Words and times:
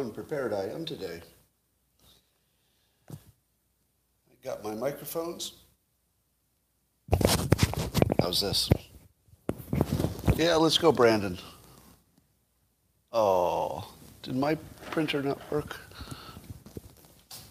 unprepared 0.00 0.52
I 0.52 0.64
am 0.66 0.84
today. 0.84 1.20
I 3.10 3.14
got 4.44 4.62
my 4.62 4.74
microphones. 4.74 5.54
How's 8.20 8.40
this? 8.40 8.70
Yeah, 10.36 10.54
let's 10.54 10.78
go, 10.78 10.92
Brandon. 10.92 11.38
Oh, 13.12 13.90
did 14.22 14.36
my 14.36 14.54
printer 14.90 15.22
not 15.22 15.40
work? 15.50 15.80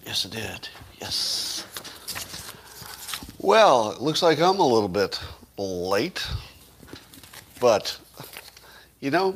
Yes, 0.06 0.24
it 0.24 0.32
did. 0.32 0.70
Yes. 1.02 1.66
Well, 3.40 3.92
it 3.92 4.02
looks 4.02 4.22
like 4.22 4.40
I'm 4.40 4.60
a 4.60 4.68
little 4.68 4.88
bit 4.88 5.20
late, 5.58 6.26
but 7.60 7.98
you 9.02 9.12
know, 9.12 9.36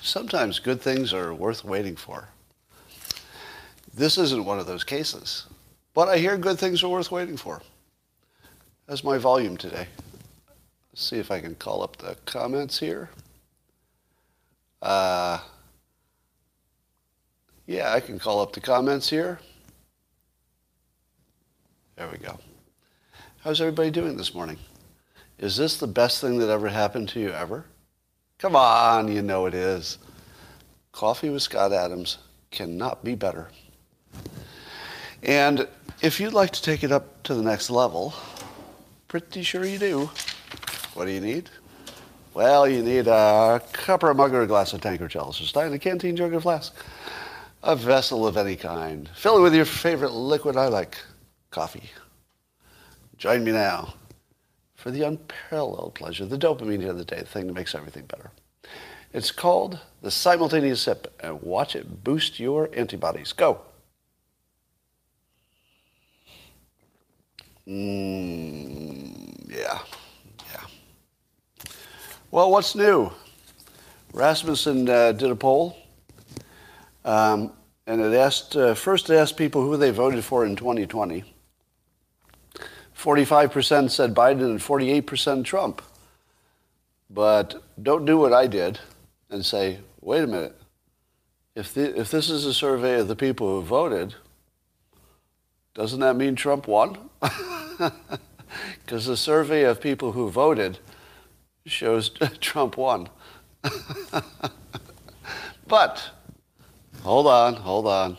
sometimes 0.00 0.58
good 0.58 0.80
things 0.80 1.14
are 1.14 1.32
worth 1.32 1.64
waiting 1.64 1.96
for. 1.96 2.28
This 3.94 4.18
isn't 4.18 4.44
one 4.44 4.58
of 4.58 4.66
those 4.66 4.84
cases, 4.84 5.46
but 5.94 6.08
I 6.08 6.18
hear 6.18 6.36
good 6.36 6.58
things 6.58 6.82
are 6.82 6.88
worth 6.88 7.10
waiting 7.10 7.36
for. 7.36 7.60
That's 8.86 9.04
my 9.04 9.18
volume 9.18 9.56
today. 9.56 9.86
Let's 10.92 11.08
see 11.08 11.18
if 11.18 11.30
I 11.30 11.40
can 11.40 11.54
call 11.54 11.82
up 11.82 11.96
the 11.96 12.16
comments 12.24 12.78
here. 12.78 13.10
Uh, 14.82 15.38
yeah, 17.66 17.92
I 17.92 18.00
can 18.00 18.18
call 18.18 18.40
up 18.40 18.52
the 18.52 18.60
comments 18.60 19.08
here. 19.08 19.40
There 21.96 22.08
we 22.08 22.18
go. 22.18 22.38
How's 23.42 23.60
everybody 23.60 23.90
doing 23.90 24.16
this 24.16 24.34
morning? 24.34 24.58
Is 25.38 25.56
this 25.56 25.76
the 25.76 25.86
best 25.86 26.20
thing 26.20 26.38
that 26.38 26.48
ever 26.48 26.68
happened 26.68 27.08
to 27.10 27.20
you 27.20 27.30
ever? 27.30 27.64
Come 28.38 28.56
on, 28.56 29.08
you 29.08 29.22
know 29.22 29.46
it 29.46 29.54
is. 29.54 29.98
Coffee 30.92 31.30
with 31.30 31.42
Scott 31.42 31.72
Adams 31.72 32.18
cannot 32.50 33.04
be 33.04 33.14
better. 33.14 33.48
And 35.22 35.68
if 36.02 36.18
you'd 36.18 36.32
like 36.32 36.50
to 36.52 36.62
take 36.62 36.82
it 36.82 36.92
up 36.92 37.22
to 37.24 37.34
the 37.34 37.42
next 37.42 37.70
level, 37.70 38.14
pretty 39.08 39.42
sure 39.42 39.64
you 39.64 39.78
do. 39.78 40.10
What 40.94 41.06
do 41.06 41.12
you 41.12 41.20
need? 41.20 41.50
Well, 42.32 42.68
you 42.68 42.82
need 42.82 43.06
a 43.06 43.60
cup 43.72 44.02
or 44.02 44.10
a 44.10 44.14
mug 44.14 44.32
or 44.32 44.42
a 44.42 44.46
glass 44.46 44.72
of 44.72 44.80
tank 44.80 45.00
or 45.00 45.08
chalice 45.08 45.40
or 45.40 45.44
stein, 45.44 45.72
a 45.72 45.78
canteen, 45.78 46.16
jug 46.16 46.32
or 46.32 46.40
flask, 46.40 46.74
a 47.62 47.74
vessel 47.76 48.26
of 48.26 48.36
any 48.36 48.56
kind. 48.56 49.08
Fill 49.14 49.38
it 49.38 49.42
with 49.42 49.54
your 49.54 49.64
favorite 49.64 50.12
liquid 50.12 50.56
I 50.56 50.68
like, 50.68 50.96
coffee. 51.50 51.90
Join 53.18 53.44
me 53.44 53.52
now 53.52 53.94
for 54.74 54.90
the 54.90 55.02
unparalleled 55.02 55.94
pleasure, 55.94 56.24
the 56.24 56.38
dopamine 56.38 56.88
of 56.88 56.96
the 56.96 57.04
day, 57.04 57.18
the 57.18 57.26
thing 57.26 57.46
that 57.48 57.52
makes 57.52 57.74
everything 57.74 58.06
better. 58.06 58.30
It's 59.12 59.32
called 59.32 59.80
the 60.00 60.10
simultaneous 60.10 60.80
sip, 60.80 61.12
and 61.20 61.42
watch 61.42 61.76
it 61.76 62.04
boost 62.04 62.40
your 62.40 62.70
antibodies. 62.72 63.32
Go. 63.32 63.60
Mmm, 67.66 69.48
yeah, 69.48 69.78
yeah. 70.52 70.64
Well, 72.30 72.50
what's 72.50 72.74
new? 72.74 73.12
Rasmussen 74.12 74.88
uh, 74.88 75.12
did 75.12 75.30
a 75.30 75.36
poll, 75.36 75.76
um, 77.04 77.52
and 77.86 78.00
it 78.00 78.14
asked 78.14 78.56
uh, 78.56 78.74
first 78.74 79.08
it 79.10 79.16
asked 79.16 79.36
people 79.36 79.62
who 79.62 79.76
they 79.76 79.90
voted 79.90 80.24
for 80.24 80.44
in 80.44 80.56
2020. 80.56 81.24
45% 83.00 83.90
said 83.90 84.14
Biden 84.14 84.44
and 84.44 84.60
48% 84.60 85.42
Trump. 85.44 85.80
But 87.08 87.62
don't 87.82 88.04
do 88.04 88.18
what 88.18 88.32
I 88.32 88.46
did 88.46 88.78
and 89.30 89.44
say, 89.44 89.78
wait 90.00 90.22
a 90.22 90.26
minute. 90.26 90.60
If, 91.54 91.74
the, 91.74 91.98
if 91.98 92.10
this 92.10 92.28
is 92.30 92.44
a 92.44 92.54
survey 92.54 93.00
of 93.00 93.08
the 93.08 93.16
people 93.16 93.48
who 93.48 93.66
voted, 93.66 94.14
doesn't 95.74 96.00
that 96.00 96.16
mean 96.16 96.34
Trump 96.34 96.66
won? 96.66 96.98
Because 98.84 99.06
the 99.06 99.16
survey 99.16 99.62
of 99.62 99.80
people 99.80 100.12
who 100.12 100.28
voted 100.30 100.78
shows 101.66 102.10
Trump 102.40 102.76
won. 102.76 103.08
but 105.68 106.10
hold 107.02 107.26
on, 107.26 107.54
hold 107.54 107.86
on, 107.86 108.18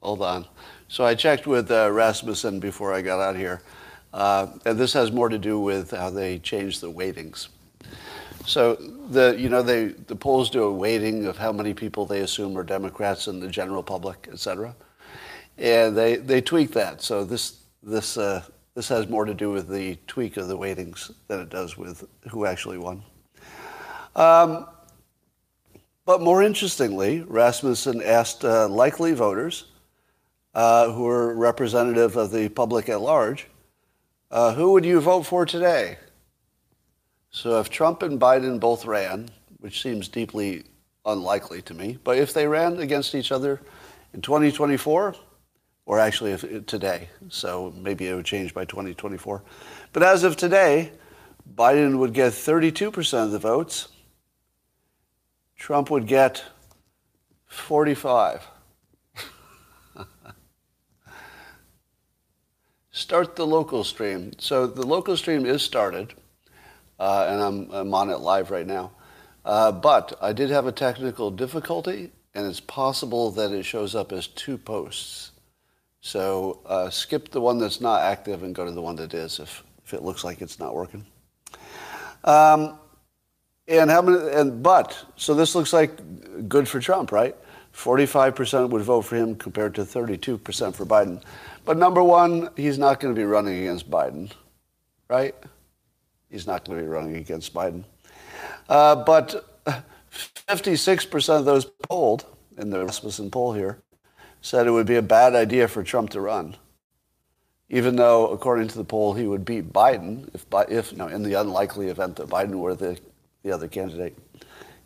hold 0.00 0.22
on. 0.22 0.46
So 0.88 1.04
I 1.04 1.14
checked 1.14 1.46
with 1.46 1.70
uh, 1.70 1.90
Rasmussen 1.90 2.60
before 2.60 2.92
I 2.92 3.02
got 3.02 3.20
out 3.20 3.36
here. 3.36 3.62
Uh, 4.12 4.46
and 4.64 4.78
this 4.78 4.92
has 4.92 5.10
more 5.10 5.28
to 5.28 5.38
do 5.38 5.58
with 5.58 5.90
how 5.90 6.10
they 6.10 6.38
change 6.38 6.78
the 6.78 6.90
weightings. 6.90 7.48
So 8.46 8.74
the 9.08 9.34
you 9.36 9.48
know 9.48 9.62
they 9.62 9.86
the 9.86 10.14
polls 10.14 10.50
do 10.50 10.62
a 10.62 10.72
weighting 10.72 11.24
of 11.26 11.38
how 11.38 11.50
many 11.50 11.74
people 11.74 12.06
they 12.06 12.20
assume 12.20 12.56
are 12.56 12.62
Democrats 12.62 13.26
in 13.26 13.40
the 13.40 13.48
general 13.48 13.82
public, 13.82 14.28
et 14.30 14.38
cetera, 14.38 14.76
and 15.58 15.96
they 15.96 16.16
they 16.16 16.40
tweak 16.40 16.72
that. 16.72 17.02
So 17.02 17.24
this 17.24 17.60
this 17.82 18.16
uh, 18.16 18.42
this 18.74 18.88
has 18.88 19.08
more 19.08 19.24
to 19.24 19.34
do 19.34 19.50
with 19.50 19.68
the 19.68 19.96
tweak 20.06 20.36
of 20.36 20.48
the 20.48 20.56
weightings 20.56 21.10
than 21.28 21.40
it 21.40 21.50
does 21.50 21.76
with 21.76 22.04
who 22.30 22.46
actually 22.46 22.78
won. 22.78 23.02
Um, 24.16 24.66
but 26.04 26.20
more 26.20 26.42
interestingly, 26.42 27.22
Rasmussen 27.22 28.02
asked 28.02 28.44
uh, 28.44 28.68
likely 28.68 29.12
voters 29.12 29.66
uh, 30.54 30.92
who 30.92 31.06
are 31.06 31.34
representative 31.34 32.16
of 32.16 32.30
the 32.30 32.48
public 32.48 32.88
at 32.88 33.00
large, 33.00 33.46
uh, 34.30 34.54
who 34.54 34.72
would 34.72 34.84
you 34.84 35.00
vote 35.00 35.22
for 35.22 35.46
today? 35.46 35.98
So 37.30 37.58
if 37.58 37.70
Trump 37.70 38.02
and 38.02 38.20
Biden 38.20 38.60
both 38.60 38.86
ran, 38.86 39.28
which 39.58 39.82
seems 39.82 40.08
deeply 40.08 40.64
unlikely 41.06 41.62
to 41.62 41.74
me, 41.74 41.98
but 42.04 42.18
if 42.18 42.32
they 42.32 42.46
ran 42.46 42.78
against 42.78 43.14
each 43.14 43.32
other 43.32 43.60
in 44.12 44.20
2024, 44.20 45.14
or 45.86 45.98
actually 45.98 46.62
today, 46.62 47.08
so 47.28 47.72
maybe 47.76 48.08
it 48.08 48.14
would 48.14 48.24
change 48.24 48.54
by 48.54 48.64
2024. 48.64 49.42
But 49.92 50.02
as 50.02 50.24
of 50.24 50.36
today, 50.36 50.92
Biden 51.52 51.98
would 51.98 52.14
get 52.14 52.32
32% 52.32 53.24
of 53.24 53.30
the 53.30 53.38
votes. 53.38 53.88
Trump 55.56 55.90
would 55.90 56.06
get 56.06 56.42
45. 57.46 58.46
Start 62.90 63.36
the 63.36 63.46
local 63.46 63.84
stream. 63.84 64.32
So 64.38 64.66
the 64.66 64.86
local 64.86 65.16
stream 65.16 65.44
is 65.44 65.62
started, 65.62 66.14
uh, 66.98 67.26
and 67.28 67.42
I'm, 67.42 67.70
I'm, 67.70 67.94
on 67.94 68.10
it 68.10 68.18
live 68.18 68.50
right 68.50 68.66
now. 68.66 68.92
Uh, 69.44 69.70
but 69.70 70.18
I 70.22 70.32
did 70.32 70.48
have 70.50 70.66
a 70.66 70.72
technical 70.72 71.30
difficulty, 71.30 72.10
and 72.34 72.46
it's 72.46 72.60
possible 72.60 73.30
that 73.32 73.52
it 73.52 73.64
shows 73.64 73.94
up 73.94 74.12
as 74.12 74.26
two 74.26 74.56
posts. 74.56 75.32
So 76.04 76.60
uh, 76.66 76.90
skip 76.90 77.30
the 77.30 77.40
one 77.40 77.56
that's 77.56 77.80
not 77.80 78.02
active 78.02 78.42
and 78.42 78.54
go 78.54 78.66
to 78.66 78.70
the 78.70 78.82
one 78.82 78.94
that 78.96 79.14
is 79.14 79.40
if, 79.40 79.64
if 79.86 79.94
it 79.94 80.02
looks 80.02 80.22
like 80.22 80.42
it's 80.42 80.58
not 80.58 80.74
working. 80.74 81.06
Um, 82.24 82.78
and 83.66 83.90
how 83.90 84.02
many? 84.02 84.18
And 84.32 84.62
but 84.62 85.02
so 85.16 85.32
this 85.32 85.54
looks 85.54 85.72
like 85.72 85.98
good 86.46 86.68
for 86.68 86.78
Trump, 86.78 87.10
right? 87.10 87.34
Forty-five 87.72 88.34
percent 88.34 88.68
would 88.68 88.82
vote 88.82 89.06
for 89.06 89.16
him 89.16 89.34
compared 89.34 89.74
to 89.76 89.84
thirty-two 89.86 90.36
percent 90.36 90.76
for 90.76 90.84
Biden. 90.84 91.22
But 91.64 91.78
number 91.78 92.02
one, 92.02 92.50
he's 92.54 92.76
not 92.76 93.00
going 93.00 93.14
to 93.14 93.18
be 93.18 93.24
running 93.24 93.60
against 93.60 93.90
Biden, 93.90 94.30
right? 95.08 95.34
He's 96.30 96.46
not 96.46 96.66
going 96.66 96.80
to 96.80 96.84
be 96.84 96.88
running 96.88 97.16
against 97.16 97.54
Biden. 97.54 97.82
Uh, 98.68 98.96
but 98.96 99.62
56% 100.48 101.38
of 101.38 101.46
those 101.46 101.64
polled 101.64 102.26
in 102.58 102.68
the 102.68 102.84
Rasmussen 102.84 103.30
poll 103.30 103.54
here 103.54 103.78
said 104.44 104.66
it 104.66 104.70
would 104.70 104.86
be 104.86 104.96
a 104.96 105.02
bad 105.02 105.34
idea 105.34 105.66
for 105.66 105.82
Trump 105.82 106.10
to 106.10 106.20
run, 106.20 106.56
even 107.70 107.96
though, 107.96 108.28
according 108.28 108.68
to 108.68 108.76
the 108.76 108.84
poll, 108.84 109.14
he 109.14 109.26
would 109.26 109.44
beat 109.44 109.72
Biden 109.72 110.28
if, 110.34 110.44
if 110.70 110.92
you 110.92 110.98
know, 110.98 111.08
in 111.08 111.22
the 111.22 111.32
unlikely 111.32 111.88
event 111.88 112.16
that 112.16 112.28
Biden 112.28 112.56
were 112.56 112.74
the, 112.74 112.98
the 113.42 113.50
other 113.50 113.68
candidate. 113.68 114.18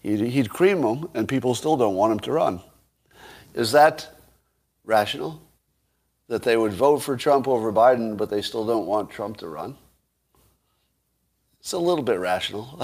He'd, 0.01 0.21
he'd 0.21 0.49
cream 0.49 0.83
him, 0.83 1.09
and 1.13 1.29
people 1.29 1.57
still 1.57 1.77
don't 1.77 1.97
want 1.97 2.13
him 2.13 2.21
to 2.21 2.33
run. 2.33 2.61
Is 3.53 3.73
that 3.73 4.09
rational? 4.85 5.43
That 6.29 6.45
they 6.45 6.57
would 6.57 6.73
vote 6.73 6.99
for 6.99 7.17
Trump 7.17 7.49
over 7.49 7.73
Biden, 7.73 8.17
but 8.17 8.31
they 8.31 8.43
still 8.43 8.65
don't 8.65 8.87
want 8.87 9.11
Trump 9.11 9.39
to 9.39 9.49
run? 9.49 9.77
it's 11.61 11.73
a 11.73 11.79
little 11.79 12.05
bit 12.05 12.21
rational 12.21 12.81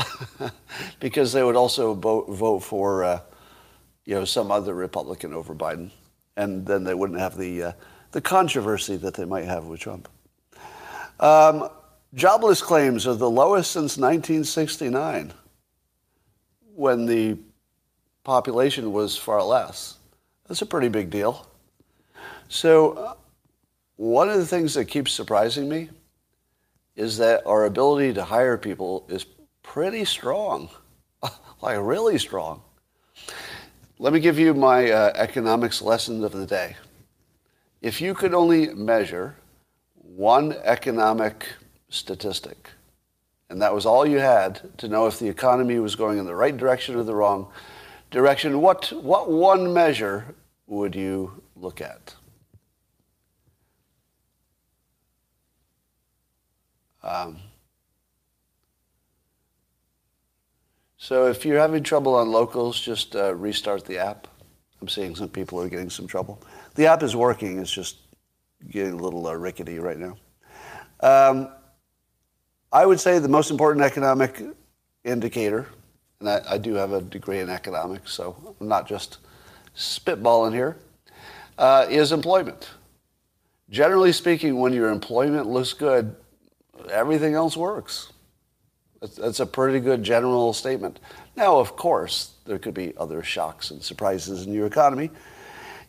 because 1.01 1.33
they 1.33 1.43
would 1.43 1.57
also 1.57 1.95
vote, 1.95 2.63
for, 2.63 3.05
uh, 3.05 3.21
you 4.05 4.15
know, 4.15 4.25
some 4.25 4.51
other 4.51 4.75
Republican 4.75 5.33
over 5.33 5.55
Biden, 5.55 5.91
and 6.37 6.67
then 6.67 6.85
they 6.85 6.95
wouldn't 6.95 7.19
have 7.19 7.37
the 7.37 7.63
uh, 7.63 7.73
the 8.13 8.21
controversy 8.21 8.97
that 8.97 9.15
they 9.15 9.25
might 9.25 9.45
have 9.45 9.67
with 9.67 9.81
Trump. 9.81 10.09
Um, 11.19 11.69
jobless 12.15 12.63
claims 12.63 13.07
are 13.07 13.15
the 13.15 13.31
lowest 13.31 13.73
since 13.73 13.97
1969, 13.97 15.33
when 16.75 17.07
the 17.07 17.37
population 18.23 18.93
was 18.93 19.17
far 19.17 19.43
less. 19.43 19.97
That's 20.47 20.63
a 20.63 20.67
pretty 20.67 20.89
big 20.89 21.11
deal. 21.11 21.47
So, 22.49 22.93
uh, 22.93 23.15
one 23.97 24.29
of 24.29 24.37
the 24.37 24.47
things 24.47 24.75
that 24.75 24.87
keeps 24.87 25.13
surprising 25.13 25.69
me 25.69 25.89
is 26.97 27.19
that 27.19 27.45
our 27.47 27.65
ability 27.65 28.15
to 28.15 28.25
hire 28.25 28.57
people 28.57 29.07
is 29.09 29.25
pretty 29.63 30.05
strong, 30.05 30.69
like 31.63 31.79
really 31.81 32.19
strong. 32.19 32.63
Let 34.01 34.13
me 34.13 34.19
give 34.19 34.41
you 34.41 34.55
my 34.55 34.91
uh, 34.91 35.13
economics 35.15 35.81
lesson 35.81 36.25
of 36.25 36.33
the 36.33 36.47
day. 36.47 36.75
If 37.81 38.01
you 38.01 38.13
could 38.13 38.35
only 38.35 38.75
measure 38.75 39.37
one 39.95 40.57
economic 40.65 41.47
statistic, 41.91 42.71
and 43.49 43.63
that 43.63 43.73
was 43.73 43.87
all 43.87 44.05
you 44.05 44.19
had 44.19 44.77
to 44.79 44.89
know 44.89 45.07
if 45.07 45.21
the 45.21 45.29
economy 45.29 45.79
was 45.79 45.95
going 45.95 46.19
in 46.19 46.27
the 46.27 46.35
right 46.35 46.57
direction 46.57 46.97
or 46.97 47.05
the 47.05 47.15
wrong 47.15 47.47
direction, 48.11 48.61
what, 48.61 48.93
what 48.93 49.31
one 49.31 49.73
measure 49.73 50.35
would 50.67 50.97
you 50.97 51.41
look 51.55 51.81
at? 51.81 52.15
Um, 57.05 57.39
so 61.05 61.27
if 61.27 61.45
you're 61.45 61.59
having 61.59 61.83
trouble 61.83 62.15
on 62.15 62.33
locals, 62.33 62.81
just 62.81 63.15
uh, 63.15 63.35
restart 63.35 63.85
the 63.85 63.99
app. 63.99 64.27
I'm 64.81 64.89
seeing 64.89 65.15
some 65.15 65.29
people 65.29 65.61
are 65.61 65.69
getting 65.69 65.91
some 65.91 66.07
trouble. 66.07 66.43
The 66.77 66.87
app 66.87 67.03
is 67.03 67.15
working. 67.15 67.59
It's 67.59 67.71
just 67.71 67.99
getting 68.71 68.95
a 68.95 68.97
little 68.97 69.27
uh, 69.27 69.35
rickety 69.35 69.79
right 69.79 69.99
now. 69.99 70.17
Um, 71.01 71.51
I 72.73 72.87
would 72.87 73.01
say 73.01 73.19
the 73.19 73.29
most 73.29 73.51
important 73.51 73.85
economic 73.85 74.43
indicator, 75.05 75.69
and 76.21 76.29
I, 76.31 76.41
I, 76.49 76.57
do 76.57 76.73
have 76.73 76.95
a 76.95 77.03
degree 77.03 77.41
in 77.41 77.51
economics, 77.51 78.11
so 78.11 78.57
I'm 78.59 78.67
not 78.67 78.89
just 78.89 79.19
spitballing 79.77 80.55
here, 80.55 80.79
uh, 81.59 81.85
is 81.91 82.13
employment. 82.13 82.71
Generally 83.69 84.13
speaking, 84.13 84.59
when 84.59 84.73
your 84.73 84.89
employment 84.89 85.49
looks 85.49 85.75
good, 85.75 86.17
everything 86.91 87.35
else 87.35 87.59
works. 87.59 88.14
That's 89.13 89.41
a 89.41 89.47
pretty 89.47 89.81
good 89.81 90.03
general 90.03 90.53
statement. 90.53 91.01
Now, 91.37 91.59
of 91.59 91.77
course, 91.77 92.33
there 92.47 92.59
could 92.59 92.75
be 92.75 92.95
other 92.97 93.23
shocks 93.23 93.71
and 93.71 93.83
surprises 93.83 94.47
in 94.47 94.53
your 94.53 94.67
economy. 94.67 95.11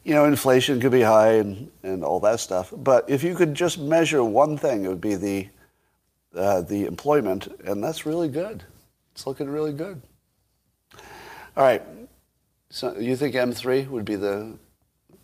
You 0.04 0.14
know, 0.14 0.26
inflation 0.26 0.80
could 0.80 0.92
be 0.92 1.02
high 1.02 1.34
and, 1.34 1.72
and 1.84 2.04
all 2.04 2.20
that 2.22 2.40
stuff. 2.40 2.74
But 2.76 3.10
if 3.10 3.24
you 3.24 3.36
could 3.36 3.54
just 3.54 3.80
measure 3.80 4.24
one 4.24 4.58
thing, 4.58 4.86
it 4.86 4.88
would 4.88 5.02
be 5.02 5.16
the, 5.16 5.48
uh, 6.36 6.62
the 6.62 6.86
employment, 6.86 7.48
and 7.66 7.84
that's 7.84 8.06
really 8.06 8.28
good. 8.28 8.64
It's 9.14 9.26
looking 9.26 9.50
really 9.50 9.74
good. 9.74 10.02
All 11.58 11.64
right. 11.64 11.82
So 12.70 12.98
you 13.00 13.16
think 13.16 13.36
M3 13.36 13.88
would 13.90 14.06
be 14.06 14.16
the, 14.16 14.58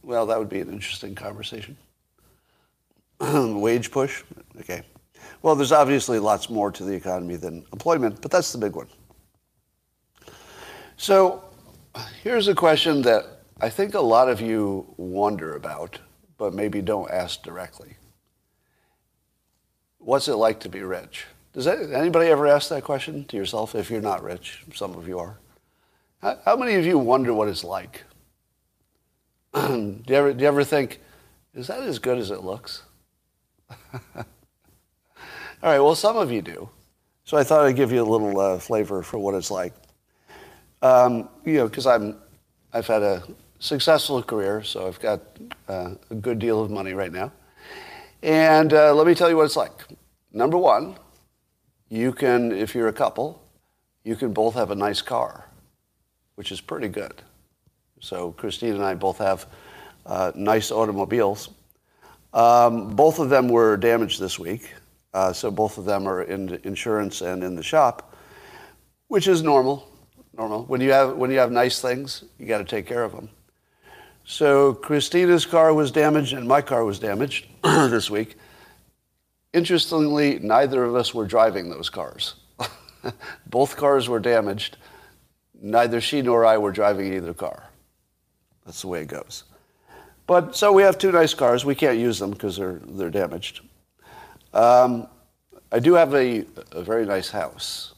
well, 0.01 0.25
that 0.27 0.39
would 0.39 0.49
be 0.49 0.61
an 0.61 0.71
interesting 0.71 1.13
conversation. 1.13 1.77
Wage 3.19 3.91
push? 3.91 4.23
Okay. 4.61 4.83
Well, 5.41 5.55
there's 5.55 5.71
obviously 5.71 6.19
lots 6.19 6.49
more 6.49 6.71
to 6.71 6.83
the 6.83 6.93
economy 6.93 7.35
than 7.35 7.65
employment, 7.73 8.21
but 8.21 8.31
that's 8.31 8.51
the 8.51 8.57
big 8.57 8.75
one. 8.75 8.87
So 10.97 11.43
here's 12.23 12.47
a 12.47 12.55
question 12.55 13.01
that 13.03 13.25
I 13.59 13.69
think 13.69 13.93
a 13.93 14.01
lot 14.01 14.29
of 14.29 14.41
you 14.41 14.93
wonder 14.97 15.55
about, 15.55 15.99
but 16.37 16.53
maybe 16.53 16.81
don't 16.81 17.09
ask 17.09 17.41
directly. 17.43 17.95
What's 19.97 20.27
it 20.27 20.35
like 20.35 20.59
to 20.61 20.69
be 20.69 20.81
rich? 20.81 21.25
Does 21.53 21.65
that, 21.65 21.91
anybody 21.91 22.29
ever 22.29 22.47
ask 22.47 22.69
that 22.69 22.83
question 22.83 23.25
to 23.25 23.37
yourself 23.37 23.75
if 23.75 23.91
you're 23.91 24.01
not 24.01 24.23
rich? 24.23 24.63
Some 24.73 24.95
of 24.95 25.07
you 25.07 25.19
are. 25.19 25.37
How, 26.21 26.39
how 26.45 26.55
many 26.55 26.75
of 26.75 26.85
you 26.85 26.97
wonder 26.97 27.33
what 27.33 27.47
it's 27.47 27.63
like? 27.63 28.03
do, 29.53 30.03
you 30.07 30.15
ever, 30.15 30.33
do 30.33 30.41
you 30.41 30.47
ever 30.47 30.63
think, 30.63 31.01
is 31.53 31.67
that 31.67 31.83
as 31.83 31.99
good 31.99 32.17
as 32.17 32.31
it 32.31 32.43
looks? 32.43 32.83
All 35.63 35.69
right, 35.69 35.79
well, 35.79 35.93
some 35.93 36.17
of 36.17 36.31
you 36.31 36.41
do. 36.41 36.69
So 37.23 37.37
I 37.37 37.43
thought 37.43 37.67
I'd 37.67 37.75
give 37.75 37.91
you 37.91 38.01
a 38.01 38.09
little 38.09 38.39
uh, 38.39 38.57
flavor 38.57 39.03
for 39.03 39.19
what 39.19 39.35
it's 39.35 39.51
like. 39.51 39.75
Um, 40.81 41.29
you 41.45 41.53
know, 41.53 41.67
because 41.67 41.85
I'm, 41.85 42.15
I've 42.73 42.87
had 42.87 43.03
a 43.03 43.21
successful 43.59 44.23
career, 44.23 44.63
so 44.63 44.87
I've 44.87 44.99
got 44.99 45.21
uh, 45.67 45.91
a 46.09 46.15
good 46.15 46.39
deal 46.39 46.63
of 46.63 46.71
money 46.71 46.93
right 46.95 47.11
now. 47.11 47.31
And 48.23 48.73
uh, 48.73 48.95
let 48.95 49.05
me 49.05 49.13
tell 49.13 49.29
you 49.29 49.37
what 49.37 49.45
it's 49.45 49.55
like. 49.55 49.85
Number 50.33 50.57
one, 50.57 50.95
you 51.89 52.11
can, 52.11 52.51
if 52.51 52.73
you're 52.73 52.87
a 52.87 52.93
couple, 52.93 53.39
you 54.03 54.15
can 54.15 54.33
both 54.33 54.55
have 54.55 54.71
a 54.71 54.75
nice 54.75 55.03
car, 55.03 55.45
which 56.35 56.51
is 56.51 56.59
pretty 56.59 56.87
good. 56.87 57.21
So 57.99 58.31
Christine 58.31 58.73
and 58.73 58.83
I 58.83 58.95
both 58.95 59.19
have 59.19 59.45
uh, 60.07 60.31
nice 60.33 60.71
automobiles. 60.71 61.49
Um, 62.33 62.95
both 62.95 63.19
of 63.19 63.29
them 63.29 63.47
were 63.47 63.77
damaged 63.77 64.19
this 64.19 64.39
week. 64.39 64.73
Uh, 65.13 65.33
so 65.33 65.51
both 65.51 65.77
of 65.77 65.85
them 65.85 66.07
are 66.07 66.23
in 66.23 66.59
insurance 66.63 67.21
and 67.21 67.43
in 67.43 67.55
the 67.55 67.63
shop, 67.63 68.15
which 69.07 69.27
is 69.27 69.41
normal. 69.41 69.87
Normal. 70.37 70.63
When 70.63 70.79
you 70.79 70.91
have 70.91 71.17
when 71.17 71.29
you 71.29 71.39
have 71.39 71.51
nice 71.51 71.81
things, 71.81 72.23
you 72.39 72.45
got 72.45 72.59
to 72.59 72.63
take 72.63 72.85
care 72.85 73.03
of 73.03 73.11
them. 73.11 73.29
So 74.23 74.73
Christina's 74.73 75.45
car 75.45 75.73
was 75.73 75.91
damaged 75.91 76.33
and 76.33 76.47
my 76.47 76.61
car 76.61 76.85
was 76.85 76.99
damaged 76.99 77.47
this 77.63 78.09
week. 78.09 78.37
Interestingly, 79.51 80.39
neither 80.39 80.85
of 80.85 80.95
us 80.95 81.13
were 81.13 81.25
driving 81.25 81.69
those 81.69 81.89
cars. 81.89 82.35
Both 83.47 83.75
cars 83.75 84.07
were 84.07 84.19
damaged. 84.21 84.77
Neither 85.61 85.99
she 85.99 86.21
nor 86.21 86.45
I 86.45 86.57
were 86.57 86.71
driving 86.71 87.13
either 87.13 87.33
car. 87.33 87.63
That's 88.65 88.81
the 88.81 88.87
way 88.87 89.01
it 89.01 89.07
goes. 89.07 89.43
But 90.27 90.55
so 90.55 90.71
we 90.71 90.83
have 90.83 90.97
two 90.97 91.11
nice 91.11 91.33
cars. 91.33 91.65
We 91.65 91.75
can't 91.75 91.97
use 91.97 92.19
them 92.19 92.31
because 92.31 92.55
they're 92.55 92.79
they're 92.85 93.09
damaged. 93.09 93.61
Um, 94.53 95.07
I 95.71 95.79
do 95.79 95.93
have 95.93 96.13
a, 96.13 96.45
a, 96.71 96.83
very 96.83 97.05
nice 97.05 97.29
house, 97.29 97.93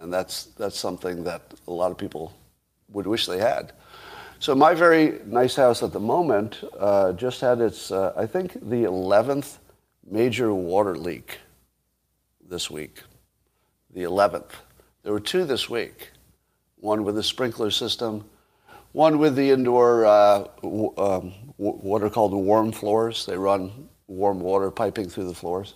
and 0.00 0.12
that's, 0.12 0.44
that's 0.58 0.78
something 0.78 1.24
that 1.24 1.42
a 1.68 1.70
lot 1.70 1.90
of 1.90 1.98
people 1.98 2.32
would 2.88 3.06
wish 3.06 3.26
they 3.26 3.38
had. 3.38 3.72
So 4.38 4.54
my 4.54 4.74
very 4.74 5.20
nice 5.26 5.56
house 5.56 5.82
at 5.82 5.92
the 5.92 6.00
moment 6.00 6.62
uh, 6.78 7.12
just 7.12 7.40
had 7.40 7.60
its, 7.60 7.90
uh, 7.90 8.12
I 8.16 8.26
think, 8.26 8.54
the 8.54 8.84
11th 8.84 9.58
major 10.08 10.54
water 10.54 10.96
leak 10.96 11.38
this 12.48 12.70
week. 12.70 13.02
The 13.92 14.04
11th. 14.04 14.50
There 15.02 15.12
were 15.12 15.20
two 15.20 15.44
this 15.44 15.68
week. 15.68 16.10
One 16.76 17.04
with 17.04 17.18
a 17.18 17.22
sprinkler 17.22 17.70
system, 17.70 18.24
one 18.92 19.18
with 19.18 19.36
the 19.36 19.50
indoor, 19.50 20.06
uh, 20.06 20.44
w- 20.62 20.94
um, 20.96 21.32
what 21.56 22.02
are 22.02 22.10
called 22.10 22.32
the 22.32 22.38
warm 22.38 22.72
floors. 22.72 23.26
They 23.26 23.36
run 23.36 23.88
warm 24.08 24.40
water 24.40 24.70
piping 24.70 25.08
through 25.08 25.26
the 25.26 25.34
floors. 25.34 25.74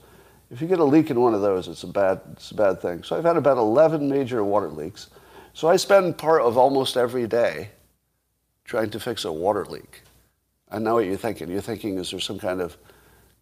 If 0.50 0.60
you 0.60 0.66
get 0.66 0.80
a 0.80 0.84
leak 0.84 1.10
in 1.10 1.20
one 1.20 1.34
of 1.34 1.42
those, 1.42 1.68
it's 1.68 1.84
a 1.84 1.87
bad, 1.87 2.20
it's 2.32 2.50
a 2.50 2.54
bad 2.54 2.80
thing. 2.80 3.02
So 3.02 3.16
I've 3.16 3.25
had 3.25 3.37
about 3.37 3.56
11 3.56 4.08
major 4.08 4.42
water 4.42 4.68
leaks. 4.68 5.08
So 5.52 5.68
I 5.68 5.76
spend 5.76 6.18
part 6.18 6.42
of 6.42 6.56
almost 6.56 6.96
every 6.96 7.26
day 7.26 7.70
trying 8.64 8.90
to 8.90 9.00
fix 9.00 9.25
a 9.25 9.32
water 9.32 9.64
leak. 9.64 10.02
I 10.70 10.78
know 10.78 10.94
what 10.94 11.06
you're 11.06 11.16
thinking. 11.16 11.50
You're 11.50 11.60
thinking, 11.60 11.99
is 11.99 12.10
there 12.10 12.20
some 12.20 12.38
kind 12.38 12.60
of 12.60 12.76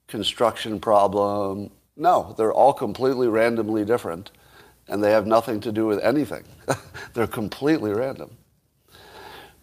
construction 0.06 0.80
problem? 0.80 1.70
No, 1.96 2.34
they're 2.38 2.52
all 2.52 2.72
completely 2.72 3.28
randomly 3.28 3.84
different, 3.84 4.30
and 4.86 5.02
they 5.02 5.10
have 5.10 5.26
nothing 5.26 5.60
to 5.60 5.72
do 5.72 5.86
with 5.86 5.98
anything. 6.00 6.44
they're 7.14 7.26
completely 7.26 7.92
random. 7.92 8.30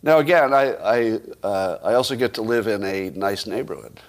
Now, 0.03 0.19
again, 0.19 0.53
I, 0.53 0.73
I, 0.73 1.19
uh, 1.41 1.79
I 1.83 1.93
also 1.95 2.15
get 2.15 2.35
to 2.35 2.43
live 2.43 2.67
in 2.67 2.83
a 2.83 3.09
nice 3.11 3.47
neighborhood. 3.47 3.99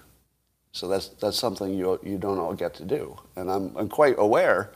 So 0.77 0.89
that's, 0.89 1.09
that's 1.09 1.39
something 1.39 1.73
you, 1.73 1.99
you 2.03 2.19
don't 2.19 2.39
all 2.39 2.53
get 2.53 2.75
to 2.75 2.85
do. 2.85 3.17
And 3.35 3.51
I'm, 3.51 3.75
I'm 3.79 3.89
quite 3.89 4.17
aware 4.19 4.73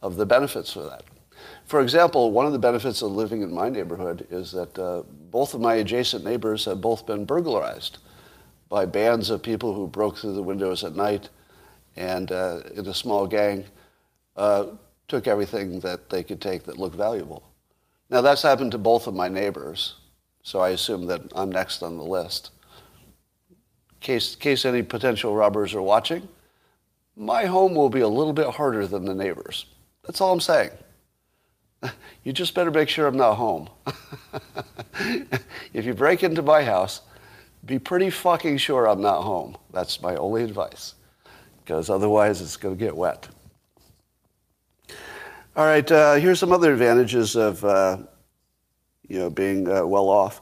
of 0.00 0.14
the 0.14 0.24
benefits 0.24 0.76
of 0.76 0.84
that. 0.84 1.02
For 1.64 1.80
example, 1.80 2.30
one 2.30 2.46
of 2.46 2.52
the 2.52 2.60
benefits 2.60 3.02
of 3.02 3.10
living 3.10 3.42
in 3.42 3.52
my 3.52 3.68
neighborhood 3.68 4.24
is 4.30 4.52
that 4.52 4.78
uh, 4.78 5.02
both 5.32 5.52
of 5.52 5.60
my 5.60 5.74
adjacent 5.74 6.24
neighbors 6.24 6.64
have 6.66 6.80
both 6.80 7.06
been 7.06 7.24
burglarized 7.24 7.98
by 8.68 8.86
bands 8.86 9.30
of 9.30 9.42
people 9.42 9.74
who 9.74 9.88
broke 9.88 10.16
through 10.16 10.34
the 10.34 10.42
windows 10.44 10.84
at 10.84 10.94
night 10.94 11.28
and 11.96 12.30
uh, 12.30 12.60
in 12.76 12.86
a 12.86 12.94
small 12.94 13.26
gang 13.26 13.64
uh, 14.36 14.66
took 15.08 15.26
everything 15.26 15.80
that 15.80 16.08
they 16.08 16.22
could 16.22 16.40
take 16.40 16.62
that 16.64 16.78
looked 16.78 16.94
valuable. 16.94 17.42
Now 18.10 18.20
that's 18.20 18.42
happened 18.42 18.70
to 18.72 18.78
both 18.78 19.08
of 19.08 19.14
my 19.14 19.26
neighbors, 19.26 19.96
so 20.44 20.60
I 20.60 20.68
assume 20.68 21.06
that 21.06 21.20
I'm 21.34 21.50
next 21.50 21.82
on 21.82 21.96
the 21.96 22.04
list 22.04 22.52
case, 24.02 24.34
case 24.34 24.64
any 24.64 24.82
potential 24.82 25.34
robbers 25.34 25.74
are 25.74 25.82
watching, 25.82 26.28
my 27.16 27.44
home 27.44 27.74
will 27.74 27.90
be 27.90 28.00
a 28.00 28.08
little 28.08 28.32
bit 28.32 28.48
harder 28.48 28.86
than 28.86 29.04
the 29.04 29.14
neighbors. 29.14 29.66
That's 30.04 30.20
all 30.20 30.32
I'm 30.32 30.40
saying. 30.40 30.70
You 32.24 32.32
just 32.32 32.54
better 32.54 32.70
make 32.70 32.88
sure 32.88 33.08
I'm 33.08 33.16
not 33.16 33.34
home. 33.34 33.68
if 35.74 35.84
you 35.84 35.92
break 35.92 36.22
into 36.22 36.40
my 36.40 36.62
house, 36.62 37.00
be 37.66 37.80
pretty 37.80 38.10
fucking 38.10 38.58
sure 38.58 38.86
I'm 38.86 39.00
not 39.00 39.22
home. 39.22 39.56
That's 39.72 40.00
my 40.00 40.14
only 40.14 40.44
advice. 40.44 40.94
Because 41.64 41.90
otherwise 41.90 42.40
it's 42.40 42.56
going 42.56 42.76
to 42.76 42.78
get 42.78 42.96
wet. 42.96 43.28
All 45.56 45.66
right, 45.66 45.90
uh, 45.90 46.14
here's 46.14 46.38
some 46.38 46.52
other 46.52 46.72
advantages 46.72 47.34
of 47.34 47.64
uh, 47.64 47.98
you 49.08 49.18
know, 49.18 49.28
being 49.28 49.68
uh, 49.68 49.84
well 49.84 50.08
off. 50.08 50.40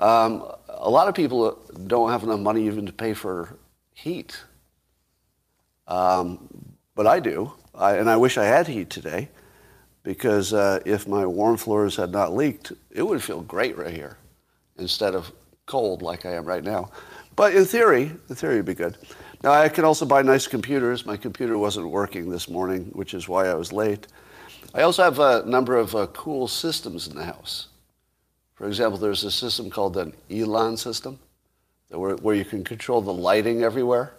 Um, 0.00 0.44
a 0.78 0.90
lot 0.90 1.08
of 1.08 1.14
people 1.14 1.58
don't 1.86 2.10
have 2.10 2.22
enough 2.22 2.40
money 2.40 2.66
even 2.66 2.86
to 2.86 2.92
pay 2.92 3.14
for 3.14 3.56
heat. 3.94 4.38
Um, 5.88 6.48
but 6.94 7.06
I 7.06 7.20
do, 7.20 7.52
I, 7.74 7.96
and 7.96 8.08
I 8.10 8.16
wish 8.16 8.38
I 8.38 8.44
had 8.44 8.66
heat 8.66 8.90
today 8.90 9.28
because 10.02 10.52
uh, 10.52 10.80
if 10.84 11.06
my 11.06 11.26
warm 11.26 11.56
floors 11.56 11.96
had 11.96 12.10
not 12.12 12.34
leaked, 12.34 12.72
it 12.90 13.02
would 13.02 13.22
feel 13.22 13.42
great 13.42 13.76
right 13.76 13.94
here 13.94 14.16
instead 14.78 15.14
of 15.14 15.32
cold 15.66 16.02
like 16.02 16.26
I 16.26 16.34
am 16.34 16.44
right 16.44 16.64
now. 16.64 16.90
But 17.34 17.54
in 17.54 17.64
theory, 17.64 18.12
the 18.28 18.34
theory 18.34 18.56
would 18.56 18.64
be 18.64 18.74
good. 18.74 18.96
Now 19.42 19.52
I 19.52 19.68
can 19.68 19.84
also 19.84 20.06
buy 20.06 20.22
nice 20.22 20.46
computers. 20.46 21.04
My 21.04 21.16
computer 21.16 21.58
wasn't 21.58 21.88
working 21.88 22.30
this 22.30 22.48
morning, 22.48 22.86
which 22.92 23.14
is 23.14 23.28
why 23.28 23.48
I 23.48 23.54
was 23.54 23.72
late. 23.72 24.06
I 24.74 24.82
also 24.82 25.02
have 25.02 25.18
a 25.18 25.44
number 25.46 25.76
of 25.76 25.94
uh, 25.94 26.06
cool 26.08 26.48
systems 26.48 27.06
in 27.06 27.16
the 27.16 27.24
house. 27.24 27.68
For 28.56 28.66
example, 28.66 28.98
there's 28.98 29.22
a 29.22 29.30
system 29.30 29.70
called 29.70 29.96
an 29.98 30.14
Elan 30.30 30.76
system 30.76 31.18
where, 31.90 32.16
where 32.16 32.34
you 32.34 32.44
can 32.44 32.64
control 32.64 33.00
the 33.02 33.12
lighting 33.12 33.62
everywhere. 33.62 34.14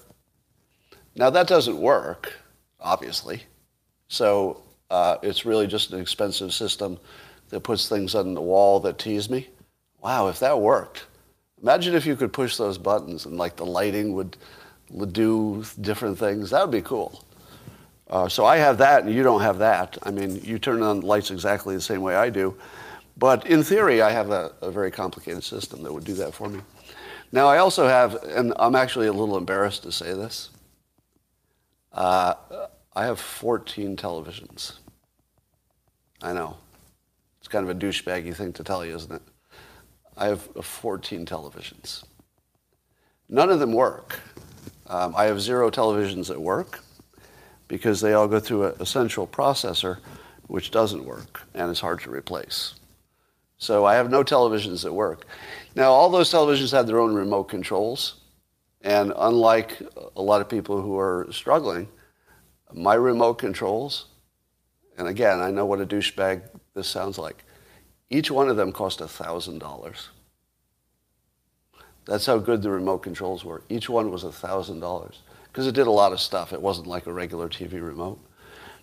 Now, 1.15 1.31
that 1.31 1.47
doesn't 1.47 1.77
work, 1.77 2.33
obviously. 2.79 3.43
So 4.07 4.61
uh, 4.91 5.17
it's 5.23 5.45
really 5.45 5.65
just 5.65 5.91
an 5.91 5.99
expensive 5.99 6.53
system 6.53 6.99
that 7.49 7.61
puts 7.61 7.89
things 7.89 8.13
on 8.13 8.35
the 8.35 8.41
wall 8.41 8.79
that 8.81 8.99
tease 8.99 9.29
me. 9.29 9.49
Wow, 10.01 10.27
if 10.27 10.39
that 10.39 10.59
worked. 10.59 11.07
Imagine 11.61 11.95
if 11.95 12.05
you 12.05 12.15
could 12.15 12.31
push 12.31 12.55
those 12.55 12.77
buttons 12.77 13.25
and 13.25 13.37
like 13.37 13.55
the 13.55 13.65
lighting 13.65 14.13
would, 14.13 14.37
would 14.91 15.13
do 15.13 15.65
different 15.81 16.19
things. 16.19 16.51
That 16.51 16.61
would 16.61 16.71
be 16.71 16.83
cool. 16.83 17.25
Uh, 18.07 18.29
so 18.29 18.45
I 18.45 18.57
have 18.57 18.77
that 18.77 19.03
and 19.03 19.13
you 19.13 19.23
don't 19.23 19.41
have 19.41 19.57
that. 19.57 19.97
I 20.03 20.11
mean, 20.11 20.39
you 20.43 20.59
turn 20.59 20.83
on 20.83 21.01
lights 21.01 21.31
exactly 21.31 21.75
the 21.75 21.81
same 21.81 22.01
way 22.01 22.15
I 22.15 22.29
do. 22.29 22.55
But 23.17 23.47
in 23.47 23.63
theory, 23.63 24.01
I 24.01 24.11
have 24.11 24.29
a, 24.29 24.53
a 24.61 24.69
very 24.69 24.91
complicated 24.91 25.43
system 25.43 25.81
that 25.83 25.93
would 25.93 26.03
do 26.03 26.13
that 26.13 26.33
for 26.33 26.49
me. 26.49 26.61
Now, 27.31 27.47
I 27.47 27.57
also 27.57 27.87
have, 27.87 28.15
and 28.23 28.53
I'm 28.57 28.75
actually 28.75 29.07
a 29.07 29.13
little 29.13 29.37
embarrassed 29.37 29.83
to 29.83 29.91
say 29.91 30.13
this, 30.13 30.49
uh, 31.91 32.35
I 32.95 33.05
have 33.05 33.19
14 33.19 33.97
televisions. 33.97 34.73
I 36.21 36.33
know. 36.33 36.57
It's 37.39 37.47
kind 37.47 37.67
of 37.67 37.75
a 37.75 37.79
douchebaggy 37.79 38.35
thing 38.35 38.53
to 38.53 38.63
tell 38.63 38.85
you, 38.85 38.95
isn't 38.95 39.11
it? 39.11 39.21
I 40.15 40.27
have 40.27 40.41
14 40.41 41.25
televisions. 41.25 42.03
None 43.29 43.49
of 43.49 43.59
them 43.59 43.73
work. 43.73 44.19
Um, 44.87 45.13
I 45.15 45.25
have 45.25 45.41
zero 45.41 45.69
televisions 45.69 46.27
that 46.27 46.39
work 46.39 46.79
because 47.67 47.99
they 47.99 48.13
all 48.13 48.27
go 48.27 48.39
through 48.39 48.65
a, 48.65 48.69
a 48.79 48.85
central 48.85 49.27
processor 49.27 49.97
which 50.47 50.71
doesn't 50.71 51.03
work 51.03 51.41
and 51.53 51.69
is 51.69 51.81
hard 51.81 51.99
to 52.01 52.09
replace. 52.09 52.75
So 53.57 53.85
I 53.85 53.95
have 53.95 54.09
no 54.09 54.23
televisions 54.23 54.83
that 54.83 54.93
work. 54.93 55.25
Now, 55.75 55.91
all 55.91 56.09
those 56.09 56.31
televisions 56.31 56.71
have 56.71 56.87
their 56.87 56.99
own 56.99 57.13
remote 57.13 57.45
controls. 57.45 58.21
And 58.81 59.11
unlike 59.15 59.81
a 60.15 60.21
lot 60.21 60.41
of 60.41 60.49
people 60.49 60.81
who 60.81 60.97
are 60.97 61.27
struggling, 61.31 61.87
my 62.71 62.93
remote 62.93 63.35
controls, 63.35 64.05
and 64.97 65.07
again, 65.07 65.39
I 65.39 65.51
know 65.51 65.65
what 65.65 65.81
a 65.81 65.85
douchebag 65.85 66.43
this 66.73 66.87
sounds 66.87 67.17
like, 67.17 67.43
each 68.09 68.29
one 68.29 68.49
of 68.49 68.55
them 68.55 68.71
cost 68.71 68.99
$1,000. 68.99 70.07
That's 72.05 72.25
how 72.25 72.37
good 72.37 72.61
the 72.61 72.69
remote 72.69 72.99
controls 72.99 73.43
were. 73.43 73.63
Each 73.67 73.89
one 73.89 74.11
was 74.11 74.23
$1,000 74.23 75.15
because 75.47 75.67
it 75.67 75.75
did 75.75 75.87
a 75.87 75.91
lot 75.91 76.13
of 76.13 76.21
stuff. 76.21 76.53
It 76.53 76.61
wasn't 76.61 76.87
like 76.87 77.07
a 77.07 77.13
regular 77.13 77.49
TV 77.49 77.73
remote. 77.85 78.19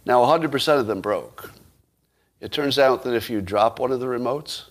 Now, 0.05 0.21
100% 0.23 0.79
of 0.79 0.87
them 0.87 1.01
broke. 1.01 1.51
It 2.45 2.53
turns 2.53 2.79
out 2.79 3.05
that 3.05 3.15
if 3.15 3.31
you 3.31 3.41
drop 3.41 3.79
one 3.79 3.91
of 3.91 4.01
the 4.01 4.07
remotes, 4.07 4.65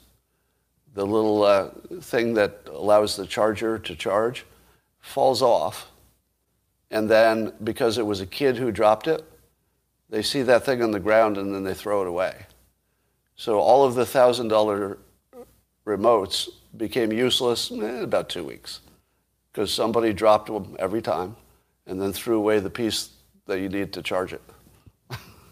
the 0.93 1.07
little 1.07 1.41
uh, 1.41 1.69
thing 2.01 2.35
that 2.35 2.67
allows 2.71 3.15
the 3.15 3.25
charger 3.25 3.79
to 3.79 3.95
charge 3.95 4.45
falls 4.99 5.41
off. 5.41 5.89
And 6.91 7.09
then, 7.09 7.51
because 7.63 7.97
it 7.97 8.05
was 8.05 8.21
a 8.21 8.27
kid 8.27 8.57
who 8.57 8.71
dropped 8.71 9.07
it, 9.07 9.23
they 10.07 10.21
see 10.21 10.43
that 10.43 10.63
thing 10.63 10.83
on 10.83 10.91
the 10.91 10.99
ground 10.99 11.39
and 11.39 11.51
then 11.51 11.63
they 11.63 11.73
throw 11.73 12.03
it 12.03 12.07
away. 12.07 12.45
So 13.35 13.57
all 13.57 13.83
of 13.83 13.95
the 13.95 14.03
$1,000 14.03 14.97
remotes 15.87 16.49
became 16.77 17.11
useless 17.11 17.71
in 17.71 17.81
about 18.03 18.29
two 18.29 18.43
weeks 18.43 18.81
because 19.51 19.73
somebody 19.73 20.13
dropped 20.13 20.45
them 20.45 20.75
every 20.77 21.01
time 21.01 21.35
and 21.87 21.99
then 21.99 22.13
threw 22.13 22.37
away 22.37 22.59
the 22.59 22.69
piece 22.69 23.09
that 23.47 23.61
you 23.61 23.67
need 23.67 23.93
to 23.93 24.03
charge 24.03 24.31
it. 24.31 24.43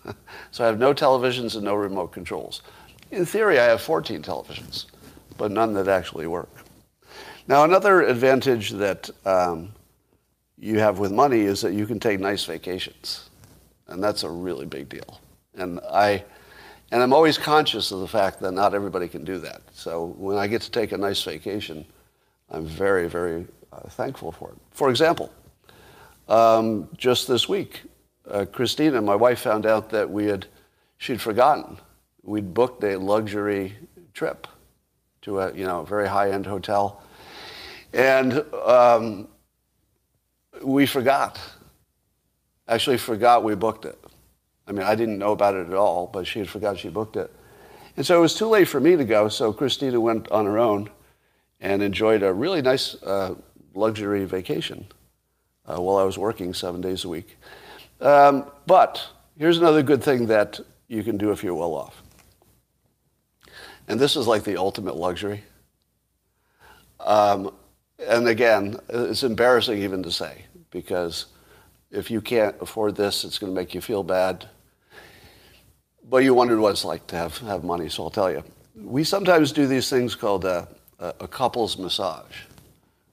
so 0.51 0.63
I 0.63 0.67
have 0.67 0.79
no 0.79 0.93
televisions 0.93 1.55
and 1.55 1.63
no 1.63 1.75
remote 1.75 2.11
controls. 2.11 2.61
In 3.11 3.25
theory, 3.25 3.59
I 3.59 3.65
have 3.65 3.81
14 3.81 4.21
televisions, 4.23 4.85
but 5.37 5.51
none 5.51 5.73
that 5.73 5.87
actually 5.87 6.27
work. 6.27 6.49
Now, 7.47 7.63
another 7.63 8.01
advantage 8.03 8.71
that 8.71 9.09
um, 9.25 9.73
you 10.57 10.79
have 10.79 10.99
with 10.99 11.11
money 11.11 11.41
is 11.41 11.61
that 11.61 11.73
you 11.73 11.85
can 11.85 11.99
take 11.99 12.19
nice 12.19 12.45
vacations, 12.45 13.29
and 13.87 14.01
that's 14.01 14.23
a 14.23 14.29
really 14.29 14.65
big 14.65 14.87
deal. 14.87 15.19
And 15.55 15.79
I, 15.91 16.23
and 16.91 17.03
I'm 17.03 17.11
always 17.11 17.37
conscious 17.37 17.91
of 17.91 17.99
the 17.99 18.07
fact 18.07 18.39
that 18.39 18.53
not 18.53 18.73
everybody 18.73 19.07
can 19.07 19.25
do 19.25 19.37
that. 19.39 19.61
So 19.73 20.15
when 20.17 20.37
I 20.37 20.47
get 20.47 20.61
to 20.61 20.71
take 20.71 20.91
a 20.91 20.97
nice 20.97 21.21
vacation, 21.23 21.85
I'm 22.49 22.65
very, 22.65 23.09
very 23.09 23.47
uh, 23.73 23.89
thankful 23.89 24.31
for 24.31 24.49
it. 24.51 24.57
For 24.71 24.89
example, 24.89 25.31
um, 26.29 26.87
just 26.95 27.27
this 27.27 27.49
week, 27.49 27.81
uh, 28.31 28.45
Christina, 28.45 29.01
my 29.01 29.15
wife, 29.15 29.39
found 29.39 29.65
out 29.65 29.89
that 29.89 30.09
we 30.09 30.25
had, 30.25 30.47
she'd 30.97 31.21
forgotten. 31.21 31.77
We'd 32.23 32.53
booked 32.53 32.83
a 32.83 32.97
luxury 32.97 33.75
trip 34.13 34.47
to 35.21 35.39
a, 35.39 35.53
you 35.53 35.65
know, 35.65 35.83
very 35.83 36.07
high-end 36.07 36.45
hotel. 36.45 37.03
And 37.93 38.43
um, 38.65 39.27
we 40.63 40.85
forgot. 40.85 41.39
Actually 42.67 42.97
forgot 42.97 43.43
we 43.43 43.55
booked 43.55 43.85
it. 43.85 43.99
I 44.67 44.71
mean, 44.71 44.83
I 44.83 44.95
didn't 44.95 45.17
know 45.17 45.31
about 45.33 45.55
it 45.55 45.67
at 45.67 45.73
all, 45.73 46.07
but 46.07 46.25
she 46.25 46.39
had 46.39 46.49
forgot 46.49 46.77
she 46.77 46.89
booked 46.89 47.17
it. 47.17 47.31
And 47.97 48.05
so 48.05 48.17
it 48.17 48.21
was 48.21 48.35
too 48.35 48.47
late 48.47 48.67
for 48.67 48.79
me 48.79 48.95
to 48.95 49.03
go, 49.03 49.27
so 49.27 49.51
Christina 49.51 49.99
went 49.99 50.31
on 50.31 50.45
her 50.45 50.57
own 50.57 50.89
and 51.59 51.83
enjoyed 51.83 52.23
a 52.23 52.33
really 52.33 52.61
nice 52.61 52.95
uh, 53.03 53.35
luxury 53.73 54.23
vacation 54.25 54.85
uh, 55.65 55.81
while 55.81 55.97
I 55.97 56.03
was 56.03 56.17
working 56.17 56.53
seven 56.53 56.79
days 56.79 57.03
a 57.03 57.09
week. 57.09 57.37
Um, 58.01 58.51
but 58.65 59.07
here's 59.37 59.59
another 59.59 59.83
good 59.83 60.03
thing 60.03 60.27
that 60.27 60.59
you 60.87 61.03
can 61.03 61.17
do 61.17 61.31
if 61.31 61.43
you're 61.43 61.53
well 61.53 61.73
off. 61.73 62.01
And 63.87 63.99
this 63.99 64.15
is 64.15 64.27
like 64.27 64.43
the 64.43 64.57
ultimate 64.57 64.95
luxury. 64.95 65.43
Um, 66.99 67.53
and 67.99 68.27
again, 68.27 68.77
it's 68.89 69.23
embarrassing 69.23 69.81
even 69.81 70.03
to 70.03 70.11
say 70.11 70.45
because 70.71 71.27
if 71.91 72.09
you 72.09 72.21
can't 72.21 72.55
afford 72.61 72.95
this, 72.95 73.23
it's 73.23 73.37
going 73.37 73.53
to 73.53 73.59
make 73.59 73.75
you 73.75 73.81
feel 73.81 74.03
bad. 74.03 74.47
But 76.09 76.23
you 76.23 76.33
wondered 76.33 76.59
what 76.59 76.71
it's 76.71 76.85
like 76.85 77.05
to 77.07 77.15
have, 77.15 77.37
have 77.39 77.63
money, 77.63 77.89
so 77.89 78.03
I'll 78.03 78.09
tell 78.09 78.31
you. 78.31 78.43
We 78.75 79.03
sometimes 79.03 79.51
do 79.51 79.67
these 79.67 79.89
things 79.89 80.15
called 80.15 80.45
a, 80.45 80.67
a, 80.99 81.27
couples 81.27 81.77
massage, 81.77 82.43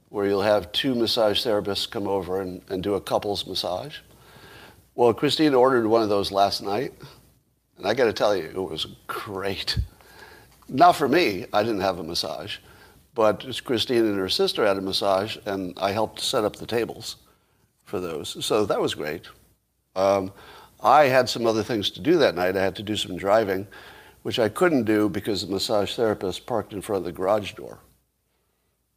where 0.08 0.26
you'll 0.26 0.42
have 0.42 0.70
two 0.72 0.94
massage 0.94 1.44
therapists 1.44 1.90
come 1.90 2.06
over 2.06 2.40
and, 2.40 2.62
and 2.68 2.82
do 2.82 2.94
a 2.94 3.00
couples 3.00 3.46
massage. 3.46 3.98
Well, 4.98 5.14
Christine 5.14 5.54
ordered 5.54 5.86
one 5.86 6.02
of 6.02 6.08
those 6.08 6.32
last 6.32 6.60
night, 6.60 6.92
and 7.76 7.86
I 7.86 7.94
got 7.94 8.06
to 8.06 8.12
tell 8.12 8.34
you, 8.34 8.46
it 8.46 8.56
was 8.56 8.88
great. 9.06 9.78
Not 10.68 10.96
for 10.96 11.06
me, 11.06 11.46
I 11.52 11.62
didn't 11.62 11.82
have 11.82 12.00
a 12.00 12.02
massage, 12.02 12.56
but 13.14 13.46
Christine 13.62 14.06
and 14.06 14.18
her 14.18 14.28
sister 14.28 14.66
had 14.66 14.76
a 14.76 14.80
massage, 14.80 15.36
and 15.46 15.72
I 15.78 15.92
helped 15.92 16.18
set 16.18 16.42
up 16.42 16.56
the 16.56 16.66
tables 16.66 17.14
for 17.84 18.00
those. 18.00 18.44
So 18.44 18.66
that 18.66 18.80
was 18.80 18.96
great. 18.96 19.28
Um, 19.94 20.32
I 20.80 21.04
had 21.04 21.28
some 21.28 21.46
other 21.46 21.62
things 21.62 21.90
to 21.90 22.00
do 22.00 22.18
that 22.18 22.34
night. 22.34 22.56
I 22.56 22.64
had 22.64 22.74
to 22.74 22.82
do 22.82 22.96
some 22.96 23.16
driving, 23.16 23.68
which 24.22 24.40
I 24.40 24.48
couldn't 24.48 24.82
do 24.82 25.08
because 25.08 25.46
the 25.46 25.52
massage 25.52 25.94
therapist 25.94 26.44
parked 26.44 26.72
in 26.72 26.82
front 26.82 27.02
of 27.02 27.04
the 27.04 27.12
garage 27.12 27.52
door. 27.52 27.78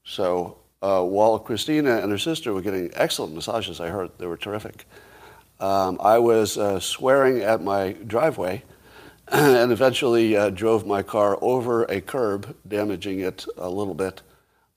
So 0.03 0.58
uh, 0.81 1.03
while 1.03 1.38
Christina 1.38 2.00
and 2.00 2.12
her 2.12 2.17
sister 2.17 2.53
were 2.53 2.62
getting 2.62 2.89
excellent 2.96 3.36
massages, 3.36 3.79
I 3.79 3.89
heard 3.89 4.10
they 4.17 4.25
were 4.25 4.36
terrific. 4.36 4.88
Um, 5.61 5.97
I 6.01 6.17
was 6.19 6.57
uh, 6.57 6.79
swearing 6.79 7.41
at 7.41 7.61
my 7.61 7.93
driveway 7.93 8.63
and 9.27 9.71
eventually 9.71 10.35
uh, 10.35 10.49
drove 10.49 10.85
my 10.85 11.03
car 11.03 11.37
over 11.41 11.83
a 11.83 12.01
curb, 12.01 12.55
damaging 12.67 13.21
it 13.21 13.45
a 13.57 13.69
little 13.69 13.93
bit, 13.93 14.21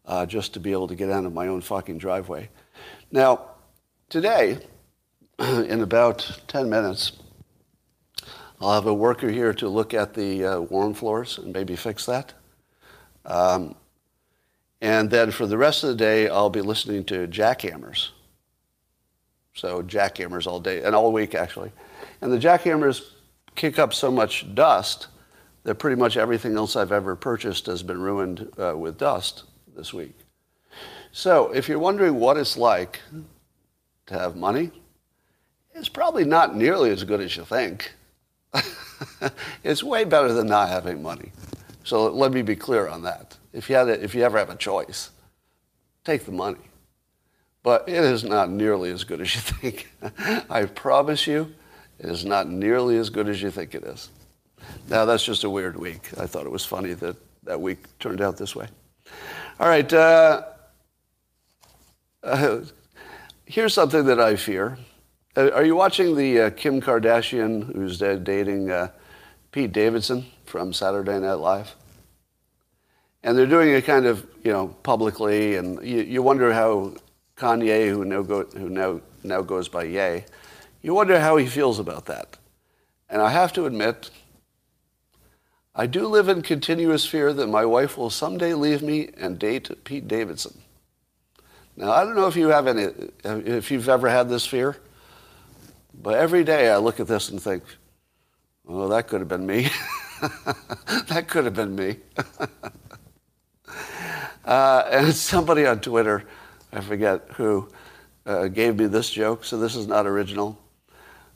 uh, 0.06 0.26
just 0.26 0.54
to 0.54 0.60
be 0.60 0.70
able 0.70 0.86
to 0.88 0.94
get 0.94 1.10
out 1.10 1.24
of 1.24 1.32
my 1.32 1.48
own 1.48 1.62
fucking 1.62 1.98
driveway. 1.98 2.50
Now, 3.10 3.54
Today, 4.14 4.58
in 5.40 5.80
about 5.80 6.40
10 6.46 6.70
minutes, 6.70 7.12
I'll 8.60 8.74
have 8.74 8.86
a 8.86 8.94
worker 8.94 9.28
here 9.28 9.52
to 9.54 9.68
look 9.68 9.92
at 9.92 10.14
the 10.14 10.44
uh, 10.44 10.60
warm 10.60 10.94
floors 10.94 11.38
and 11.38 11.52
maybe 11.52 11.74
fix 11.74 12.06
that. 12.06 12.32
Um, 13.24 13.74
and 14.80 15.10
then 15.10 15.32
for 15.32 15.46
the 15.46 15.58
rest 15.58 15.82
of 15.82 15.88
the 15.88 15.96
day, 15.96 16.28
I'll 16.28 16.48
be 16.48 16.60
listening 16.60 17.02
to 17.06 17.26
jackhammers. 17.26 18.10
So 19.54 19.82
jackhammers 19.82 20.46
all 20.46 20.60
day 20.60 20.82
and 20.82 20.94
all 20.94 21.12
week 21.12 21.34
actually. 21.34 21.72
And 22.20 22.32
the 22.32 22.38
jackhammers 22.38 23.02
kick 23.54 23.78
up 23.78 23.94
so 23.94 24.10
much 24.10 24.54
dust 24.54 25.08
that 25.62 25.76
pretty 25.76 25.96
much 25.96 26.16
everything 26.16 26.56
else 26.56 26.76
I've 26.76 26.92
ever 26.92 27.16
purchased 27.16 27.66
has 27.66 27.82
been 27.82 28.00
ruined 28.00 28.52
uh, 28.58 28.76
with 28.76 28.98
dust 28.98 29.44
this 29.76 29.94
week. 29.94 30.16
So 31.12 31.52
if 31.52 31.68
you're 31.68 31.78
wondering 31.78 32.16
what 32.16 32.36
it's 32.36 32.56
like 32.56 33.00
to 34.06 34.18
have 34.18 34.36
money, 34.36 34.72
it's 35.74 35.88
probably 35.88 36.24
not 36.24 36.56
nearly 36.56 36.90
as 36.90 37.04
good 37.04 37.20
as 37.20 37.36
you 37.36 37.44
think. 37.44 37.92
it's 39.64 39.82
way 39.82 40.04
better 40.04 40.32
than 40.32 40.46
not 40.46 40.68
having 40.68 41.02
money. 41.02 41.32
So 41.84 42.10
let 42.10 42.32
me 42.32 42.42
be 42.42 42.56
clear 42.56 42.88
on 42.88 43.02
that. 43.02 43.36
If 43.52 43.70
you, 43.70 43.76
had 43.76 43.88
a, 43.88 44.02
if 44.02 44.14
you 44.14 44.22
ever 44.22 44.38
have 44.38 44.50
a 44.50 44.56
choice, 44.56 45.10
take 46.04 46.24
the 46.24 46.32
money. 46.32 46.58
But 47.64 47.88
it 47.88 48.04
is 48.04 48.22
not 48.22 48.50
nearly 48.50 48.92
as 48.92 49.02
good 49.02 49.20
as 49.20 49.34
you 49.34 49.40
think. 49.60 49.90
I 50.48 50.66
promise 50.66 51.26
you, 51.26 51.52
it 51.98 52.10
is 52.10 52.24
not 52.24 52.48
nearly 52.48 52.96
as 52.98 53.10
good 53.10 53.28
as 53.28 53.42
you 53.42 53.50
think 53.50 53.74
it 53.74 53.82
is. 53.82 54.10
Now, 54.88 55.04
that's 55.06 55.24
just 55.24 55.42
a 55.42 55.50
weird 55.50 55.76
week. 55.76 56.10
I 56.18 56.26
thought 56.26 56.46
it 56.46 56.52
was 56.52 56.64
funny 56.64 56.92
that 56.94 57.16
that 57.44 57.60
week 57.60 57.78
turned 57.98 58.20
out 58.20 58.36
this 58.36 58.54
way. 58.54 58.68
All 59.58 59.68
right. 59.68 59.90
Uh, 59.92 60.42
uh, 62.22 62.60
here's 63.46 63.74
something 63.74 64.04
that 64.04 64.20
I 64.20 64.36
fear. 64.36 64.78
Uh, 65.36 65.50
are 65.50 65.64
you 65.64 65.74
watching 65.74 66.16
the 66.16 66.40
uh, 66.40 66.50
Kim 66.50 66.80
Kardashian, 66.80 67.74
who's 67.74 67.98
dating 67.98 68.70
uh, 68.70 68.88
Pete 69.52 69.72
Davidson 69.72 70.26
from 70.44 70.72
Saturday 70.72 71.18
Night 71.18 71.34
Live? 71.34 71.74
And 73.22 73.38
they're 73.38 73.46
doing 73.46 73.70
it 73.70 73.84
kind 73.86 74.04
of, 74.04 74.26
you 74.42 74.52
know, 74.52 74.68
publicly, 74.82 75.56
and 75.56 75.82
you, 75.82 76.02
you 76.02 76.22
wonder 76.22 76.52
how 76.52 76.94
Kanye, 77.36 77.88
who 77.88 78.04
now, 78.04 78.22
go, 78.22 78.44
who 78.44 78.68
now, 78.68 79.00
now 79.22 79.42
goes 79.42 79.68
by 79.68 79.84
Ye, 79.84 80.24
you 80.82 80.94
wonder 80.94 81.18
how 81.18 81.36
he 81.36 81.46
feels 81.46 81.78
about 81.78 82.06
that. 82.06 82.36
And 83.08 83.20
I 83.20 83.30
have 83.30 83.52
to 83.54 83.66
admit, 83.66 84.10
I 85.74 85.86
do 85.86 86.06
live 86.06 86.28
in 86.28 86.42
continuous 86.42 87.04
fear 87.04 87.32
that 87.32 87.48
my 87.48 87.64
wife 87.64 87.98
will 87.98 88.10
someday 88.10 88.54
leave 88.54 88.82
me 88.82 89.10
and 89.16 89.38
date 89.38 89.84
Pete 89.84 90.06
Davidson. 90.06 90.60
Now, 91.76 91.90
I 91.90 92.04
don't 92.04 92.14
know 92.14 92.28
if 92.28 92.36
you 92.36 92.48
have 92.48 92.68
any, 92.68 92.88
if 93.24 93.70
you've 93.70 93.88
ever 93.88 94.08
had 94.08 94.28
this 94.28 94.46
fear, 94.46 94.76
but 95.92 96.14
every 96.14 96.44
day 96.44 96.70
I 96.70 96.76
look 96.76 97.00
at 97.00 97.08
this 97.08 97.30
and 97.30 97.42
think, 97.42 97.64
oh, 98.68 98.88
that 98.88 99.08
could 99.08 99.20
have 99.20 99.28
been 99.28 99.46
me. 99.46 99.68
that 101.08 101.24
could 101.26 101.44
have 101.44 101.54
been 101.54 101.74
me. 101.74 101.96
uh, 104.44 104.84
and 104.90 105.12
somebody 105.12 105.66
on 105.66 105.80
Twitter, 105.80 106.24
I 106.74 106.80
forget 106.80 107.28
who, 107.34 107.68
uh, 108.26 108.48
gave 108.48 108.76
me 108.76 108.86
this 108.86 109.08
joke, 109.08 109.44
so 109.44 109.58
this 109.58 109.76
is 109.76 109.86
not 109.86 110.06
original. 110.06 110.58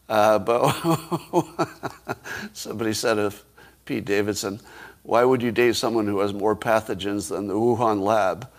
Uh, 0.08 0.40
but 0.40 0.72
somebody 2.52 2.92
said 2.92 3.18
of 3.18 3.44
Pete 3.84 4.04
Davidson, 4.04 4.58
why 5.04 5.22
would 5.22 5.40
you 5.40 5.52
date 5.52 5.76
someone 5.76 6.06
who 6.06 6.18
has 6.18 6.32
more 6.32 6.56
pathogens 6.56 7.28
than 7.28 7.46
the 7.46 7.54
Wuhan 7.54 8.02
lab? 8.02 8.50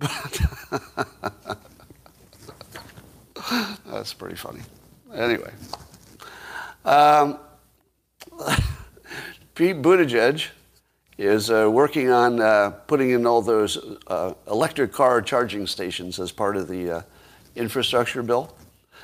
That's 3.86 4.14
pretty 4.14 4.36
funny. 4.36 4.60
Anyway, 5.12 5.52
um, 6.86 7.38
Pete 9.54 9.82
Buttigieg 9.82 10.46
is 11.16 11.50
uh, 11.50 11.68
working 11.70 12.10
on 12.10 12.40
uh, 12.40 12.70
putting 12.86 13.10
in 13.10 13.26
all 13.26 13.40
those 13.40 13.78
uh, 14.06 14.34
electric 14.48 14.92
car 14.92 15.22
charging 15.22 15.66
stations 15.66 16.18
as 16.18 16.32
part 16.32 16.56
of 16.56 16.68
the 16.68 16.90
uh, 16.90 17.02
infrastructure 17.54 18.22
bill. 18.22 18.54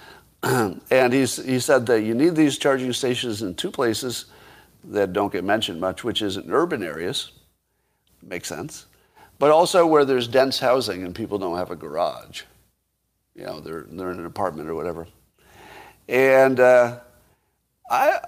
and 0.42 1.12
he's, 1.12 1.36
he 1.44 1.60
said 1.60 1.86
that 1.86 2.02
you 2.02 2.14
need 2.14 2.34
these 2.34 2.58
charging 2.58 2.92
stations 2.92 3.42
in 3.42 3.54
two 3.54 3.70
places 3.70 4.26
that 4.84 5.12
don't 5.12 5.32
get 5.32 5.44
mentioned 5.44 5.80
much, 5.80 6.02
which 6.02 6.22
is 6.22 6.36
in 6.36 6.50
urban 6.50 6.82
areas. 6.82 7.32
Makes 8.22 8.48
sense. 8.48 8.86
But 9.38 9.50
also 9.50 9.86
where 9.86 10.04
there's 10.04 10.28
dense 10.28 10.58
housing 10.58 11.04
and 11.04 11.14
people 11.14 11.38
don't 11.38 11.56
have 11.56 11.70
a 11.70 11.76
garage. 11.76 12.42
You 13.34 13.44
know, 13.46 13.60
they're, 13.60 13.86
they're 13.88 14.10
in 14.10 14.18
an 14.18 14.26
apartment 14.26 14.68
or 14.68 14.74
whatever. 14.74 15.06
And 16.08 16.58
uh, 16.58 17.00
I, 17.90 18.18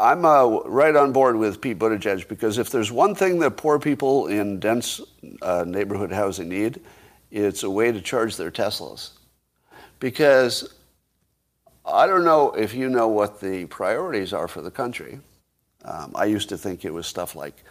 I'm 0.00 0.24
uh, 0.24 0.60
right 0.60 0.96
on 0.96 1.12
board 1.12 1.36
with 1.36 1.60
Pete 1.60 1.78
Buttigieg 1.78 2.26
because 2.26 2.56
if 2.56 2.70
there's 2.70 2.90
one 2.90 3.14
thing 3.14 3.38
that 3.40 3.58
poor 3.58 3.78
people 3.78 4.28
in 4.28 4.58
dense 4.58 4.98
uh, 5.42 5.64
neighborhood 5.66 6.10
housing 6.10 6.48
need, 6.48 6.80
it's 7.30 7.64
a 7.64 7.70
way 7.70 7.92
to 7.92 8.00
charge 8.00 8.36
their 8.36 8.50
Teslas. 8.50 9.10
Because 9.98 10.72
I 11.84 12.06
don't 12.06 12.24
know 12.24 12.52
if 12.52 12.72
you 12.72 12.88
know 12.88 13.08
what 13.08 13.42
the 13.42 13.66
priorities 13.66 14.32
are 14.32 14.48
for 14.48 14.62
the 14.62 14.70
country. 14.70 15.20
Um, 15.84 16.12
I 16.14 16.24
used 16.24 16.48
to 16.48 16.56
think 16.56 16.86
it 16.86 16.94
was 16.94 17.06
stuff 17.06 17.36
like 17.36 17.62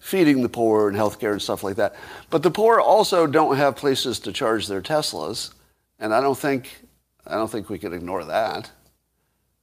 feeding 0.00 0.42
the 0.42 0.50
poor 0.50 0.90
and 0.90 0.98
healthcare 0.98 1.32
and 1.32 1.40
stuff 1.40 1.64
like 1.64 1.76
that. 1.76 1.94
But 2.28 2.42
the 2.42 2.50
poor 2.50 2.78
also 2.78 3.26
don't 3.26 3.56
have 3.56 3.76
places 3.76 4.20
to 4.20 4.32
charge 4.32 4.66
their 4.66 4.82
Teslas, 4.82 5.54
and 5.98 6.12
I 6.12 6.20
don't 6.20 6.38
think 6.38 6.82
I 7.26 7.36
don't 7.36 7.50
think 7.50 7.70
we 7.70 7.78
can 7.78 7.94
ignore 7.94 8.24
that. 8.26 8.70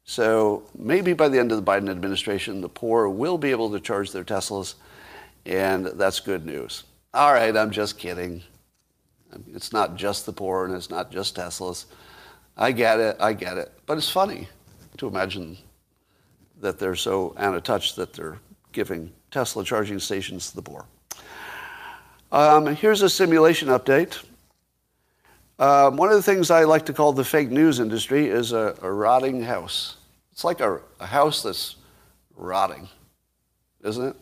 So 0.07 0.63
maybe 0.77 1.11
by 1.11 1.27
the 1.27 1.37
end 1.37 1.51
of 1.51 1.63
the 1.63 1.69
Biden 1.69 1.89
administration, 1.89 2.61
the 2.61 2.69
poor 2.69 3.09
will 3.09 3.37
be 3.37 3.51
able 3.51 3.69
to 3.71 3.79
charge 3.79 4.11
their 4.11 4.23
Teslas, 4.23 4.75
and 5.45 5.85
that's 5.85 6.21
good 6.21 6.45
news. 6.45 6.85
All 7.13 7.33
right, 7.33 7.55
I'm 7.55 7.71
just 7.71 7.97
kidding. 7.97 8.41
It's 9.53 9.73
not 9.73 9.97
just 9.97 10.25
the 10.25 10.31
poor 10.31 10.65
and 10.65 10.73
it's 10.73 10.89
not 10.89 11.11
just 11.11 11.35
Teslas. 11.35 11.85
I 12.55 12.71
get 12.71 13.01
it, 13.01 13.17
I 13.19 13.33
get 13.33 13.57
it. 13.57 13.73
But 13.85 13.97
it's 13.97 14.09
funny 14.09 14.47
to 14.95 15.07
imagine 15.07 15.57
that 16.61 16.79
they're 16.79 16.95
so 16.95 17.35
out 17.37 17.53
of 17.53 17.63
touch 17.63 17.95
that 17.95 18.13
they're 18.13 18.39
giving 18.71 19.11
Tesla 19.29 19.63
charging 19.63 19.99
stations 19.99 20.49
to 20.49 20.55
the 20.55 20.61
poor. 20.61 20.85
Um, 22.31 22.67
here's 22.75 23.01
a 23.01 23.09
simulation 23.09 23.67
update. 23.67 24.23
Um, 25.59 25.97
one 25.97 26.09
of 26.09 26.15
the 26.15 26.23
things 26.23 26.51
I 26.51 26.65
like 26.65 26.85
to 26.85 26.93
call 26.93 27.13
the 27.13 27.23
fake 27.23 27.49
news 27.49 27.79
industry 27.79 28.27
is 28.27 28.51
a, 28.51 28.75
a 28.81 28.91
rotting 28.91 29.41
house. 29.41 29.97
It's 30.31 30.43
like 30.43 30.59
a, 30.59 30.81
a 30.99 31.07
house 31.07 31.41
that's 31.41 31.77
rotting, 32.35 32.87
isn't 33.83 34.09
it? 34.09 34.15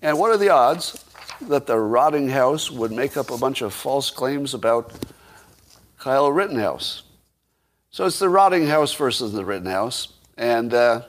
And 0.00 0.18
what 0.18 0.30
are 0.30 0.38
the 0.38 0.48
odds 0.48 1.04
that 1.42 1.66
the 1.66 1.78
rotting 1.78 2.30
house 2.30 2.70
would 2.70 2.90
make 2.90 3.18
up 3.18 3.30
a 3.30 3.36
bunch 3.36 3.60
of 3.60 3.74
false 3.74 4.10
claims 4.10 4.54
about 4.54 4.92
Kyle 5.98 6.32
Rittenhouse? 6.32 7.02
So 7.90 8.06
it's 8.06 8.18
the 8.18 8.30
rotting 8.30 8.66
house 8.66 8.94
versus 8.94 9.32
the 9.34 9.44
Rittenhouse. 9.44 10.08
And 10.38 10.72
uh, 10.72 11.02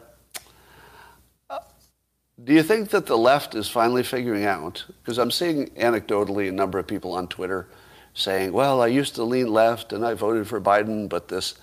do 2.43 2.54
you 2.54 2.63
think 2.63 2.89
that 2.89 3.06
the 3.06 3.17
left 3.17 3.56
is 3.56 3.69
finally 3.69 4.04
figuring 4.04 4.43
out? 4.43 4.84
Because 5.01 5.17
I'm 5.17 5.32
seeing 5.32 5.67
anecdotally 5.71 6.49
a 6.49 6.51
number 6.51 6.80
of 6.80 6.86
people 6.86 7.13
on 7.13 7.30
Twitter 7.30 7.69
saying, 8.15 8.54
well, 8.54 8.82
I 8.82 8.88
used 8.88 9.13
to 9.15 9.23
lean 9.23 9.51
left 9.51 9.93
and 9.93 10.04
I 10.04 10.15
voted 10.15 10.47
for 10.47 10.60
Biden, 10.60 11.08
but 11.08 11.28
this 11.28 11.56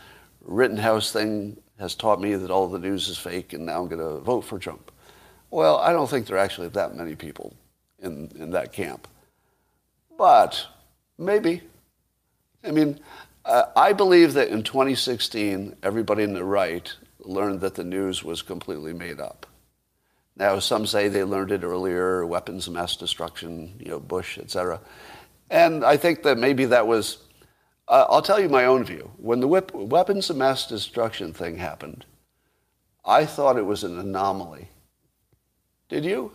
Rittenhouse 0.42 1.10
thing 1.10 1.56
has 1.78 1.94
taught 1.94 2.20
me 2.20 2.36
that 2.36 2.50
all 2.50 2.68
the 2.68 2.78
news 2.78 3.08
is 3.08 3.18
fake 3.18 3.52
and 3.52 3.66
now 3.66 3.82
I'm 3.82 3.88
going 3.88 3.98
to 3.98 4.20
vote 4.20 4.42
for 4.42 4.58
Trump. 4.58 4.92
Well, 5.50 5.78
I 5.78 5.92
don't 5.92 6.08
think 6.08 6.26
there 6.26 6.36
are 6.36 6.40
actually 6.44 6.68
that 6.68 6.94
many 6.94 7.16
people 7.16 7.56
in, 7.98 8.30
in 8.36 8.50
that 8.50 8.72
camp. 8.72 9.08
But 10.16 10.66
maybe. 11.18 11.62
I 12.62 12.70
mean, 12.70 13.00
uh, 13.44 13.64
I 13.74 13.92
believe 13.92 14.34
that 14.34 14.48
in 14.48 14.62
2016, 14.62 15.76
everybody 15.82 16.22
in 16.22 16.34
the 16.34 16.44
right 16.44 16.94
learned 17.20 17.60
that 17.60 17.74
the 17.74 17.84
news 17.84 18.22
was 18.22 18.42
completely 18.42 18.92
made 18.92 19.20
up. 19.20 19.46
Now, 20.36 20.58
some 20.58 20.86
say 20.86 21.08
they 21.08 21.24
learned 21.24 21.52
it 21.52 21.62
earlier, 21.62 22.24
weapons 22.24 22.66
of 22.66 22.74
mass 22.74 22.96
destruction, 22.96 23.74
you 23.78 23.90
know, 23.90 24.00
Bush, 24.00 24.38
et 24.38 24.50
cetera. 24.50 24.80
And 25.52 25.84
I 25.84 25.96
think 25.96 26.24
that 26.24 26.38
maybe 26.38 26.64
that 26.64 26.88
was 26.88 27.18
uh, 27.88 28.06
I'll 28.08 28.22
tell 28.22 28.40
you 28.40 28.48
my 28.48 28.64
own 28.64 28.84
view. 28.84 29.10
When 29.18 29.40
the 29.40 29.48
whip, 29.48 29.74
weapons 29.74 30.30
of 30.30 30.36
mass 30.36 30.66
destruction 30.66 31.34
thing 31.34 31.58
happened, 31.58 32.06
I 33.04 33.26
thought 33.26 33.58
it 33.58 33.66
was 33.66 33.84
an 33.84 33.98
anomaly. 33.98 34.68
Did 35.90 36.04
you? 36.04 36.32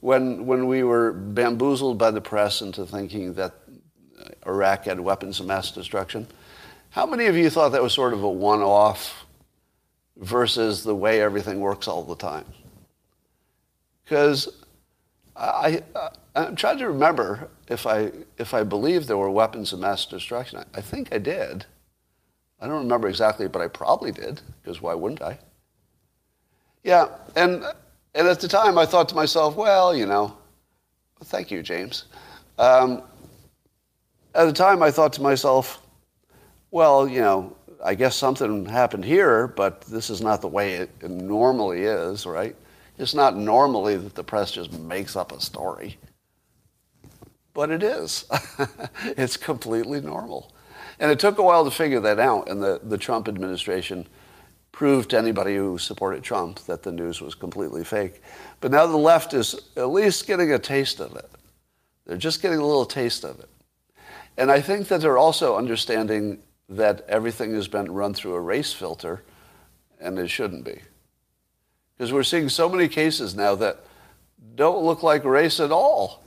When, 0.00 0.44
when 0.44 0.66
we 0.66 0.82
were 0.82 1.12
bamboozled 1.12 1.96
by 1.96 2.10
the 2.10 2.20
press 2.20 2.60
into 2.60 2.84
thinking 2.84 3.32
that 3.34 3.54
Iraq 4.46 4.84
had 4.84 5.00
weapons 5.00 5.40
of 5.40 5.46
mass 5.46 5.70
destruction, 5.70 6.26
how 6.90 7.06
many 7.06 7.26
of 7.26 7.36
you 7.36 7.48
thought 7.48 7.70
that 7.70 7.82
was 7.82 7.94
sort 7.94 8.12
of 8.12 8.22
a 8.22 8.28
one 8.28 8.60
off 8.60 9.24
versus 10.16 10.82
the 10.82 10.94
way 10.94 11.22
everything 11.22 11.60
works 11.60 11.88
all 11.88 12.02
the 12.02 12.16
time? 12.16 12.44
Because 14.04 14.48
I, 15.36 15.82
I, 15.94 16.08
I'm 16.38 16.56
trying 16.56 16.78
to 16.78 16.88
remember 16.88 17.48
if 17.68 17.86
I, 17.86 18.12
if 18.38 18.54
I 18.54 18.62
believe 18.62 19.06
there 19.06 19.16
were 19.16 19.30
weapons 19.30 19.72
of 19.72 19.80
mass 19.80 20.06
destruction. 20.06 20.60
I, 20.60 20.78
I 20.78 20.80
think 20.80 21.12
I 21.12 21.18
did. 21.18 21.66
I 22.60 22.66
don't 22.66 22.78
remember 22.82 23.08
exactly, 23.08 23.48
but 23.48 23.62
I 23.62 23.68
probably 23.68 24.12
did, 24.12 24.40
because 24.62 24.80
why 24.82 24.94
wouldn't 24.94 25.22
I? 25.22 25.38
Yeah, 26.82 27.08
and 27.36 27.64
and 28.14 28.26
at 28.26 28.40
the 28.40 28.48
time 28.48 28.78
I 28.78 28.86
thought 28.86 29.08
to 29.10 29.14
myself, 29.14 29.56
well, 29.56 29.94
you 29.94 30.06
know, 30.06 30.36
thank 31.24 31.50
you, 31.50 31.62
James. 31.62 32.06
Um, 32.58 33.02
at 34.34 34.46
the 34.46 34.52
time 34.52 34.82
I 34.82 34.90
thought 34.90 35.12
to 35.14 35.22
myself, 35.22 35.82
well, 36.70 37.06
you 37.08 37.20
know, 37.20 37.56
I 37.84 37.94
guess 37.94 38.16
something 38.16 38.64
happened 38.64 39.04
here, 39.04 39.48
but 39.48 39.82
this 39.82 40.10
is 40.10 40.20
not 40.20 40.40
the 40.40 40.48
way 40.48 40.74
it 40.74 41.08
normally 41.08 41.82
is, 41.82 42.26
right? 42.26 42.56
It's 42.98 43.14
not 43.14 43.36
normally 43.36 43.96
that 43.96 44.14
the 44.14 44.24
press 44.24 44.50
just 44.50 44.72
makes 44.72 45.14
up 45.14 45.30
a 45.30 45.40
story, 45.40 45.98
but 47.58 47.72
it 47.72 47.82
is. 47.82 48.24
it's 49.16 49.36
completely 49.36 50.00
normal. 50.00 50.52
And 51.00 51.10
it 51.10 51.18
took 51.18 51.38
a 51.38 51.42
while 51.42 51.64
to 51.64 51.72
figure 51.72 51.98
that 51.98 52.20
out, 52.20 52.48
and 52.48 52.62
the, 52.62 52.80
the 52.84 52.96
Trump 52.96 53.26
administration 53.26 54.06
proved 54.70 55.10
to 55.10 55.18
anybody 55.18 55.56
who 55.56 55.76
supported 55.76 56.22
Trump 56.22 56.60
that 56.66 56.84
the 56.84 56.92
news 56.92 57.20
was 57.20 57.34
completely 57.34 57.82
fake. 57.82 58.22
But 58.60 58.70
now 58.70 58.86
the 58.86 58.96
left 58.96 59.34
is 59.34 59.56
at 59.76 59.90
least 59.90 60.28
getting 60.28 60.52
a 60.52 60.58
taste 60.60 61.00
of 61.00 61.16
it. 61.16 61.28
They're 62.06 62.16
just 62.16 62.42
getting 62.42 62.60
a 62.60 62.64
little 62.64 62.86
taste 62.86 63.24
of 63.24 63.40
it. 63.40 63.48
And 64.36 64.52
I 64.52 64.60
think 64.60 64.86
that 64.86 65.00
they're 65.00 65.18
also 65.18 65.56
understanding 65.56 66.38
that 66.68 67.04
everything 67.08 67.52
has 67.54 67.66
been 67.66 67.90
run 67.90 68.14
through 68.14 68.34
a 68.34 68.40
race 68.40 68.72
filter, 68.72 69.24
and 69.98 70.16
it 70.16 70.28
shouldn't 70.28 70.64
be. 70.64 70.80
Because 71.96 72.12
we're 72.12 72.22
seeing 72.22 72.50
so 72.50 72.68
many 72.68 72.86
cases 72.86 73.34
now 73.34 73.56
that 73.56 73.84
don't 74.54 74.84
look 74.84 75.02
like 75.02 75.24
race 75.24 75.58
at 75.58 75.72
all 75.72 76.22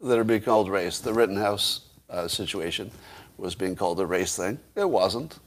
that 0.00 0.18
are 0.18 0.24
being 0.24 0.42
called 0.42 0.68
race. 0.68 0.98
The 0.98 1.12
Rittenhouse 1.12 1.82
uh, 2.08 2.28
situation 2.28 2.90
was 3.36 3.54
being 3.54 3.76
called 3.76 4.00
a 4.00 4.06
race 4.06 4.36
thing. 4.36 4.58
It 4.76 4.88
wasn't. 4.88 5.38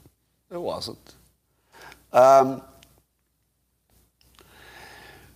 It 0.50 0.60
wasn't. 0.60 1.14
Um, 2.12 2.62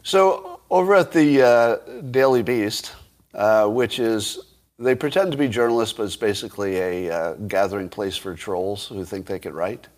so 0.02 0.60
over 0.70 0.94
at 0.94 1.12
the 1.12 1.42
uh, 1.42 2.00
Daily 2.10 2.42
Beast, 2.42 2.94
uh, 3.34 3.66
which 3.66 3.98
is 3.98 4.38
they 4.78 4.94
pretend 4.94 5.32
to 5.32 5.38
be 5.38 5.48
journalists, 5.48 5.96
but 5.96 6.04
it's 6.04 6.16
basically 6.16 6.78
a 6.78 7.10
uh, 7.10 7.32
gathering 7.34 7.88
place 7.88 8.16
for 8.16 8.34
trolls 8.34 8.86
who 8.86 9.04
think 9.04 9.26
they 9.26 9.38
can 9.38 9.52
write. 9.52 9.88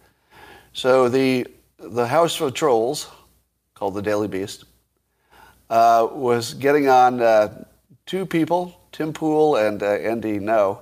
So 0.73 1.09
the 1.09 1.47
the 1.79 2.07
House 2.07 2.41
of 2.41 2.55
Trolls, 2.55 3.09
called 3.75 3.95
the 3.95 4.03
Daily 4.03 4.29
Beast, 4.29 4.65
uh, 5.71 6.09
was 6.11 6.55
getting 6.55 6.89
on 6.89 7.21
uh, 7.21 7.65
two 8.05 8.27
people, 8.27 8.80
Tim 8.92 9.12
Pool 9.12 9.57
and 9.57 9.83
uh, 9.83 9.87
Andy 9.87 10.38
Ngo, 10.38 10.79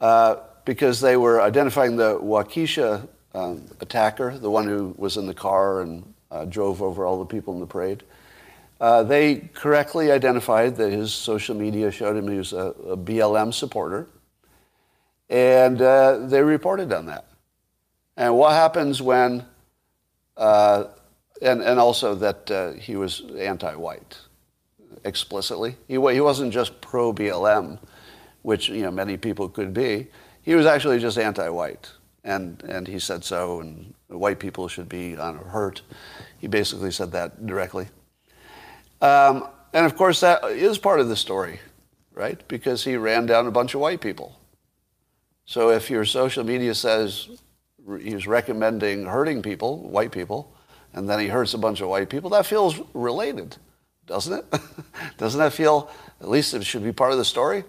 uh, 0.00 0.36
because 0.64 1.00
they 1.00 1.16
were 1.16 1.40
identifying 1.40 1.96
the 1.96 2.18
Waukesha 2.18 3.06
um, 3.34 3.64
attacker, 3.80 4.36
the 4.38 4.50
one 4.50 4.66
who 4.66 4.94
was 4.96 5.16
in 5.16 5.26
the 5.26 5.34
car 5.34 5.82
and 5.82 6.14
uh, 6.30 6.44
drove 6.44 6.82
over 6.82 7.06
all 7.06 7.18
the 7.18 7.26
people 7.26 7.54
in 7.54 7.60
the 7.60 7.66
parade. 7.66 8.02
Uh, 8.80 9.02
they 9.02 9.36
correctly 9.54 10.10
identified 10.10 10.76
that 10.76 10.92
his 10.92 11.14
social 11.14 11.54
media 11.54 11.90
showed 11.90 12.16
him 12.16 12.28
he 12.28 12.38
was 12.38 12.52
a, 12.52 12.74
a 12.88 12.96
BLM 12.96 13.54
supporter, 13.54 14.06
and 15.30 15.80
uh, 15.80 16.18
they 16.26 16.42
reported 16.42 16.92
on 16.92 17.06
that. 17.06 17.26
And 18.16 18.36
what 18.36 18.52
happens 18.52 19.00
when, 19.00 19.44
uh, 20.36 20.84
and, 21.40 21.62
and 21.62 21.78
also 21.78 22.14
that 22.16 22.76
he 22.78 22.96
was 22.96 23.22
anti-white 23.38 24.18
explicitly. 25.06 25.76
He, 25.88 25.94
he 25.94 26.20
wasn't 26.20 26.52
just 26.52 26.80
pro-BLM, 26.80 27.78
which 28.42 28.68
you 28.68 28.82
know 28.82 28.90
many 28.90 29.16
people 29.16 29.48
could 29.48 29.72
be. 29.72 30.08
He 30.42 30.54
was 30.54 30.66
actually 30.66 30.98
just 30.98 31.18
anti-white, 31.18 31.90
and 32.24 32.62
and 32.64 32.86
he 32.86 32.98
said 32.98 33.24
so, 33.24 33.60
and 33.60 33.94
white 34.08 34.38
people 34.38 34.68
should 34.68 34.88
be 34.88 35.14
hurt. 35.14 35.82
He 36.38 36.46
basically 36.46 36.90
said 36.90 37.12
that 37.12 37.46
directly. 37.46 37.88
Um, 39.00 39.48
and 39.72 39.84
of 39.86 39.96
course, 39.96 40.20
that 40.20 40.44
is 40.44 40.78
part 40.78 41.00
of 41.00 41.08
the 41.08 41.16
story, 41.16 41.60
right? 42.12 42.46
Because 42.48 42.84
he 42.84 42.96
ran 42.96 43.26
down 43.26 43.46
a 43.46 43.50
bunch 43.50 43.74
of 43.74 43.80
white 43.80 44.00
people. 44.00 44.38
So 45.44 45.70
if 45.70 45.90
your 45.90 46.04
social 46.04 46.44
media 46.44 46.74
says 46.74 47.28
he's 48.02 48.26
recommending 48.26 49.06
hurting 49.06 49.42
people, 49.42 49.88
white 49.88 50.12
people, 50.12 50.52
and 50.92 51.08
then 51.08 51.20
he 51.20 51.28
hurts 51.28 51.54
a 51.54 51.58
bunch 51.58 51.80
of 51.80 51.88
white 51.88 52.08
people, 52.08 52.30
that 52.30 52.46
feels 52.46 52.80
related, 52.94 53.56
doesn't 54.06 54.32
it? 54.32 54.60
doesn't 55.18 55.38
that 55.38 55.52
feel, 55.52 55.90
at 56.20 56.28
least 56.28 56.54
it 56.54 56.64
should 56.64 56.84
be 56.84 56.92
part 56.92 57.12
of 57.12 57.18
the 57.18 57.24
story? 57.24 57.64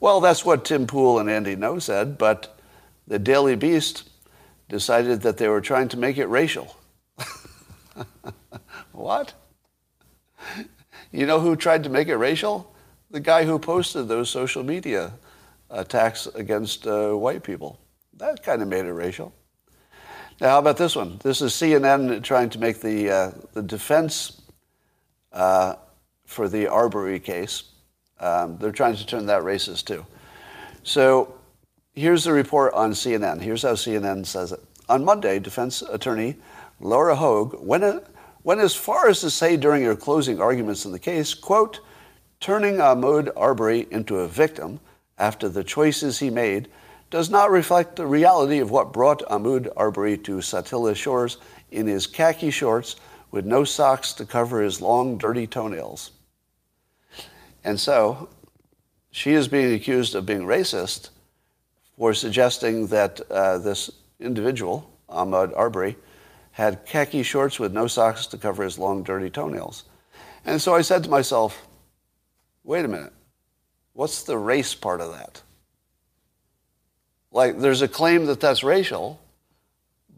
Well, 0.00 0.20
that's 0.20 0.44
what 0.44 0.64
Tim 0.64 0.86
Pool 0.86 1.18
and 1.18 1.30
Andy 1.30 1.56
Ngo 1.56 1.80
said, 1.80 2.18
but 2.18 2.58
the 3.06 3.18
Daily 3.18 3.56
Beast 3.56 4.08
decided 4.68 5.22
that 5.22 5.38
they 5.38 5.48
were 5.48 5.60
trying 5.60 5.88
to 5.88 5.96
make 5.96 6.18
it 6.18 6.26
racial. 6.26 6.76
what? 8.92 9.34
You 11.10 11.26
know 11.26 11.40
who 11.40 11.56
tried 11.56 11.84
to 11.84 11.90
make 11.90 12.08
it 12.08 12.16
racial? 12.16 12.74
The 13.10 13.20
guy 13.20 13.44
who 13.44 13.58
posted 13.58 14.08
those 14.08 14.30
social 14.30 14.62
media 14.62 15.12
attacks 15.70 16.26
against 16.26 16.86
uh, 16.86 17.12
white 17.12 17.42
people. 17.42 17.78
That 18.14 18.42
kind 18.42 18.62
of 18.62 18.68
made 18.68 18.84
it 18.86 18.92
racial. 18.92 19.34
Now, 20.40 20.50
how 20.50 20.58
about 20.58 20.76
this 20.76 20.96
one? 20.96 21.18
This 21.22 21.40
is 21.40 21.52
CNN 21.52 22.22
trying 22.22 22.50
to 22.50 22.58
make 22.58 22.80
the, 22.80 23.10
uh, 23.10 23.30
the 23.52 23.62
defense 23.62 24.42
for 25.34 26.48
the 26.48 26.66
Arbery 26.68 27.20
case. 27.20 27.64
Um, 28.20 28.56
they're 28.58 28.72
trying 28.72 28.96
to 28.96 29.06
turn 29.06 29.26
that 29.26 29.42
racist 29.42 29.86
too. 29.86 30.06
So 30.82 31.34
here's 31.94 32.24
the 32.24 32.32
report 32.32 32.72
on 32.74 32.92
CNN. 32.92 33.40
Here's 33.40 33.62
how 33.62 33.72
CNN 33.72 34.26
says 34.26 34.52
it. 34.52 34.60
On 34.88 35.04
Monday, 35.04 35.38
defense 35.38 35.82
attorney 35.82 36.36
Laura 36.80 37.16
Hogue 37.16 37.56
went, 37.58 38.04
went 38.42 38.60
as 38.60 38.74
far 38.74 39.08
as 39.08 39.20
to 39.20 39.30
say 39.30 39.56
during 39.56 39.84
her 39.84 39.96
closing 39.96 40.40
arguments 40.40 40.84
in 40.84 40.92
the 40.92 40.98
case, 40.98 41.34
quote, 41.34 41.80
turning 42.40 42.76
Ahmaud 42.76 43.30
Arbery 43.36 43.86
into 43.90 44.18
a 44.18 44.28
victim 44.28 44.80
after 45.16 45.48
the 45.48 45.64
choices 45.64 46.18
he 46.18 46.30
made 46.30 46.68
does 47.10 47.30
not 47.30 47.50
reflect 47.50 47.96
the 47.96 48.06
reality 48.06 48.58
of 48.58 48.70
what 48.70 48.92
brought 48.92 49.22
Ahmaud 49.30 49.68
Arbery 49.76 50.18
to 50.18 50.38
Satilla 50.38 50.94
Shores 50.94 51.38
in 51.70 51.86
his 51.86 52.06
khaki 52.06 52.50
shorts 52.50 52.96
with 53.34 53.44
no 53.44 53.64
socks 53.64 54.12
to 54.12 54.24
cover 54.24 54.62
his 54.62 54.80
long, 54.80 55.18
dirty 55.18 55.44
toenails. 55.44 56.12
And 57.64 57.80
so, 57.80 58.28
she 59.10 59.32
is 59.32 59.48
being 59.48 59.74
accused 59.74 60.14
of 60.14 60.24
being 60.24 60.42
racist 60.42 61.10
for 61.98 62.14
suggesting 62.14 62.86
that 62.88 63.20
uh, 63.32 63.58
this 63.58 63.90
individual, 64.20 64.88
Ahmaud 65.08 65.52
Arbery, 65.56 65.96
had 66.52 66.86
khaki 66.86 67.24
shorts 67.24 67.58
with 67.58 67.72
no 67.72 67.88
socks 67.88 68.28
to 68.28 68.38
cover 68.38 68.62
his 68.62 68.78
long, 68.78 69.02
dirty 69.02 69.30
toenails. 69.30 69.82
And 70.44 70.62
so 70.62 70.72
I 70.72 70.82
said 70.82 71.02
to 71.02 71.10
myself, 71.10 71.66
wait 72.62 72.84
a 72.84 72.88
minute, 72.88 73.12
what's 73.94 74.22
the 74.22 74.38
race 74.38 74.76
part 74.76 75.00
of 75.00 75.10
that? 75.10 75.42
Like, 77.32 77.58
there's 77.58 77.82
a 77.82 77.88
claim 77.88 78.26
that 78.26 78.38
that's 78.38 78.62
racial, 78.62 79.20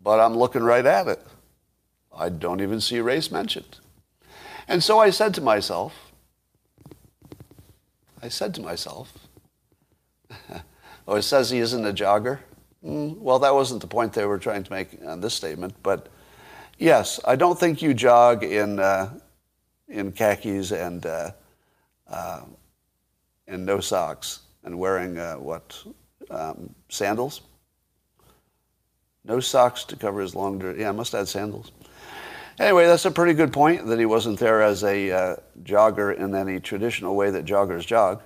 but 0.02 0.20
I'm 0.20 0.36
looking 0.36 0.62
right 0.62 0.84
at 0.84 1.08
it. 1.08 1.26
I 2.16 2.28
don't 2.28 2.60
even 2.60 2.80
see 2.80 3.00
race 3.00 3.30
mentioned. 3.30 3.78
And 4.68 4.82
so 4.82 4.98
I 4.98 5.10
said 5.10 5.34
to 5.34 5.40
myself, 5.40 6.12
I 8.22 8.28
said 8.28 8.54
to 8.54 8.60
myself, 8.60 9.12
oh, 11.08 11.16
it 11.16 11.22
says 11.22 11.50
he 11.50 11.58
isn't 11.58 11.84
a 11.84 11.92
jogger. 11.92 12.40
Mm, 12.84 13.18
well, 13.18 13.38
that 13.38 13.54
wasn't 13.54 13.80
the 13.80 13.86
point 13.86 14.12
they 14.12 14.24
were 14.24 14.38
trying 14.38 14.64
to 14.64 14.72
make 14.72 14.98
on 15.04 15.20
this 15.20 15.34
statement, 15.34 15.74
but 15.82 16.08
Yes, 16.78 17.18
I 17.24 17.36
don't 17.36 17.58
think 17.58 17.80
you 17.80 17.94
jog 17.94 18.44
in 18.44 18.78
uh, 18.78 19.18
in 19.88 20.12
khakis 20.12 20.72
and 20.72 21.06
uh, 21.06 21.30
uh, 22.06 22.42
and 23.48 23.64
no 23.64 23.80
socks 23.80 24.40
and 24.62 24.78
wearing 24.78 25.16
uh, 25.16 25.36
what 25.36 25.82
um, 26.30 26.74
sandals. 26.90 27.40
No 29.24 29.40
socks 29.40 29.84
to 29.84 29.96
cover 29.96 30.20
his 30.20 30.34
long. 30.34 30.60
Yeah, 30.78 30.90
I 30.90 30.92
must 30.92 31.14
add 31.14 31.28
sandals. 31.28 31.72
Anyway, 32.58 32.86
that's 32.86 33.04
a 33.04 33.10
pretty 33.10 33.34
good 33.34 33.52
point 33.52 33.86
that 33.86 33.98
he 33.98 34.06
wasn't 34.06 34.38
there 34.38 34.62
as 34.62 34.82
a 34.82 35.10
uh, 35.10 35.36
jogger 35.62 36.16
in 36.16 36.34
any 36.34 36.58
traditional 36.58 37.14
way 37.14 37.30
that 37.30 37.44
joggers 37.44 37.86
jog. 37.86 38.22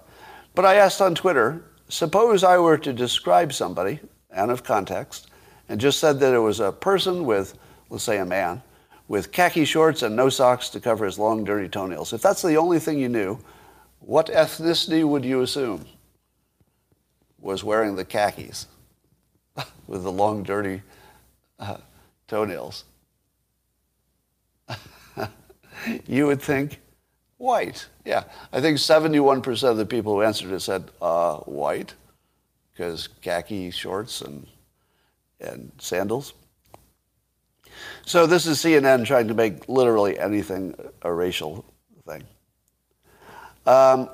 But 0.55 0.65
I 0.65 0.77
asked 0.77 1.01
on 1.01 1.15
Twitter, 1.15 1.65
suppose 1.89 2.45
I 2.45 2.59
were 2.59 2.79
to 2.79 2.93
describe 2.93 3.53
somebody 3.53 4.01
out 4.33 4.51
of 4.51 4.63
context 4.63 5.29
and 5.69 5.81
just 5.81 5.99
said 5.99 6.21
that 6.21 6.35
it 6.35 6.39
was 6.39 6.61
a 6.61 6.71
person 6.71 7.25
with 7.25 7.59
let's 7.91 8.05
say 8.05 8.19
a 8.19 8.25
man, 8.25 8.63
with 9.09 9.33
khaki 9.33 9.65
shorts 9.65 10.03
and 10.03 10.15
no 10.15 10.29
socks 10.29 10.69
to 10.71 10.81
cover 10.81 11.05
his 11.05 11.19
long, 11.19 11.45
dirty 11.45 11.69
toenails. 11.69 12.13
If 12.13 12.23
that's 12.23 12.43
the 12.43 12.57
only 12.57 12.79
thing 12.79 12.99
you 12.99 13.09
knew, 13.09 13.39
what 13.99 14.27
ethnicity 14.27 15.07
would 15.07 15.25
you 15.25 15.43
assume 15.43 15.85
was 17.41 17.65
wearing 17.65 17.97
the 17.97 18.05
khakis 18.05 18.67
with 19.87 20.05
the 20.05 20.13
long, 20.13 20.45
dirty 20.45 20.83
uh, 21.59 21.79
toenails? 22.29 22.85
you 26.07 26.27
would 26.27 26.43
think 26.43 26.81
white. 27.39 27.89
Yeah, 28.05 28.25
I 28.53 28.61
think 28.61 28.79
71% 28.79 29.71
of 29.71 29.77
the 29.77 29.87
people 29.87 30.15
who 30.15 30.23
answered 30.23 30.53
it 30.53 30.61
said 30.61 30.91
uh, 31.01 31.37
white 31.39 31.95
because 32.73 33.09
khaki 33.23 33.71
shorts 33.71 34.21
and, 34.21 34.47
and 35.41 35.73
sandals. 35.79 36.35
So 38.05 38.27
this 38.27 38.47
is 38.47 38.59
CNN 38.59 39.07
trying 39.07 39.29
to 39.29 39.35
make 39.35 39.69
literally 39.69 40.19
anything 40.19 40.75
a 41.03 41.13
racial 41.13 41.65
thing. 42.07 42.25
Um, 43.67 44.09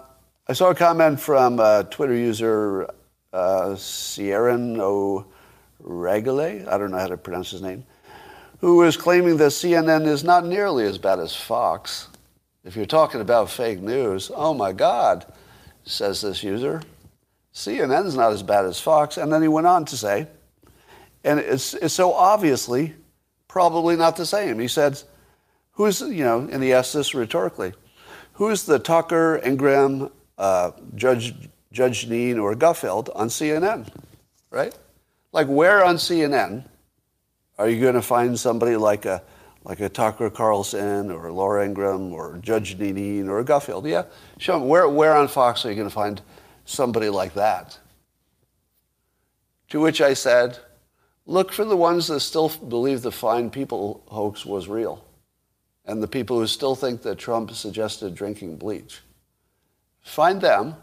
I 0.48 0.52
saw 0.52 0.70
a 0.70 0.74
comment 0.74 1.18
from 1.18 1.56
Twitter 1.90 2.14
user 2.14 2.88
uh, 3.32 3.74
Sierran 3.76 4.78
O'Regale, 4.78 6.68
I 6.68 6.78
don't 6.78 6.90
know 6.90 6.98
how 6.98 7.08
to 7.08 7.16
pronounce 7.16 7.50
his 7.50 7.62
name, 7.62 7.84
who 8.58 8.82
is 8.82 8.96
claiming 8.96 9.36
that 9.36 9.52
CNN 9.52 10.06
is 10.06 10.24
not 10.24 10.46
nearly 10.46 10.84
as 10.84 10.98
bad 10.98 11.18
as 11.18 11.34
Fox. 11.34 12.08
If 12.64 12.76
you're 12.76 12.86
talking 12.86 13.20
about 13.20 13.50
fake 13.50 13.80
news, 13.80 14.30
oh 14.34 14.54
my 14.54 14.72
God, 14.72 15.26
says 15.84 16.20
this 16.20 16.42
user, 16.42 16.82
CNN's 17.54 18.16
not 18.16 18.32
as 18.32 18.42
bad 18.42 18.64
as 18.64 18.80
Fox. 18.80 19.16
And 19.16 19.32
then 19.32 19.42
he 19.42 19.48
went 19.48 19.66
on 19.66 19.84
to 19.86 19.96
say, 19.96 20.26
and 21.24 21.38
it's, 21.40 21.74
it's 21.74 21.94
so 21.94 22.12
obviously 22.12 22.94
probably 23.48 23.96
not 23.96 24.16
the 24.16 24.26
same. 24.26 24.58
He 24.58 24.68
said, 24.68 25.00
who's, 25.72 26.00
you 26.00 26.24
know, 26.24 26.48
and 26.50 26.62
he 26.62 26.72
asked 26.72 26.94
this 26.94 27.14
rhetorically, 27.14 27.72
who's 28.34 28.64
the 28.64 28.78
Tucker, 28.78 29.40
Ingraham, 29.44 30.10
uh, 30.38 30.72
Judge, 30.94 31.34
Judge 31.72 32.06
Jeanine, 32.06 32.42
or 32.42 32.54
Gutfeld 32.54 33.08
on 33.14 33.28
CNN, 33.28 33.88
right? 34.50 34.76
Like 35.32 35.46
where 35.46 35.84
on 35.84 35.96
CNN 35.96 36.64
are 37.58 37.68
you 37.68 37.80
going 37.80 37.94
to 37.94 38.02
find 38.02 38.38
somebody 38.38 38.76
like 38.76 39.04
a, 39.04 39.22
like 39.64 39.80
a 39.80 39.88
Tucker 39.88 40.30
Carlson 40.30 41.10
or 41.10 41.32
Laura 41.32 41.64
Ingraham 41.64 42.12
or 42.12 42.38
Judge 42.38 42.76
Jeanine 42.76 43.28
or 43.28 43.42
Gutfeld? 43.44 43.88
Yeah, 43.88 44.04
show 44.38 44.60
me. 44.60 44.66
Where, 44.66 44.88
where 44.88 45.14
on 45.16 45.28
Fox 45.28 45.64
are 45.64 45.70
you 45.70 45.74
going 45.74 45.88
to 45.88 45.94
find 45.94 46.20
somebody 46.64 47.08
like 47.08 47.34
that? 47.34 47.78
To 49.70 49.80
which 49.80 50.00
I 50.00 50.14
said, 50.14 50.58
look 51.24 51.52
for 51.52 51.64
the 51.64 51.76
ones 51.76 52.06
that 52.08 52.20
still 52.20 52.48
believe 52.48 53.02
the 53.02 53.10
fine 53.10 53.50
people 53.50 54.04
hoax 54.08 54.46
was 54.46 54.68
real 54.68 55.04
and 55.86 56.02
the 56.02 56.08
people 56.08 56.38
who 56.38 56.46
still 56.46 56.74
think 56.74 57.02
that 57.02 57.16
Trump 57.16 57.50
suggested 57.52 58.14
drinking 58.14 58.56
bleach. 58.56 59.00
Find 60.02 60.40
them. 60.40 60.76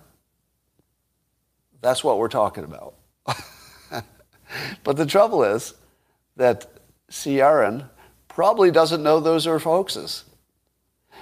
That's 1.82 2.04
what 2.04 2.18
we're 2.18 2.30
talking 2.30 2.64
about. 2.64 2.96
but 4.84 4.96
the 4.96 5.06
trouble 5.06 5.44
is 5.44 5.74
that 6.36 6.68
Ciaran 7.10 7.86
probably 8.28 8.72
doesn't 8.72 9.04
know 9.04 9.20
those 9.20 9.46
are 9.46 9.60
hoaxes. 9.60 10.26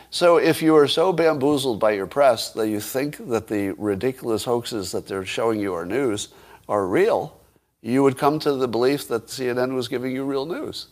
So 0.10 0.38
if 0.38 0.62
you 0.62 0.76
are 0.76 0.88
so 0.88 1.14
bamboozled 1.14 1.80
by 1.80 1.92
your 1.92 2.08
press 2.08 2.52
that 2.52 2.68
you 2.68 2.80
think 2.80 3.30
that 3.30 3.48
the 3.48 3.72
ridiculous 3.72 4.44
hoaxes 4.44 4.92
that 4.92 5.08
they're 5.08 5.26
showing 5.26 5.60
you 5.60 5.74
are 5.74 5.86
news 5.86 6.30
are 6.68 6.86
real, 6.86 7.38
you 7.82 8.04
would 8.04 8.18
come 8.18 8.40
to 8.40 8.54
the 8.54 8.68
belief 8.68 9.08
that 9.08 9.28
CNN 9.28 9.74
was 9.74 9.88
giving 9.88 10.14
you 10.14 10.24
real 10.24 10.46
news. 10.46 10.88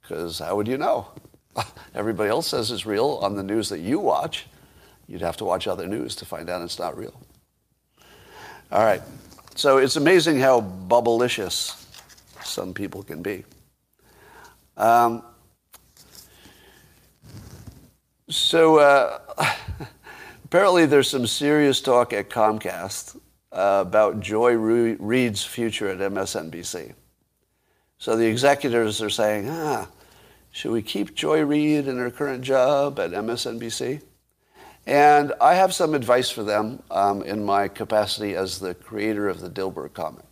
Because 0.00 0.38
how 0.38 0.56
would 0.56 0.68
you 0.68 0.78
know? 0.78 1.08
Everybody 1.94 2.30
else 2.30 2.46
says 2.46 2.70
it's 2.70 2.86
real 2.86 3.18
on 3.22 3.36
the 3.36 3.42
news 3.42 3.68
that 3.68 3.80
you 3.80 3.98
watch. 3.98 4.46
You'd 5.08 5.22
have 5.22 5.36
to 5.38 5.44
watch 5.44 5.66
other 5.66 5.86
news 5.86 6.16
to 6.16 6.24
find 6.24 6.48
out 6.48 6.62
it's 6.62 6.78
not 6.78 6.96
real. 6.96 7.20
All 8.70 8.84
right. 8.84 9.02
So 9.54 9.78
it's 9.78 9.96
amazing 9.96 10.38
how 10.38 10.60
bubblicious 10.60 11.85
some 12.48 12.74
people 12.74 13.02
can 13.02 13.22
be. 13.22 13.44
Um, 14.76 15.22
so 18.28 18.78
uh, 18.78 19.18
apparently 20.44 20.86
there's 20.86 21.08
some 21.08 21.26
serious 21.26 21.80
talk 21.80 22.12
at 22.12 22.28
Comcast 22.28 23.16
uh, 23.52 23.84
about 23.86 24.20
Joy 24.20 24.54
Reid's 24.54 25.44
future 25.44 25.88
at 25.88 25.98
MSNBC. 25.98 26.92
So 27.98 28.16
the 28.16 28.26
executives 28.26 29.00
are 29.02 29.10
saying, 29.10 29.48
ah, 29.48 29.88
should 30.50 30.72
we 30.72 30.82
keep 30.82 31.14
Joy 31.14 31.42
Reid 31.44 31.88
in 31.88 31.96
her 31.96 32.10
current 32.10 32.42
job 32.42 33.00
at 33.00 33.12
MSNBC? 33.12 34.02
And 34.86 35.32
I 35.40 35.54
have 35.54 35.74
some 35.74 35.94
advice 35.94 36.30
for 36.30 36.42
them 36.44 36.82
um, 36.90 37.22
in 37.22 37.44
my 37.44 37.68
capacity 37.68 38.36
as 38.36 38.60
the 38.60 38.74
creator 38.74 39.28
of 39.28 39.40
the 39.40 39.50
Dilbert 39.50 39.94
comic. 39.94 40.25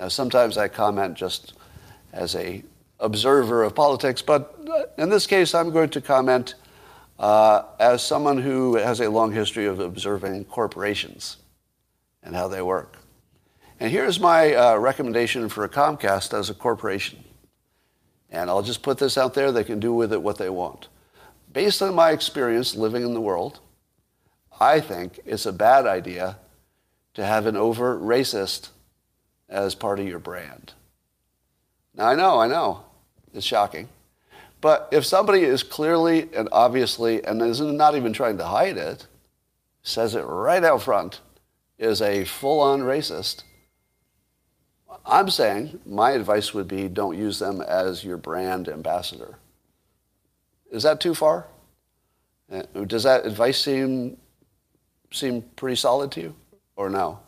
Now, 0.00 0.08
sometimes 0.08 0.56
I 0.56 0.68
comment 0.68 1.14
just 1.14 1.52
as 2.14 2.34
a 2.34 2.64
observer 3.00 3.64
of 3.64 3.74
politics, 3.74 4.22
but 4.22 4.58
in 4.96 5.10
this 5.10 5.26
case, 5.26 5.54
I'm 5.54 5.70
going 5.72 5.90
to 5.90 6.00
comment 6.00 6.54
uh, 7.18 7.64
as 7.78 8.02
someone 8.02 8.38
who 8.38 8.76
has 8.76 9.00
a 9.00 9.10
long 9.10 9.30
history 9.30 9.66
of 9.66 9.78
observing 9.78 10.46
corporations 10.46 11.36
and 12.22 12.34
how 12.34 12.48
they 12.48 12.62
work. 12.62 12.96
And 13.78 13.90
here's 13.90 14.18
my 14.18 14.54
uh, 14.54 14.78
recommendation 14.78 15.50
for 15.50 15.64
a 15.64 15.68
Comcast 15.68 16.32
as 16.32 16.48
a 16.48 16.54
corporation. 16.54 17.22
And 18.30 18.48
I'll 18.48 18.62
just 18.62 18.82
put 18.82 18.96
this 18.96 19.18
out 19.18 19.34
there, 19.34 19.52
they 19.52 19.64
can 19.64 19.80
do 19.80 19.92
with 19.92 20.14
it 20.14 20.22
what 20.22 20.38
they 20.38 20.48
want. 20.48 20.88
Based 21.52 21.82
on 21.82 21.94
my 21.94 22.12
experience 22.12 22.74
living 22.74 23.02
in 23.02 23.12
the 23.12 23.20
world, 23.20 23.60
I 24.58 24.80
think 24.80 25.20
it's 25.26 25.44
a 25.44 25.52
bad 25.52 25.84
idea 25.84 26.38
to 27.12 27.26
have 27.26 27.44
an 27.44 27.56
overt 27.56 28.00
racist 28.00 28.70
as 29.50 29.74
part 29.74 30.00
of 30.00 30.06
your 30.06 30.20
brand. 30.20 30.72
Now, 31.94 32.06
I 32.06 32.14
know, 32.14 32.38
I 32.38 32.46
know, 32.46 32.84
it's 33.34 33.44
shocking. 33.44 33.88
But 34.60 34.88
if 34.92 35.04
somebody 35.04 35.40
is 35.40 35.62
clearly 35.62 36.28
and 36.34 36.48
obviously, 36.52 37.24
and 37.24 37.42
is 37.42 37.60
not 37.60 37.96
even 37.96 38.12
trying 38.12 38.38
to 38.38 38.46
hide 38.46 38.76
it, 38.76 39.06
says 39.82 40.14
it 40.14 40.22
right 40.22 40.62
out 40.62 40.82
front, 40.82 41.20
is 41.78 42.00
a 42.00 42.24
full 42.24 42.60
on 42.60 42.80
racist, 42.80 43.42
I'm 45.06 45.30
saying 45.30 45.80
my 45.86 46.10
advice 46.12 46.52
would 46.52 46.68
be 46.68 46.88
don't 46.88 47.18
use 47.18 47.38
them 47.38 47.60
as 47.60 48.04
your 48.04 48.18
brand 48.18 48.68
ambassador. 48.68 49.38
Is 50.70 50.82
that 50.82 51.00
too 51.00 51.14
far? 51.14 51.46
Uh, 52.52 52.62
does 52.86 53.04
that 53.04 53.26
advice 53.26 53.60
seem, 53.60 54.18
seem 55.10 55.42
pretty 55.56 55.76
solid 55.76 56.12
to 56.12 56.20
you 56.20 56.34
or 56.76 56.90
no? 56.90 57.20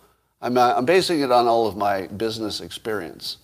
I'm, 0.42 0.58
uh, 0.58 0.74
I'm 0.76 0.84
basing 0.84 1.20
it 1.20 1.30
on 1.30 1.46
all 1.46 1.66
of 1.66 1.76
my 1.76 2.08
business 2.08 2.60
experience. 2.60 3.38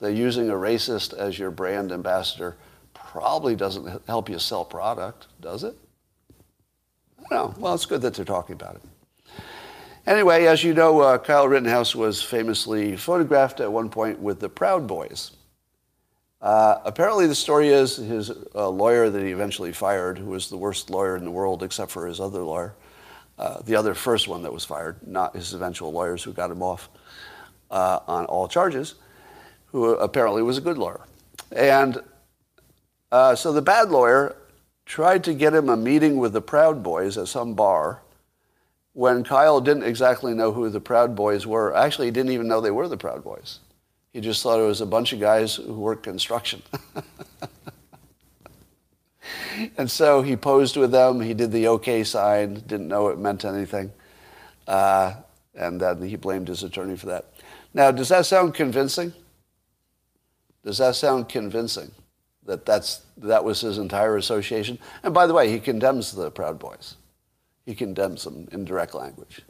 That 0.00 0.12
using 0.12 0.50
a 0.50 0.54
racist 0.54 1.14
as 1.14 1.38
your 1.38 1.50
brand 1.50 1.92
ambassador 1.92 2.56
probably 2.92 3.56
doesn't 3.56 4.02
help 4.06 4.28
you 4.28 4.38
sell 4.38 4.64
product, 4.64 5.28
does 5.40 5.64
it? 5.64 5.76
Know. 7.30 7.54
Well, 7.56 7.74
it's 7.74 7.86
good 7.86 8.02
that 8.02 8.14
they're 8.14 8.24
talking 8.24 8.54
about 8.54 8.76
it. 8.76 8.82
Anyway, 10.06 10.46
as 10.46 10.64
you 10.64 10.74
know, 10.74 11.00
uh, 11.00 11.18
Kyle 11.18 11.46
Rittenhouse 11.46 11.94
was 11.94 12.20
famously 12.20 12.96
photographed 12.96 13.60
at 13.60 13.70
one 13.70 13.88
point 13.88 14.18
with 14.18 14.40
the 14.40 14.48
Proud 14.48 14.88
Boys. 14.88 15.30
Uh, 16.40 16.78
apparently, 16.84 17.28
the 17.28 17.34
story 17.36 17.68
is 17.68 17.96
his 17.96 18.32
uh, 18.56 18.68
lawyer 18.68 19.08
that 19.08 19.22
he 19.22 19.30
eventually 19.30 19.72
fired, 19.72 20.18
who 20.18 20.30
was 20.30 20.50
the 20.50 20.56
worst 20.56 20.90
lawyer 20.90 21.16
in 21.16 21.24
the 21.24 21.30
world 21.30 21.62
except 21.62 21.92
for 21.92 22.06
his 22.08 22.18
other 22.18 22.42
lawyer, 22.42 22.74
uh, 23.38 23.62
the 23.62 23.76
other 23.76 23.94
first 23.94 24.28
one 24.28 24.42
that 24.42 24.52
was 24.52 24.64
fired, 24.64 24.96
not 25.06 25.34
his 25.34 25.54
eventual 25.54 25.92
lawyers 25.92 26.22
who 26.22 26.32
got 26.32 26.50
him 26.50 26.62
off 26.62 26.88
uh, 27.70 28.00
on 28.06 28.26
all 28.26 28.48
charges, 28.48 28.94
who 29.66 29.94
apparently 29.94 30.42
was 30.42 30.58
a 30.58 30.60
good 30.60 30.78
lawyer. 30.78 31.00
And 31.50 32.02
uh, 33.10 33.34
so 33.34 33.52
the 33.52 33.62
bad 33.62 33.90
lawyer 33.90 34.36
tried 34.86 35.24
to 35.24 35.34
get 35.34 35.54
him 35.54 35.68
a 35.68 35.76
meeting 35.76 36.18
with 36.18 36.32
the 36.32 36.40
Proud 36.40 36.82
Boys 36.82 37.16
at 37.16 37.28
some 37.28 37.54
bar 37.54 38.02
when 38.92 39.24
Kyle 39.24 39.60
didn't 39.60 39.84
exactly 39.84 40.34
know 40.34 40.52
who 40.52 40.68
the 40.68 40.80
Proud 40.80 41.16
Boys 41.16 41.46
were. 41.46 41.74
Actually, 41.74 42.08
he 42.08 42.10
didn't 42.10 42.32
even 42.32 42.48
know 42.48 42.60
they 42.60 42.70
were 42.70 42.88
the 42.88 42.96
Proud 42.96 43.24
Boys. 43.24 43.60
He 44.12 44.20
just 44.20 44.42
thought 44.42 44.60
it 44.60 44.66
was 44.66 44.82
a 44.82 44.86
bunch 44.86 45.14
of 45.14 45.20
guys 45.20 45.56
who 45.56 45.72
worked 45.72 46.02
construction. 46.02 46.62
and 49.76 49.90
so 49.90 50.22
he 50.22 50.36
posed 50.36 50.76
with 50.76 50.92
them. 50.92 51.20
He 51.20 51.34
did 51.34 51.52
the 51.52 51.66
OK 51.66 52.04
sign, 52.04 52.54
didn't 52.54 52.88
know 52.88 53.08
it 53.08 53.18
meant 53.18 53.44
anything. 53.44 53.92
Uh, 54.66 55.14
and 55.54 55.80
then 55.80 56.02
he 56.02 56.16
blamed 56.16 56.48
his 56.48 56.62
attorney 56.62 56.96
for 56.96 57.06
that. 57.06 57.26
Now, 57.74 57.90
does 57.90 58.08
that 58.08 58.26
sound 58.26 58.54
convincing? 58.54 59.12
Does 60.64 60.78
that 60.78 60.94
sound 60.94 61.28
convincing 61.28 61.90
that 62.44 62.64
that's, 62.64 63.02
that 63.16 63.44
was 63.44 63.60
his 63.60 63.78
entire 63.78 64.16
association? 64.16 64.78
And 65.02 65.12
by 65.12 65.26
the 65.26 65.34
way, 65.34 65.50
he 65.50 65.58
condemns 65.58 66.12
the 66.12 66.30
Proud 66.30 66.58
Boys. 66.58 66.96
He 67.66 67.74
condemns 67.74 68.24
them 68.24 68.48
in 68.52 68.64
direct 68.64 68.94
language. 68.94 69.42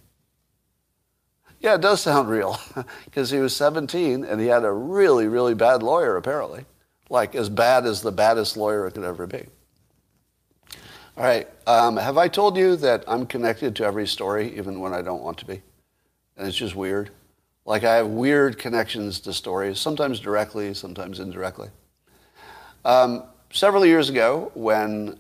Yeah, 1.61 1.75
it 1.75 1.81
does 1.81 2.01
sound 2.01 2.29
real 2.29 2.59
because 3.05 3.31
he 3.31 3.39
was 3.39 3.55
17 3.55 4.25
and 4.25 4.41
he 4.41 4.49
had 4.49 4.65
a 4.65 4.73
really, 4.73 5.29
really 5.29 5.55
bad 5.55 5.83
lawyer, 5.83 6.17
apparently. 6.17 6.65
Like 7.09 7.35
as 7.35 7.49
bad 7.49 7.87
as 7.87 8.03
the 8.03 8.13
baddest 8.13 8.57
lawyer 8.57 8.87
it 8.87 8.93
could 8.93 9.05
ever 9.05 9.27
be. 9.27 9.47
All 11.15 11.25
right. 11.25 11.47
Um, 11.67 11.99
have 11.99 12.17
I 12.17 12.29
told 12.29 12.57
you 12.57 12.75
that 12.77 13.05
I'm 13.07 13.27
connected 13.27 13.77
to 13.77 13.85
every 13.85 14.07
story, 14.07 14.57
even 14.57 14.81
when 14.81 14.95
I 14.95 15.03
don't 15.03 15.23
want 15.23 15.37
to 15.39 15.45
be? 15.45 15.61
And 16.37 16.49
it's 16.49 16.57
just 16.57 16.75
weird. 16.75 17.11
Like 17.67 17.85
I 17.85 17.97
have 17.97 18.07
weird 18.07 18.59
connections 18.59 19.21
to 19.21 19.35
stories, 19.35 19.79
sometimes 19.79 20.21
directly, 20.21 20.73
sometimes 20.73 21.21
indirectly. 21.21 21.69
Um, 22.85 23.25
several 23.53 23.85
years 23.85 24.09
ago, 24.09 24.51
when 24.55 25.19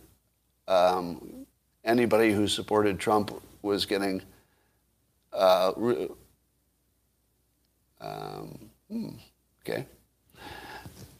um, 0.66 1.46
anybody 1.84 2.32
who 2.32 2.48
supported 2.48 2.98
Trump 2.98 3.30
was 3.60 3.84
getting 3.84 4.22
uh, 5.32 5.72
um, 8.00 8.70
hmm, 8.90 9.08
okay. 9.60 9.86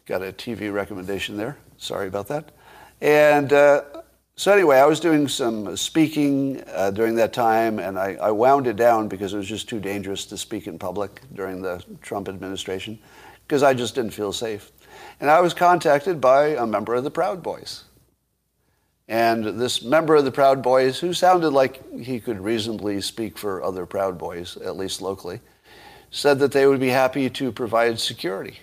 got 0.06 0.22
a 0.22 0.32
TV 0.32 0.72
recommendation 0.72 1.36
there. 1.36 1.58
Sorry 1.76 2.08
about 2.08 2.28
that. 2.28 2.52
And 3.00 3.52
uh, 3.52 3.82
so 4.42 4.52
anyway, 4.52 4.78
I 4.78 4.86
was 4.86 4.98
doing 4.98 5.28
some 5.28 5.76
speaking 5.76 6.64
uh, 6.74 6.90
during 6.90 7.14
that 7.14 7.32
time, 7.32 7.78
and 7.78 7.96
I, 7.96 8.14
I, 8.14 8.32
wound 8.32 8.66
it 8.66 8.74
down 8.74 9.06
because 9.06 9.32
it 9.34 9.36
was 9.36 9.46
just 9.46 9.68
too 9.68 9.78
dangerous 9.78 10.24
to 10.24 10.36
speak 10.36 10.66
in 10.66 10.80
public 10.80 11.20
during 11.32 11.62
the 11.62 11.80
Trump 12.00 12.28
administration, 12.28 12.98
because 13.46 13.62
I 13.62 13.72
just 13.72 13.94
didn't 13.94 14.10
feel 14.10 14.32
safe. 14.32 14.72
And 15.20 15.30
I 15.30 15.40
was 15.40 15.54
contacted 15.54 16.20
by 16.20 16.56
a 16.56 16.66
member 16.66 16.96
of 16.96 17.04
the 17.04 17.10
Proud 17.12 17.40
Boys. 17.40 17.84
And 19.06 19.60
this 19.60 19.84
member 19.84 20.16
of 20.16 20.24
the 20.24 20.32
Proud 20.32 20.60
Boys, 20.60 20.98
who 20.98 21.12
sounded 21.12 21.50
like 21.50 22.00
he 22.00 22.18
could 22.18 22.40
reasonably 22.40 23.00
speak 23.00 23.38
for 23.38 23.62
other 23.62 23.86
Proud 23.86 24.18
Boys, 24.18 24.56
at 24.56 24.76
least 24.76 25.00
locally, 25.00 25.38
said 26.10 26.40
that 26.40 26.50
they 26.50 26.66
would 26.66 26.80
be 26.80 26.88
happy 26.88 27.30
to 27.30 27.52
provide 27.52 28.00
security 28.00 28.58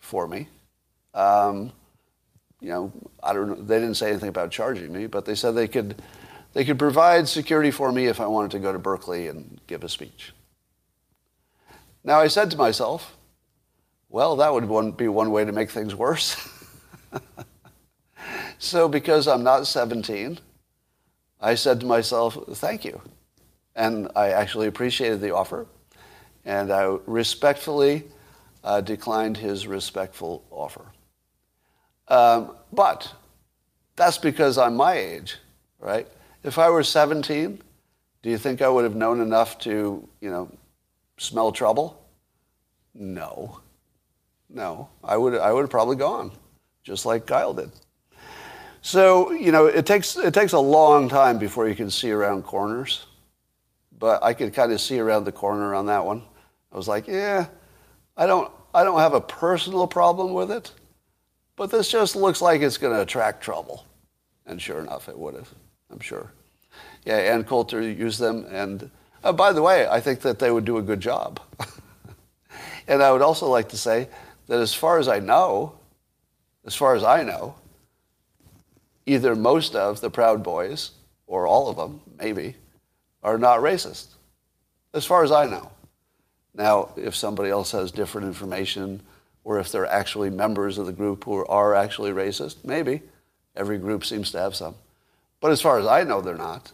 for 0.00 0.26
me. 0.26 0.48
Um, 1.14 1.70
you 2.60 2.70
know, 2.70 2.92
I 3.22 3.32
don't 3.32 3.48
know, 3.48 3.54
they 3.54 3.78
didn't 3.78 3.94
say 3.94 4.10
anything 4.10 4.28
about 4.28 4.50
charging 4.50 4.92
me, 4.92 5.06
but 5.06 5.24
they 5.24 5.34
said 5.34 5.52
they 5.52 5.68
could, 5.68 6.02
they 6.54 6.64
could 6.64 6.78
provide 6.78 7.28
security 7.28 7.70
for 7.70 7.92
me 7.92 8.06
if 8.06 8.20
I 8.20 8.26
wanted 8.26 8.50
to 8.52 8.58
go 8.58 8.72
to 8.72 8.78
Berkeley 8.78 9.28
and 9.28 9.60
give 9.66 9.84
a 9.84 9.88
speech. 9.88 10.32
Now 12.02 12.20
I 12.20 12.28
said 12.28 12.50
to 12.50 12.56
myself, 12.56 13.16
well, 14.08 14.36
that 14.36 14.52
would 14.52 14.64
one, 14.64 14.92
be 14.92 15.08
one 15.08 15.30
way 15.30 15.44
to 15.44 15.52
make 15.52 15.70
things 15.70 15.94
worse. 15.94 16.48
so 18.58 18.88
because 18.88 19.28
I'm 19.28 19.42
not 19.42 19.66
17, 19.66 20.38
I 21.40 21.54
said 21.54 21.80
to 21.80 21.86
myself, 21.86 22.36
thank 22.54 22.84
you. 22.84 23.00
And 23.76 24.08
I 24.16 24.30
actually 24.30 24.66
appreciated 24.66 25.20
the 25.20 25.34
offer. 25.34 25.66
And 26.44 26.72
I 26.72 26.96
respectfully 27.06 28.04
uh, 28.64 28.80
declined 28.80 29.36
his 29.36 29.66
respectful 29.66 30.44
offer. 30.50 30.86
Um, 32.08 32.54
but 32.72 33.12
that's 33.96 34.18
because 34.18 34.58
I'm 34.58 34.76
my 34.76 34.94
age, 34.94 35.36
right? 35.78 36.06
If 36.44 36.58
I 36.58 36.70
were 36.70 36.82
17, 36.82 37.60
do 38.22 38.30
you 38.30 38.38
think 38.38 38.62
I 38.62 38.68
would 38.68 38.84
have 38.84 38.96
known 38.96 39.20
enough 39.20 39.58
to, 39.60 40.08
you 40.20 40.30
know, 40.30 40.50
smell 41.18 41.52
trouble? 41.52 42.02
No. 42.94 43.60
No. 44.48 44.88
I 45.04 45.16
would, 45.16 45.34
I 45.34 45.52
would 45.52 45.62
have 45.62 45.70
probably 45.70 45.96
gone, 45.96 46.32
just 46.82 47.06
like 47.06 47.26
Kyle 47.26 47.54
did. 47.54 47.70
So, 48.80 49.32
you 49.32 49.52
know, 49.52 49.66
it 49.66 49.86
takes, 49.86 50.16
it 50.16 50.32
takes 50.32 50.52
a 50.52 50.58
long 50.58 51.08
time 51.08 51.38
before 51.38 51.68
you 51.68 51.74
can 51.74 51.90
see 51.90 52.10
around 52.10 52.44
corners. 52.44 53.06
But 53.98 54.22
I 54.22 54.32
could 54.32 54.54
kind 54.54 54.72
of 54.72 54.80
see 54.80 54.98
around 55.00 55.24
the 55.24 55.32
corner 55.32 55.74
on 55.74 55.86
that 55.86 56.04
one. 56.04 56.22
I 56.72 56.76
was 56.76 56.86
like, 56.86 57.08
yeah, 57.08 57.46
I 58.16 58.26
don't, 58.26 58.50
I 58.72 58.84
don't 58.84 59.00
have 59.00 59.14
a 59.14 59.20
personal 59.20 59.86
problem 59.86 60.32
with 60.32 60.50
it. 60.50 60.72
But 61.58 61.72
this 61.72 61.90
just 61.90 62.14
looks 62.14 62.40
like 62.40 62.62
it's 62.62 62.78
going 62.78 62.94
to 62.94 63.02
attract 63.02 63.42
trouble. 63.42 63.84
And 64.46 64.62
sure 64.62 64.78
enough, 64.78 65.08
it 65.08 65.18
would 65.18 65.34
have, 65.34 65.52
I'm 65.90 65.98
sure. 65.98 66.30
Yeah, 67.04 67.16
Ann 67.16 67.42
Coulter 67.42 67.82
used 67.82 68.20
them. 68.20 68.46
And 68.48 68.90
uh, 69.24 69.32
by 69.32 69.52
the 69.52 69.60
way, 69.60 69.88
I 69.88 69.98
think 69.98 70.20
that 70.20 70.38
they 70.38 70.52
would 70.52 70.64
do 70.64 70.78
a 70.78 70.82
good 70.82 71.00
job. 71.00 71.40
and 72.88 73.02
I 73.02 73.10
would 73.10 73.22
also 73.22 73.48
like 73.48 73.70
to 73.70 73.76
say 73.76 74.08
that 74.46 74.60
as 74.60 74.72
far 74.72 75.00
as 75.00 75.08
I 75.08 75.18
know, 75.18 75.74
as 76.64 76.76
far 76.76 76.94
as 76.94 77.02
I 77.02 77.24
know, 77.24 77.56
either 79.04 79.34
most 79.34 79.74
of 79.74 80.00
the 80.00 80.10
Proud 80.10 80.44
Boys, 80.44 80.92
or 81.26 81.48
all 81.48 81.68
of 81.68 81.76
them, 81.76 82.00
maybe, 82.18 82.54
are 83.24 83.36
not 83.36 83.58
racist. 83.58 84.14
As 84.94 85.04
far 85.04 85.24
as 85.24 85.32
I 85.32 85.46
know. 85.46 85.72
Now, 86.54 86.92
if 86.96 87.16
somebody 87.16 87.50
else 87.50 87.72
has 87.72 87.90
different 87.90 88.28
information, 88.28 89.02
or 89.48 89.58
if 89.58 89.72
they're 89.72 89.86
actually 89.86 90.28
members 90.28 90.76
of 90.76 90.84
the 90.84 90.92
group 90.92 91.24
who 91.24 91.42
are 91.46 91.74
actually 91.74 92.10
racist. 92.10 92.66
Maybe. 92.66 93.00
Every 93.56 93.78
group 93.78 94.04
seems 94.04 94.30
to 94.32 94.38
have 94.38 94.54
some. 94.54 94.74
But 95.40 95.52
as 95.52 95.62
far 95.62 95.78
as 95.78 95.86
I 95.86 96.04
know, 96.04 96.20
they're 96.20 96.34
not. 96.34 96.70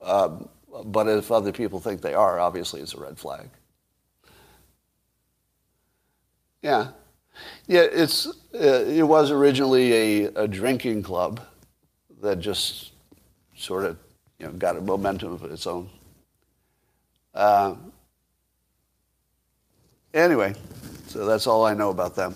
Um, 0.00 0.48
but 0.86 1.06
if 1.06 1.30
other 1.30 1.52
people 1.52 1.80
think 1.80 2.00
they 2.00 2.14
are, 2.14 2.40
obviously 2.40 2.80
it's 2.80 2.94
a 2.94 3.00
red 3.00 3.18
flag. 3.18 3.50
Yeah. 6.62 6.92
Yeah, 7.66 7.82
it's, 7.82 8.26
uh, 8.54 8.86
it 8.86 9.06
was 9.06 9.30
originally 9.30 10.24
a, 10.24 10.44
a 10.44 10.48
drinking 10.48 11.02
club 11.02 11.42
that 12.22 12.40
just 12.40 12.92
sort 13.54 13.84
of 13.84 13.98
you 14.38 14.46
know, 14.46 14.52
got 14.52 14.78
a 14.78 14.80
momentum 14.80 15.34
of 15.34 15.44
its 15.44 15.66
own. 15.66 15.90
Uh, 17.34 17.74
anyway, 20.14 20.54
so 21.10 21.26
that's 21.26 21.46
all 21.46 21.64
I 21.64 21.74
know 21.74 21.90
about 21.90 22.14
them. 22.14 22.34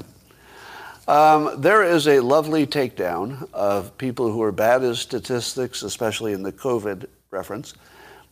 Um, 1.08 1.60
there 1.60 1.82
is 1.82 2.06
a 2.06 2.20
lovely 2.20 2.66
takedown 2.66 3.48
of 3.52 3.96
people 3.98 4.30
who 4.30 4.40
are 4.42 4.52
bad 4.52 4.84
at 4.84 4.96
statistics, 4.96 5.82
especially 5.82 6.32
in 6.32 6.42
the 6.42 6.52
COVID 6.52 7.06
reference, 7.30 7.74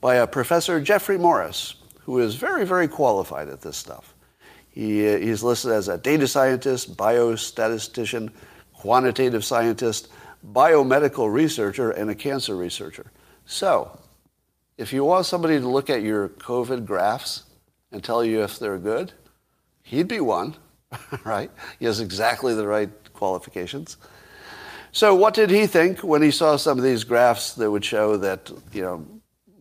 by 0.01 0.17
a 0.17 0.27
Professor 0.27 0.81
Jeffrey 0.81 1.19
Morris, 1.19 1.75
who 2.01 2.21
is 2.21 2.37
very, 2.37 2.65
very 2.65 2.87
qualified 2.87 3.49
at 3.49 3.61
this 3.61 3.77
stuff. 3.77 4.15
He, 4.69 5.09
uh, 5.09 5.19
he's 5.19 5.43
listed 5.43 5.73
as 5.73 5.89
a 5.89 5.99
data 5.99 6.29
scientist, 6.29 6.97
biostatistician, 6.97 8.31
quantitative 8.73 9.45
scientist, 9.45 10.09
biomedical 10.53 11.31
researcher, 11.31 11.91
and 11.91 12.09
a 12.09 12.15
cancer 12.15 12.57
researcher. 12.57 13.11
So, 13.47 13.99
if 14.79 14.93
you 14.93 15.05
want 15.05 15.27
somebody 15.27 15.59
to 15.59 15.69
look 15.69 15.91
at 15.91 16.03
your 16.03 16.29
COVID 16.29 16.87
graphs 16.87 17.43
and 17.93 18.03
tell 18.03 18.25
you 18.25 18.43
if 18.43 18.59
they're 18.59 18.79
good, 18.79 19.13
He'd 19.83 20.09
be 20.09 20.21
one, 20.21 20.57
right? 21.25 21.51
He 21.79 21.87
has 21.87 22.01
exactly 22.01 22.55
the 22.55 22.67
right 22.67 22.91
qualifications. 23.13 23.97
So 24.93 25.15
what 25.15 25.35
did 25.35 25.51
he 25.51 25.67
think 25.67 26.01
when 26.01 26.23
he 26.23 26.31
saw 26.31 26.57
some 26.57 26.79
of 26.79 26.85
these 26.85 27.05
graphs 27.05 27.55
that 27.55 27.71
would 27.71 27.85
show 27.85 28.17
that, 28.17 28.51
you 28.73 28.83
know, 28.83 29.07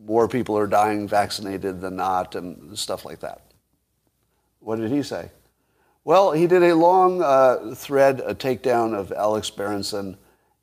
more 0.04 0.28
people 0.28 0.58
are 0.58 0.66
dying 0.66 1.08
vaccinated 1.08 1.82
than 1.82 1.98
not 1.98 2.34
and 2.36 2.78
stuff 2.78 3.06
like 3.06 3.20
that? 3.20 3.42
What 4.60 4.78
did 4.78 4.92
he 4.92 5.04
say? 5.04 5.30
Well, 6.04 6.32
he 6.32 6.48
did 6.48 6.64
a 6.64 6.74
long 6.74 7.22
uh, 7.22 7.76
thread, 7.76 8.22
a 8.26 8.34
takedown 8.34 8.96
of 8.96 9.12
Alex 9.12 9.50
Berenson 9.52 10.18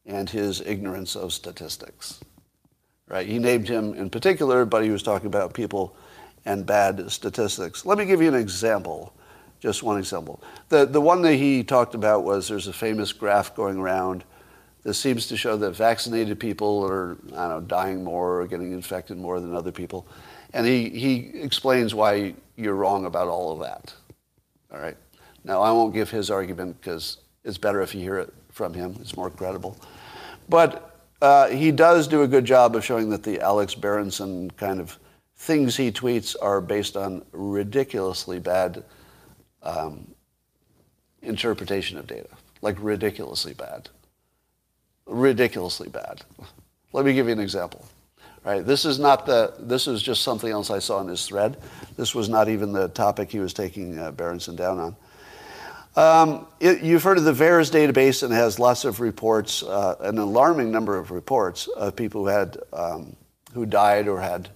and 0.04 0.28
his 0.28 0.60
ignorance 0.60 1.14
of 1.14 1.32
statistics. 1.32 2.20
Right? 3.06 3.26
He 3.26 3.38
named 3.38 3.68
him 3.68 3.94
in 3.94 4.10
particular, 4.10 4.64
but 4.64 4.82
he 4.82 4.90
was 4.90 5.02
talking 5.02 5.28
about 5.28 5.54
people 5.54 5.96
and 6.44 6.66
bad 6.66 7.10
statistics. 7.12 7.84
Let 7.84 7.98
me 7.98 8.04
give 8.04 8.20
you 8.20 8.28
an 8.28 8.34
example 8.34 9.12
just 9.60 9.82
one 9.82 9.98
example. 9.98 10.42
The, 10.68 10.86
the 10.86 11.00
one 11.00 11.22
that 11.22 11.34
he 11.34 11.64
talked 11.64 11.94
about 11.94 12.24
was 12.24 12.48
there's 12.48 12.66
a 12.66 12.72
famous 12.72 13.12
graph 13.12 13.54
going 13.54 13.78
around 13.78 14.24
that 14.82 14.94
seems 14.94 15.26
to 15.26 15.36
show 15.36 15.56
that 15.56 15.72
vaccinated 15.72 16.38
people 16.38 16.84
are, 16.84 17.16
I 17.34 17.48
don't 17.48 17.48
know, 17.48 17.60
dying 17.62 18.04
more 18.04 18.40
or 18.40 18.46
getting 18.46 18.72
infected 18.72 19.18
more 19.18 19.40
than 19.40 19.54
other 19.54 19.72
people. 19.72 20.06
And 20.52 20.66
he, 20.66 20.88
he 20.90 21.30
explains 21.40 21.94
why 21.94 22.34
you're 22.56 22.76
wrong 22.76 23.04
about 23.04 23.28
all 23.28 23.52
of 23.52 23.60
that. 23.60 23.92
All 24.72 24.78
right. 24.78 24.96
Now, 25.44 25.60
I 25.62 25.72
won't 25.72 25.92
give 25.92 26.10
his 26.10 26.30
argument 26.30 26.80
because 26.80 27.18
it's 27.44 27.58
better 27.58 27.82
if 27.82 27.94
you 27.94 28.00
hear 28.00 28.18
it 28.18 28.32
from 28.50 28.74
him. 28.74 28.96
It's 29.00 29.16
more 29.16 29.30
credible. 29.30 29.76
But 30.48 31.00
uh, 31.20 31.48
he 31.48 31.72
does 31.72 32.06
do 32.08 32.22
a 32.22 32.28
good 32.28 32.44
job 32.44 32.76
of 32.76 32.84
showing 32.84 33.10
that 33.10 33.22
the 33.22 33.40
Alex 33.40 33.74
Berenson 33.74 34.50
kind 34.52 34.80
of 34.80 34.98
things 35.36 35.76
he 35.76 35.90
tweets 35.90 36.34
are 36.40 36.60
based 36.60 36.96
on 36.96 37.24
ridiculously 37.32 38.38
bad 38.38 38.84
um, 39.66 40.14
interpretation 41.22 41.98
of 41.98 42.06
data, 42.06 42.28
like 42.62 42.76
ridiculously 42.80 43.54
bad. 43.54 43.88
Ridiculously 45.06 45.88
bad. 45.88 46.22
Let 46.92 47.04
me 47.04 47.12
give 47.12 47.26
you 47.26 47.32
an 47.32 47.40
example. 47.40 47.86
Right, 48.44 48.64
this 48.64 48.84
is 48.84 49.00
not 49.00 49.26
the. 49.26 49.54
This 49.58 49.88
is 49.88 50.00
just 50.00 50.22
something 50.22 50.50
else 50.50 50.70
I 50.70 50.78
saw 50.78 51.00
in 51.00 51.08
his 51.08 51.26
thread. 51.26 51.56
This 51.96 52.14
was 52.14 52.28
not 52.28 52.48
even 52.48 52.72
the 52.72 52.86
topic 52.86 53.32
he 53.32 53.40
was 53.40 53.52
taking 53.52 53.98
uh, 53.98 54.12
Berenson 54.12 54.54
down 54.54 54.78
on. 54.78 54.96
Um, 55.96 56.46
it, 56.60 56.82
you've 56.82 57.02
heard 57.02 57.18
of 57.18 57.24
the 57.24 57.32
VAERS 57.32 57.72
database, 57.72 58.22
and 58.22 58.32
it 58.32 58.36
has 58.36 58.60
lots 58.60 58.84
of 58.84 59.00
reports, 59.00 59.64
uh, 59.64 59.96
an 60.00 60.18
alarming 60.18 60.70
number 60.70 60.96
of 60.96 61.10
reports 61.10 61.66
of 61.68 61.96
people 61.96 62.22
who 62.22 62.28
had 62.28 62.56
um, 62.72 63.16
who 63.52 63.66
died 63.66 64.06
or 64.06 64.20
had 64.20 64.48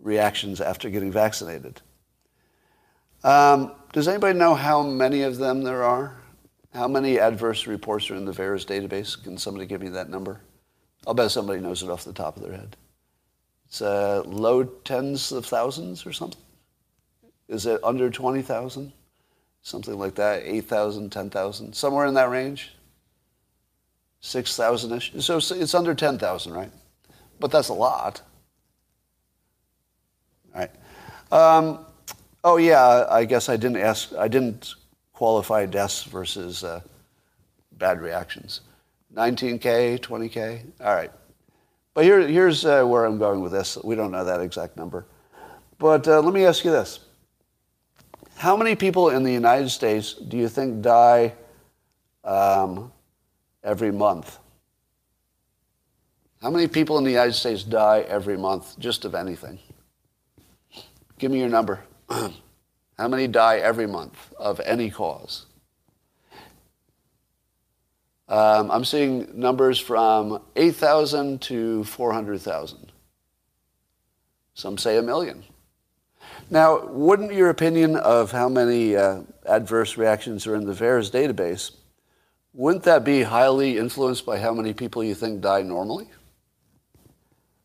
reactions 0.00 0.60
after 0.60 0.90
getting 0.90 1.10
vaccinated. 1.10 1.80
Um, 3.24 3.72
does 3.92 4.08
anybody 4.08 4.38
know 4.38 4.54
how 4.54 4.82
many 4.82 5.22
of 5.22 5.38
them 5.38 5.62
there 5.62 5.82
are? 5.82 6.16
How 6.72 6.86
many 6.86 7.18
adverse 7.18 7.66
reports 7.66 8.10
are 8.10 8.14
in 8.14 8.24
the 8.24 8.32
VAERS 8.32 8.64
database? 8.64 9.22
Can 9.22 9.36
somebody 9.36 9.66
give 9.66 9.80
me 9.80 9.88
that 9.88 10.08
number? 10.08 10.40
I'll 11.06 11.14
bet 11.14 11.30
somebody 11.30 11.60
knows 11.60 11.82
it 11.82 11.90
off 11.90 12.04
the 12.04 12.12
top 12.12 12.36
of 12.36 12.42
their 12.42 12.52
head. 12.52 12.76
It's 13.66 13.82
uh, 13.82 14.22
low 14.26 14.64
tens 14.64 15.32
of 15.32 15.46
thousands 15.46 16.06
or 16.06 16.12
something. 16.12 16.40
Is 17.48 17.66
it 17.66 17.80
under 17.82 18.10
20,000? 18.10 18.92
Something 19.62 19.98
like 19.98 20.14
that, 20.14 20.42
8,000, 20.44 21.10
10,000, 21.10 21.74
somewhere 21.74 22.06
in 22.06 22.14
that 22.14 22.30
range? 22.30 22.72
6,000-ish? 24.22 25.12
So 25.24 25.36
it's 25.36 25.74
under 25.74 25.94
10,000, 25.94 26.52
right? 26.52 26.70
But 27.38 27.50
that's 27.50 27.68
a 27.68 27.74
lot. 27.74 28.22
All 30.54 30.60
right. 30.60 30.70
Um, 31.32 31.84
Oh 32.42 32.56
yeah, 32.56 33.06
I 33.10 33.24
guess 33.24 33.48
I 33.48 33.56
didn't 33.56 33.78
ask. 33.78 34.12
I 34.14 34.28
didn't 34.28 34.74
qualify 35.12 35.66
deaths 35.66 36.04
versus 36.04 36.64
uh, 36.64 36.80
bad 37.72 38.00
reactions. 38.00 38.62
19K, 39.14 39.98
20K? 39.98 40.64
All 40.80 40.94
right. 40.94 41.10
But 41.94 42.04
here, 42.04 42.26
here's 42.26 42.64
uh, 42.64 42.84
where 42.84 43.04
I'm 43.04 43.18
going 43.18 43.40
with 43.40 43.52
this. 43.52 43.76
We 43.82 43.96
don't 43.96 44.12
know 44.12 44.24
that 44.24 44.40
exact 44.40 44.76
number. 44.76 45.04
But 45.78 46.06
uh, 46.06 46.20
let 46.20 46.32
me 46.32 46.44
ask 46.44 46.64
you 46.64 46.70
this. 46.70 47.00
How 48.36 48.56
many 48.56 48.74
people 48.74 49.10
in 49.10 49.22
the 49.22 49.32
United 49.32 49.68
States 49.68 50.14
do 50.14 50.38
you 50.38 50.48
think 50.48 50.80
die 50.80 51.34
um, 52.24 52.90
every 53.62 53.90
month? 53.90 54.38
How 56.40 56.48
many 56.48 56.68
people 56.68 56.96
in 56.96 57.04
the 57.04 57.10
United 57.10 57.34
States 57.34 57.62
die 57.62 58.00
every 58.08 58.38
month 58.38 58.78
just 58.78 59.04
of 59.04 59.14
anything? 59.14 59.58
Give 61.18 61.30
me 61.30 61.40
your 61.40 61.50
number. 61.50 61.80
How 62.98 63.08
many 63.08 63.28
die 63.28 63.58
every 63.58 63.86
month 63.86 64.34
of 64.38 64.60
any 64.60 64.90
cause? 64.90 65.46
Um, 68.28 68.70
I'm 68.70 68.84
seeing 68.84 69.28
numbers 69.38 69.78
from 69.78 70.42
8,000 70.54 71.40
to 71.42 71.84
400,000. 71.84 72.92
Some 74.54 74.78
say 74.78 74.98
a 74.98 75.02
million. 75.02 75.42
Now, 76.50 76.84
wouldn't 76.86 77.32
your 77.32 77.48
opinion 77.48 77.96
of 77.96 78.30
how 78.32 78.48
many 78.48 78.96
uh, 78.96 79.22
adverse 79.46 79.96
reactions 79.96 80.46
are 80.46 80.54
in 80.54 80.66
the 80.66 80.72
VAERS 80.72 81.10
database, 81.10 81.72
wouldn't 82.52 82.84
that 82.84 83.04
be 83.04 83.22
highly 83.22 83.78
influenced 83.78 84.26
by 84.26 84.38
how 84.38 84.52
many 84.52 84.74
people 84.74 85.02
you 85.02 85.14
think 85.14 85.40
die 85.40 85.62
normally? 85.62 86.08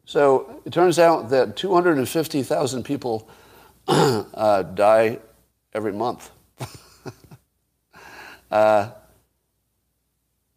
So 0.05 0.61
it 0.65 0.71
turns 0.71 0.99
out 0.99 1.29
that 1.31 1.57
250,000 1.57 2.83
people 2.83 3.27
uh, 3.87 4.63
die 4.63 5.19
every 5.73 5.93
month. 5.93 6.31
uh, 8.51 8.89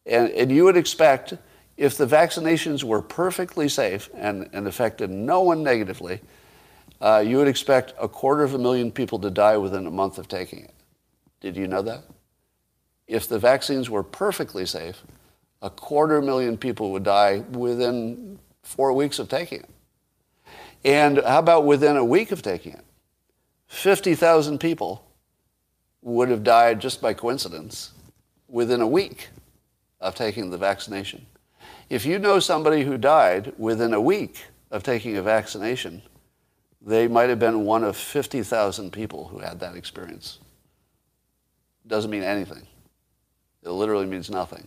and, 0.07 0.31
and 0.31 0.51
you 0.51 0.65
would 0.65 0.77
expect, 0.77 1.35
if 1.77 1.97
the 1.97 2.07
vaccinations 2.07 2.83
were 2.83 3.03
perfectly 3.03 3.69
safe 3.69 4.09
and, 4.15 4.49
and 4.53 4.67
affected 4.67 5.11
no 5.11 5.43
one 5.43 5.63
negatively, 5.63 6.21
uh, 7.01 7.23
you 7.25 7.37
would 7.37 7.49
expect 7.49 7.93
a 8.01 8.09
quarter 8.09 8.43
of 8.43 8.55
a 8.55 8.59
million 8.59 8.91
people 8.91 9.19
to 9.19 9.31
die 9.31 9.57
within 9.57 9.87
a 9.87 9.91
month 9.91 10.19
of 10.19 10.29
taking 10.29 10.61
it. 10.61 10.75
Did 11.41 11.57
you 11.57 11.69
know 11.69 11.83
that? 11.83 12.05
If 13.07 13.29
the 13.29 13.39
vaccines 13.39 13.89
were 13.89 14.03
perfectly 14.03 14.67
safe, 14.67 15.03
a 15.63 15.71
quarter 15.71 16.21
million 16.21 16.57
people 16.57 16.93
would 16.93 17.05
die 17.05 17.39
within 17.51 18.39
four 18.63 18.93
weeks 18.93 19.19
of 19.19 19.29
taking 19.29 19.61
it. 19.61 19.69
And 20.85 21.19
how 21.19 21.41
about 21.41 21.65
within 21.65 21.97
a 21.97 22.05
week 22.05 22.31
of 22.33 22.43
taking 22.43 22.73
it? 22.73 22.85
50,000 23.69 24.59
people 24.59 25.05
would 26.03 26.29
have 26.29 26.43
died 26.43 26.81
just 26.81 27.01
by 27.01 27.15
coincidence 27.15 27.93
within 28.49 28.81
a 28.81 28.87
week 28.87 29.29
of 30.01 30.15
taking 30.15 30.51
the 30.51 30.59
vaccination. 30.59 31.27
If 31.91 32.05
you 32.05 32.19
know 32.19 32.39
somebody 32.39 32.83
who 32.83 32.99
died 32.99 33.53
within 33.59 33.95
a 33.95 34.01
week 34.01 34.43
of 34.71 34.83
taking 34.83 35.17
a 35.17 35.23
vaccination, 35.23 36.03
they 36.81 37.09
might 37.09 37.29
have 37.29 37.39
been 37.39 37.65
one 37.65 37.85
of 37.85 37.97
50,000 37.97 38.93
people 38.93 39.29
who 39.29 39.39
had 39.39 39.61
that 39.61 39.75
experience. 39.75 40.39
Doesn't 41.87 42.11
mean 42.11 42.23
anything. 42.23 42.67
It 43.63 43.71
literally 43.71 44.07
means 44.07 44.31
nothing. 44.31 44.67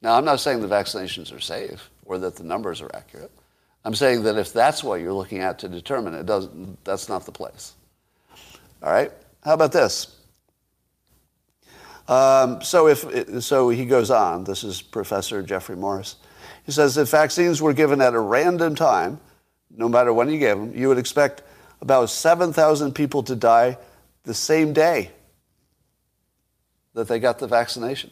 Now, 0.00 0.16
I'm 0.16 0.24
not 0.24 0.40
saying 0.40 0.60
the 0.60 0.68
vaccinations 0.68 1.34
are 1.34 1.40
safe 1.40 1.90
or 2.04 2.18
that 2.18 2.36
the 2.36 2.44
numbers 2.44 2.80
are 2.80 2.90
accurate. 2.94 3.30
I'm 3.84 3.94
saying 3.94 4.22
that 4.24 4.38
if 4.38 4.52
that's 4.52 4.82
what 4.82 5.00
you're 5.00 5.12
looking 5.12 5.40
at 5.40 5.58
to 5.60 5.68
determine 5.68 6.14
it, 6.14 6.26
doesn't, 6.26 6.82
that's 6.84 7.08
not 7.08 7.26
the 7.26 7.32
place. 7.32 7.74
All 8.84 8.92
right? 8.92 9.10
How 9.42 9.54
about 9.54 9.72
this? 9.72 10.14
Um, 12.06 12.60
so, 12.60 12.86
if, 12.86 13.42
so 13.42 13.70
he 13.70 13.86
goes 13.86 14.10
on. 14.10 14.44
This 14.44 14.62
is 14.62 14.82
Professor 14.82 15.42
Jeffrey 15.42 15.74
Morris. 15.74 16.16
He 16.66 16.72
says 16.72 16.98
if 16.98 17.08
vaccines 17.08 17.62
were 17.62 17.72
given 17.72 18.02
at 18.02 18.12
a 18.12 18.20
random 18.20 18.74
time, 18.74 19.20
no 19.74 19.88
matter 19.88 20.12
when 20.12 20.28
you 20.28 20.38
gave 20.38 20.58
them, 20.58 20.74
you 20.76 20.88
would 20.88 20.98
expect 20.98 21.42
about 21.80 22.10
7,000 22.10 22.92
people 22.94 23.22
to 23.22 23.34
die 23.34 23.78
the 24.24 24.34
same 24.34 24.74
day 24.74 25.10
that 26.92 27.08
they 27.08 27.18
got 27.18 27.38
the 27.38 27.46
vaccination. 27.46 28.10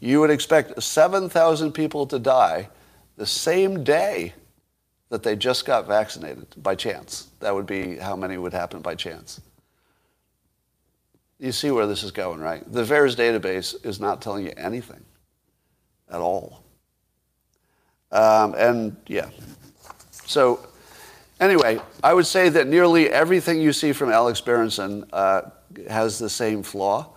You 0.00 0.20
would 0.20 0.30
expect 0.30 0.82
7,000 0.82 1.70
people 1.70 2.06
to 2.08 2.18
die 2.18 2.68
the 3.16 3.26
same 3.26 3.84
day 3.84 4.34
that 5.08 5.22
they 5.22 5.36
just 5.36 5.64
got 5.66 5.86
vaccinated 5.86 6.46
by 6.56 6.74
chance. 6.74 7.28
That 7.38 7.54
would 7.54 7.66
be 7.66 7.96
how 7.96 8.16
many 8.16 8.36
would 8.36 8.52
happen 8.52 8.80
by 8.80 8.96
chance. 8.96 9.40
You 11.42 11.50
see 11.50 11.72
where 11.72 11.88
this 11.88 12.04
is 12.04 12.12
going, 12.12 12.38
right? 12.38 12.62
The 12.72 12.84
VAERS 12.84 13.16
database 13.16 13.84
is 13.84 13.98
not 13.98 14.22
telling 14.22 14.46
you 14.46 14.52
anything 14.56 15.04
at 16.08 16.20
all. 16.20 16.62
Um, 18.12 18.54
and 18.56 18.96
yeah. 19.08 19.28
So 20.24 20.64
anyway, 21.40 21.80
I 22.00 22.14
would 22.14 22.26
say 22.26 22.48
that 22.50 22.68
nearly 22.68 23.10
everything 23.10 23.60
you 23.60 23.72
see 23.72 23.92
from 23.92 24.12
Alex 24.12 24.40
Berenson 24.40 25.04
uh, 25.12 25.50
has 25.90 26.16
the 26.20 26.30
same 26.30 26.62
flaw, 26.62 27.10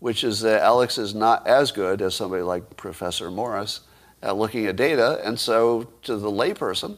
which 0.00 0.24
is 0.24 0.40
that 0.40 0.60
Alex 0.62 0.98
is 0.98 1.14
not 1.14 1.46
as 1.46 1.70
good 1.70 2.02
as 2.02 2.16
somebody 2.16 2.42
like 2.42 2.76
Professor 2.76 3.30
Morris 3.30 3.82
at 4.22 4.36
looking 4.36 4.66
at 4.66 4.74
data. 4.74 5.20
And 5.22 5.38
so 5.38 5.84
to 6.02 6.16
the 6.16 6.32
layperson, 6.32 6.96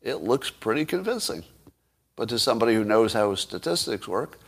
it 0.00 0.22
looks 0.22 0.48
pretty 0.48 0.86
convincing. 0.86 1.44
But 2.16 2.30
to 2.30 2.38
somebody 2.38 2.72
who 2.72 2.84
knows 2.84 3.12
how 3.12 3.34
statistics 3.34 4.08
work, 4.08 4.38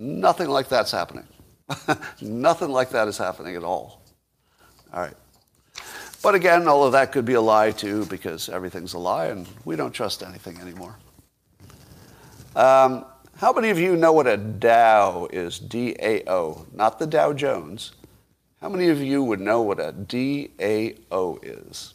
Nothing 0.00 0.48
like 0.48 0.70
that's 0.70 0.90
happening. 0.90 1.26
Nothing 2.22 2.70
like 2.70 2.88
that 2.90 3.06
is 3.06 3.18
happening 3.18 3.54
at 3.54 3.62
all. 3.62 4.02
All 4.94 5.00
right. 5.00 5.14
But 6.22 6.34
again, 6.34 6.66
all 6.66 6.84
of 6.84 6.92
that 6.92 7.12
could 7.12 7.26
be 7.26 7.34
a 7.34 7.40
lie 7.40 7.70
too, 7.70 8.06
because 8.06 8.48
everything's 8.48 8.94
a 8.94 8.98
lie 8.98 9.26
and 9.26 9.46
we 9.66 9.76
don't 9.76 9.92
trust 9.92 10.22
anything 10.22 10.58
anymore. 10.58 10.96
Um, 12.56 13.04
how 13.36 13.52
many 13.52 13.68
of 13.68 13.78
you 13.78 13.94
know 13.94 14.12
what 14.12 14.26
a 14.26 14.38
DAO 14.38 15.30
is? 15.32 15.58
D 15.58 15.94
A 16.00 16.22
O, 16.26 16.66
not 16.72 16.98
the 16.98 17.06
Dow 17.06 17.34
Jones. 17.34 17.92
How 18.62 18.70
many 18.70 18.88
of 18.88 19.02
you 19.02 19.22
would 19.22 19.40
know 19.40 19.60
what 19.60 19.80
a 19.80 19.92
D 19.92 20.50
A 20.60 20.96
O 21.10 21.38
is? 21.42 21.92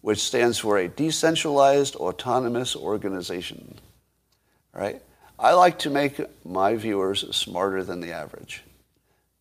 Which 0.00 0.20
stands 0.20 0.58
for 0.58 0.78
a 0.78 0.86
decentralized 0.86 1.96
autonomous 1.96 2.76
organization. 2.76 3.80
Right? 4.72 5.02
I 5.38 5.52
like 5.52 5.78
to 5.80 5.90
make 5.90 6.20
my 6.44 6.76
viewers 6.76 7.36
smarter 7.36 7.84
than 7.84 8.00
the 8.00 8.12
average. 8.12 8.62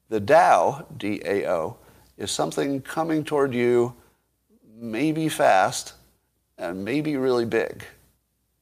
The 0.10 0.20
DAO, 0.20 0.86
D-A-O, 0.98 1.78
is 2.18 2.32
something 2.32 2.82
coming 2.82 3.24
toward 3.24 3.54
you 3.54 3.96
maybe 4.78 5.30
fast 5.30 5.94
and 6.58 6.84
maybe 6.84 7.16
really 7.16 7.46
big. 7.46 7.84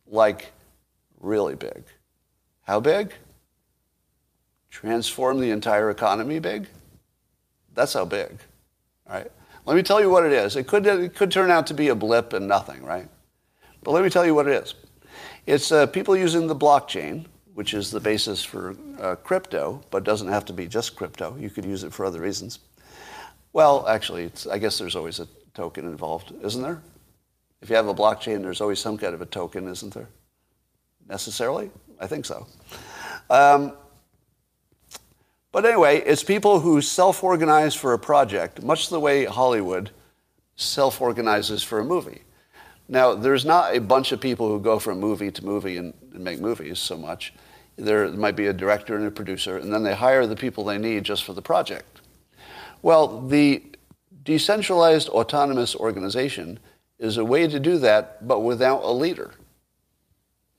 Like 0.08 0.52
really 1.20 1.56
big. 1.56 1.84
How 2.64 2.80
big? 2.80 3.14
Transform 4.70 5.40
the 5.40 5.52
entire 5.52 5.90
economy 5.90 6.40
big? 6.40 6.68
That's 7.74 7.94
how 7.94 8.06
big. 8.06 8.38
All 9.08 9.16
right? 9.16 9.32
Let 9.66 9.76
me 9.76 9.84
tell 9.84 10.02
you 10.02 10.10
what 10.10 10.26
it 10.26 10.34
is. 10.34 10.56
It 10.56 10.68
could, 10.68 10.86
it 10.86 11.16
could 11.16 11.32
turn 11.32 11.50
out 11.50 11.68
to 11.68 11.74
be 11.74 11.88
a 11.88 11.96
blip 11.96 12.34
and 12.34 12.48
nothing, 12.48 12.84
right? 12.84 13.08
But 13.84 13.92
let 13.92 14.04
me 14.04 14.10
tell 14.10 14.26
you 14.26 14.36
what 14.36 14.48
it 14.48 14.64
is. 14.64 14.76
It's 15.46 15.72
uh, 15.72 15.88
people 15.88 16.16
using 16.16 16.48
the 16.48 16.56
blockchain, 16.56 17.26
which 17.54 17.74
is 17.74 17.91
the 17.91 18.00
basis 18.00 18.44
for 18.44 18.76
uh, 19.00 19.16
crypto, 19.16 19.82
but 19.91 20.06
doesn't 20.06 20.30
have 20.30 20.46
to 20.46 20.54
be 20.54 20.68
just 20.68 20.96
crypto. 20.96 21.36
You 21.38 21.50
could 21.50 21.66
use 21.66 21.84
it 21.84 21.94
for 21.94 22.06
other 22.06 22.22
reasons. 22.22 22.60
Well, 23.52 23.86
actually, 23.88 24.32
I 24.50 24.58
guess 24.58 24.78
there's 24.78 24.96
always 24.96 25.20
a 25.20 25.28
token 25.54 25.86
involved, 25.86 26.34
isn't 26.41 26.62
there? 26.62 26.82
If 27.62 27.70
you 27.70 27.76
have 27.76 27.88
a 27.88 27.94
blockchain, 27.94 28.41
there's 28.41 28.62
always 28.62 28.80
some 28.80 28.98
kind 28.98 29.14
of 29.14 29.22
a 29.22 29.26
token, 29.26 29.68
isn't 29.68 29.94
there? 29.94 30.08
Necessarily? 31.08 31.70
I 32.00 32.08
think 32.08 32.26
so. 32.26 32.48
Um, 33.30 33.74
but 35.52 35.66
anyway, 35.66 36.00
it's 36.00 36.24
people 36.24 36.62
who 36.62 36.82
self 36.82 37.24
organize 37.24 37.76
for 37.76 37.94
a 37.94 38.00
project, 38.00 38.64
much 38.64 38.89
the 38.89 39.00
way 39.00 39.26
Hollywood 39.26 39.91
self 40.56 41.02
organizes 41.02 41.64
for 41.64 41.80
a 41.80 41.84
movie. 41.86 42.22
Now, 42.94 43.16
there's 43.16 43.44
not 43.44 43.76
a 43.76 43.82
bunch 43.82 44.12
of 44.12 44.22
people 44.22 44.48
who 44.50 44.60
go 44.60 44.78
from 44.78 45.00
movie 45.00 45.32
to 45.32 45.44
movie 45.44 45.78
and, 45.78 45.96
and 46.14 46.24
make 46.24 46.39
movies 46.39 46.78
so 46.78 46.96
much. 46.96 47.34
There 47.76 48.08
might 48.10 48.36
be 48.36 48.46
a 48.46 48.54
director 48.54 48.96
and 48.96 49.08
a 49.08 49.10
producer, 49.10 49.58
and 49.58 49.74
then 49.74 49.82
they 49.82 49.96
hire 49.96 50.28
the 50.28 50.36
people 50.36 50.64
they 50.64 50.78
need 50.78 51.04
just 51.04 51.24
for 51.24 51.34
the 51.34 51.41
project. 51.41 52.02
Well, 52.84 53.20
the 53.20 53.64
decentralized 54.24 55.10
autonomous 55.10 55.76
organization 55.76 56.60
is 57.00 57.18
a 57.18 57.26
way 57.26 57.48
to 57.48 57.60
do 57.60 57.80
that, 57.80 58.28
but 58.28 58.41
without 58.41 58.84
a 58.84 58.91
leader. 58.91 59.32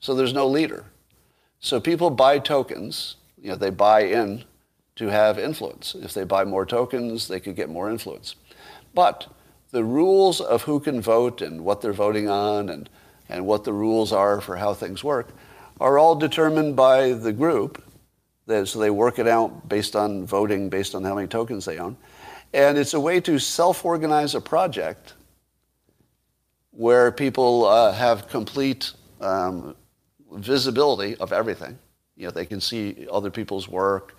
So 0.01 0.13
there's 0.13 0.33
no 0.33 0.45
leader. 0.45 0.83
So 1.61 1.79
people 1.79 2.09
buy 2.09 2.39
tokens, 2.39 3.15
you 3.41 3.51
know, 3.51 3.55
they 3.55 3.69
buy 3.69 4.01
in 4.01 4.43
to 4.97 5.07
have 5.07 5.39
influence. 5.39 5.95
If 5.95 6.13
they 6.13 6.25
buy 6.25 6.43
more 6.43 6.65
tokens, 6.65 7.29
they 7.29 7.39
could 7.39 7.55
get 7.55 7.69
more 7.69 7.89
influence. 7.89 8.35
But 8.93 9.27
the 9.71 9.83
rules 9.83 10.41
of 10.41 10.63
who 10.63 10.79
can 10.79 11.01
vote 11.01 11.41
and 11.41 11.63
what 11.63 11.81
they're 11.81 11.93
voting 11.93 12.29
on 12.29 12.69
and, 12.69 12.89
and 13.29 13.45
what 13.45 13.63
the 13.63 13.73
rules 13.73 14.13
are 14.13 14.39
for 14.41 14.55
how 14.55 14.73
things 14.73 15.03
work 15.03 15.29
are 15.79 15.97
all 15.97 16.15
determined 16.15 16.75
by 16.75 17.11
the 17.11 17.33
group 17.33 17.83
so 18.47 18.79
they 18.79 18.89
work 18.89 19.19
it 19.19 19.27
out 19.27 19.67
based 19.67 19.95
on 19.95 20.25
voting, 20.25 20.69
based 20.69 20.93
on 20.93 21.03
how 21.03 21.15
many 21.15 21.27
tokens 21.27 21.65
they 21.65 21.79
own. 21.79 21.97
And 22.53 22.77
it's 22.77 22.93
a 22.93 22.99
way 22.99 23.19
to 23.21 23.39
self-organize 23.39 24.35
a 24.35 24.41
project 24.41 25.13
where 26.71 27.11
people 27.11 27.65
uh, 27.65 27.91
have 27.91 28.27
complete 28.27 28.91
um, 29.19 29.75
visibility 30.31 31.15
of 31.17 31.33
everything. 31.33 31.77
You 32.15 32.25
know, 32.25 32.31
they 32.31 32.45
can 32.45 32.61
see 32.61 33.07
other 33.11 33.31
people's 33.31 33.67
work, 33.67 34.15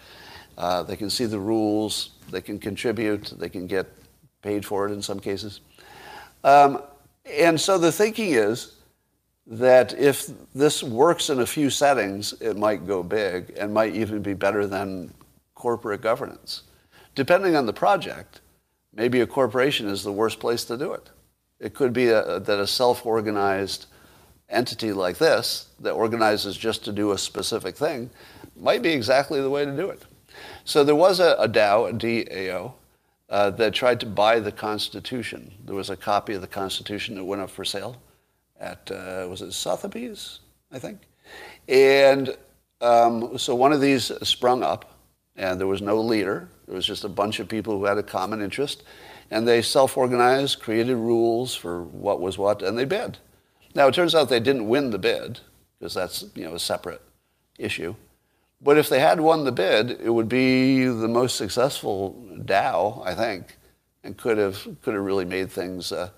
uh, 0.58 0.82
they 0.82 0.96
can 0.96 1.08
see 1.08 1.26
the 1.26 1.38
rules, 1.38 2.10
they 2.30 2.40
can 2.40 2.58
contribute, 2.58 3.32
they 3.38 3.48
can 3.48 3.66
get 3.66 3.86
paid 4.46 4.64
for 4.64 4.86
it 4.86 4.92
in 4.92 5.02
some 5.02 5.18
cases. 5.18 5.60
Um, 6.44 6.80
and 7.24 7.60
so 7.60 7.78
the 7.78 7.90
thinking 7.90 8.30
is 8.30 8.76
that 9.48 9.92
if 9.98 10.30
this 10.54 10.82
works 10.82 11.30
in 11.30 11.40
a 11.40 11.46
few 11.46 11.68
settings, 11.70 12.32
it 12.40 12.56
might 12.56 12.86
go 12.86 13.02
big 13.02 13.52
and 13.58 13.74
might 13.74 13.94
even 13.94 14.22
be 14.22 14.34
better 14.34 14.66
than 14.66 15.12
corporate 15.54 16.00
governance. 16.00 16.62
Depending 17.16 17.56
on 17.56 17.66
the 17.66 17.72
project, 17.72 18.40
maybe 18.94 19.20
a 19.20 19.26
corporation 19.26 19.88
is 19.88 20.04
the 20.04 20.12
worst 20.12 20.38
place 20.38 20.64
to 20.64 20.76
do 20.76 20.92
it. 20.92 21.10
It 21.58 21.74
could 21.74 21.92
be 21.92 22.08
a, 22.08 22.38
that 22.38 22.60
a 22.60 22.66
self-organized 22.66 23.86
entity 24.48 24.92
like 24.92 25.18
this 25.18 25.70
that 25.80 25.92
organizes 25.92 26.56
just 26.56 26.84
to 26.84 26.92
do 26.92 27.10
a 27.10 27.18
specific 27.18 27.76
thing 27.76 28.10
might 28.56 28.82
be 28.82 28.90
exactly 28.90 29.40
the 29.40 29.50
way 29.50 29.64
to 29.64 29.76
do 29.76 29.90
it. 29.90 30.02
So 30.64 30.84
there 30.84 30.94
was 30.94 31.18
a, 31.18 31.34
a 31.38 31.48
DAO, 31.48 31.90
a 31.90 31.92
DAO, 31.92 32.74
uh, 33.28 33.50
that 33.50 33.74
tried 33.74 34.00
to 34.00 34.06
buy 34.06 34.40
the 34.40 34.52
Constitution. 34.52 35.52
There 35.64 35.74
was 35.74 35.90
a 35.90 35.96
copy 35.96 36.34
of 36.34 36.40
the 36.40 36.46
Constitution 36.46 37.16
that 37.16 37.24
went 37.24 37.42
up 37.42 37.50
for 37.50 37.64
sale 37.64 37.96
at, 38.60 38.90
uh, 38.90 39.26
was 39.28 39.42
it 39.42 39.52
Sotheby's, 39.52 40.40
I 40.72 40.78
think? 40.78 41.00
And 41.68 42.36
um, 42.80 43.36
so 43.38 43.54
one 43.54 43.72
of 43.72 43.80
these 43.80 44.12
sprung 44.22 44.62
up, 44.62 44.98
and 45.34 45.60
there 45.60 45.66
was 45.66 45.82
no 45.82 46.00
leader. 46.00 46.48
There 46.66 46.74
was 46.74 46.86
just 46.86 47.04
a 47.04 47.08
bunch 47.08 47.40
of 47.40 47.48
people 47.48 47.78
who 47.78 47.84
had 47.84 47.98
a 47.98 48.02
common 48.02 48.40
interest, 48.40 48.82
and 49.30 49.46
they 49.46 49.60
self-organized, 49.60 50.60
created 50.60 50.96
rules 50.96 51.54
for 51.54 51.82
what 51.82 52.20
was 52.20 52.38
what, 52.38 52.62
and 52.62 52.78
they 52.78 52.84
bid. 52.84 53.18
Now, 53.74 53.88
it 53.88 53.94
turns 53.94 54.14
out 54.14 54.28
they 54.28 54.40
didn't 54.40 54.68
win 54.68 54.90
the 54.90 54.98
bid, 54.98 55.40
because 55.78 55.94
that's 55.94 56.24
you 56.34 56.44
know, 56.44 56.54
a 56.54 56.58
separate 56.58 57.02
issue. 57.58 57.94
But 58.60 58.78
if 58.78 58.88
they 58.88 59.00
had 59.00 59.20
won 59.20 59.44
the 59.44 59.52
bid, 59.52 59.90
it 59.90 60.10
would 60.10 60.28
be 60.28 60.86
the 60.86 61.08
most 61.08 61.36
successful 61.36 62.24
DAO, 62.44 63.06
I 63.06 63.14
think, 63.14 63.58
and 64.02 64.16
could 64.16 64.38
have, 64.38 64.66
could 64.82 64.94
have 64.94 65.04
really 65.04 65.24
made 65.24 65.50
things 65.50 65.92
uh, 65.92 66.10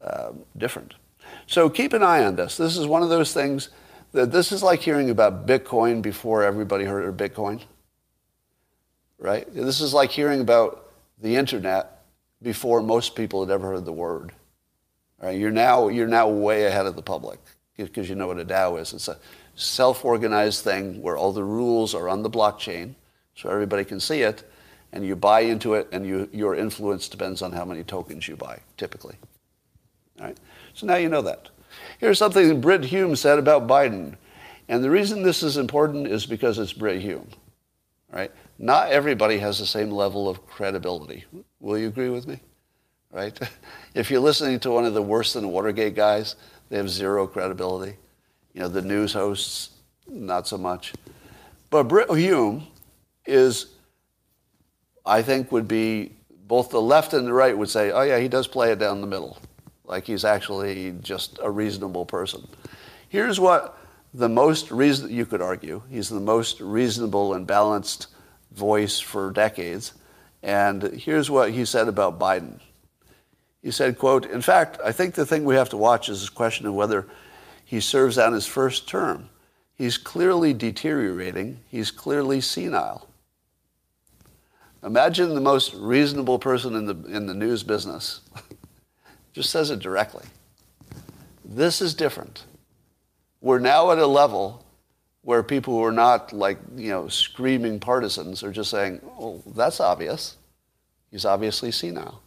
uh, 0.00 0.32
different. 0.56 0.94
So 1.46 1.68
keep 1.68 1.92
an 1.92 2.02
eye 2.02 2.24
on 2.24 2.36
this. 2.36 2.56
This 2.56 2.76
is 2.76 2.86
one 2.86 3.02
of 3.02 3.08
those 3.08 3.32
things 3.32 3.70
that 4.12 4.32
this 4.32 4.52
is 4.52 4.62
like 4.62 4.80
hearing 4.80 5.10
about 5.10 5.46
Bitcoin 5.46 6.02
before 6.02 6.42
everybody 6.42 6.84
heard 6.84 7.04
of 7.04 7.16
Bitcoin. 7.16 7.62
Right? 9.18 9.46
This 9.52 9.80
is 9.80 9.94
like 9.94 10.10
hearing 10.10 10.40
about 10.40 10.90
the 11.20 11.36
internet 11.36 12.02
before 12.42 12.82
most 12.82 13.14
people 13.14 13.44
had 13.44 13.52
ever 13.52 13.66
heard 13.68 13.84
the 13.84 13.92
word. 13.92 14.32
Right? 15.20 15.38
You're 15.38 15.50
now 15.50 15.88
you're 15.88 16.06
now 16.06 16.28
way 16.28 16.66
ahead 16.66 16.86
of 16.86 16.96
the 16.96 17.02
public 17.02 17.38
because 17.76 18.08
you 18.08 18.14
know 18.14 18.26
what 18.26 18.38
a 18.38 18.44
DAO 18.44 18.80
is. 18.80 18.92
It's 18.92 19.08
a 19.08 19.18
self-organized 19.56 20.62
thing 20.62 21.02
where 21.02 21.16
all 21.16 21.32
the 21.32 21.42
rules 21.42 21.94
are 21.94 22.08
on 22.08 22.22
the 22.22 22.30
blockchain 22.30 22.94
so 23.34 23.48
everybody 23.50 23.84
can 23.84 23.98
see 23.98 24.20
it 24.20 24.44
and 24.92 25.04
you 25.04 25.16
buy 25.16 25.40
into 25.40 25.74
it 25.74 25.88
and 25.92 26.06
you, 26.06 26.28
your 26.32 26.54
influence 26.54 27.08
depends 27.08 27.42
on 27.42 27.52
how 27.52 27.64
many 27.64 27.82
tokens 27.82 28.28
you 28.28 28.36
buy, 28.36 28.58
typically. 28.76 29.16
All 30.20 30.26
right? 30.26 30.38
So 30.74 30.86
now 30.86 30.96
you 30.96 31.08
know 31.08 31.22
that. 31.22 31.48
Here's 31.98 32.18
something 32.18 32.48
that 32.48 32.60
Brit 32.60 32.84
Hume 32.84 33.16
said 33.16 33.38
about 33.38 33.66
Biden. 33.66 34.16
And 34.68 34.82
the 34.82 34.90
reason 34.90 35.22
this 35.22 35.42
is 35.42 35.56
important 35.56 36.06
is 36.06 36.26
because 36.26 36.58
it's 36.58 36.72
Brit 36.72 37.00
Hume. 37.00 37.28
Right? 38.10 38.30
Not 38.58 38.90
everybody 38.90 39.38
has 39.38 39.58
the 39.58 39.66
same 39.66 39.90
level 39.90 40.28
of 40.28 40.46
credibility. 40.46 41.24
Will 41.60 41.78
you 41.78 41.88
agree 41.88 42.08
with 42.08 42.26
me? 42.26 42.40
Right? 43.10 43.38
If 43.94 44.10
you're 44.10 44.20
listening 44.20 44.60
to 44.60 44.70
one 44.70 44.84
of 44.84 44.92
the 44.92 45.00
worse 45.00 45.32
than 45.32 45.48
Watergate 45.48 45.94
guys, 45.94 46.36
they 46.68 46.76
have 46.76 46.90
zero 46.90 47.26
credibility. 47.26 47.96
You 48.56 48.62
know, 48.62 48.68
the 48.68 48.80
news 48.80 49.12
hosts, 49.12 49.68
not 50.08 50.48
so 50.48 50.56
much. 50.56 50.94
But 51.68 51.84
Brit 51.84 52.10
Hume 52.10 52.66
is, 53.26 53.66
I 55.04 55.20
think, 55.20 55.52
would 55.52 55.68
be 55.68 56.12
both 56.46 56.70
the 56.70 56.80
left 56.80 57.12
and 57.12 57.26
the 57.26 57.34
right 57.34 57.56
would 57.56 57.68
say, 57.68 57.90
oh 57.90 58.00
yeah, 58.00 58.18
he 58.18 58.28
does 58.28 58.46
play 58.46 58.72
it 58.72 58.78
down 58.78 59.02
the 59.02 59.06
middle. 59.06 59.36
Like 59.84 60.06
he's 60.06 60.24
actually 60.24 60.94
just 61.02 61.38
a 61.42 61.50
reasonable 61.50 62.06
person. 62.06 62.48
Here's 63.10 63.38
what 63.38 63.78
the 64.14 64.30
most 64.30 64.70
reason 64.70 65.12
you 65.12 65.26
could 65.26 65.42
argue. 65.42 65.82
He's 65.90 66.08
the 66.08 66.18
most 66.18 66.58
reasonable 66.58 67.34
and 67.34 67.46
balanced 67.46 68.06
voice 68.52 68.98
for 68.98 69.32
decades. 69.32 69.92
And 70.42 70.82
here's 70.82 71.28
what 71.28 71.50
he 71.50 71.66
said 71.66 71.88
about 71.88 72.18
Biden. 72.18 72.58
He 73.62 73.70
said, 73.70 73.98
quote, 73.98 74.24
in 74.24 74.40
fact, 74.40 74.78
I 74.82 74.92
think 74.92 75.14
the 75.14 75.26
thing 75.26 75.44
we 75.44 75.56
have 75.56 75.68
to 75.70 75.76
watch 75.76 76.08
is 76.08 76.20
this 76.20 76.30
question 76.30 76.64
of 76.64 76.72
whether 76.72 77.06
he 77.66 77.80
serves 77.80 78.16
out 78.16 78.32
his 78.32 78.46
first 78.46 78.88
term. 78.88 79.28
He's 79.74 79.98
clearly 79.98 80.54
deteriorating. 80.54 81.58
He's 81.68 81.90
clearly 81.90 82.40
senile. 82.40 83.08
Imagine 84.84 85.34
the 85.34 85.40
most 85.40 85.74
reasonable 85.74 86.38
person 86.38 86.76
in 86.76 86.86
the, 86.86 86.94
in 87.14 87.26
the 87.26 87.34
news 87.34 87.64
business. 87.64 88.20
Just 89.32 89.50
says 89.50 89.72
it 89.72 89.80
directly. 89.80 90.24
This 91.44 91.82
is 91.82 91.92
different. 91.92 92.44
We're 93.40 93.58
now 93.58 93.90
at 93.90 93.98
a 93.98 94.06
level 94.06 94.64
where 95.22 95.42
people 95.42 95.74
who 95.74 95.84
are 95.84 95.92
not 95.92 96.32
like, 96.32 96.58
you 96.76 96.90
know, 96.90 97.08
screaming 97.08 97.80
partisans 97.80 98.44
are 98.44 98.52
just 98.52 98.70
saying, 98.70 99.00
oh, 99.18 99.42
that's 99.54 99.80
obvious. 99.80 100.36
He's 101.10 101.24
obviously 101.24 101.72
senile. 101.72 102.22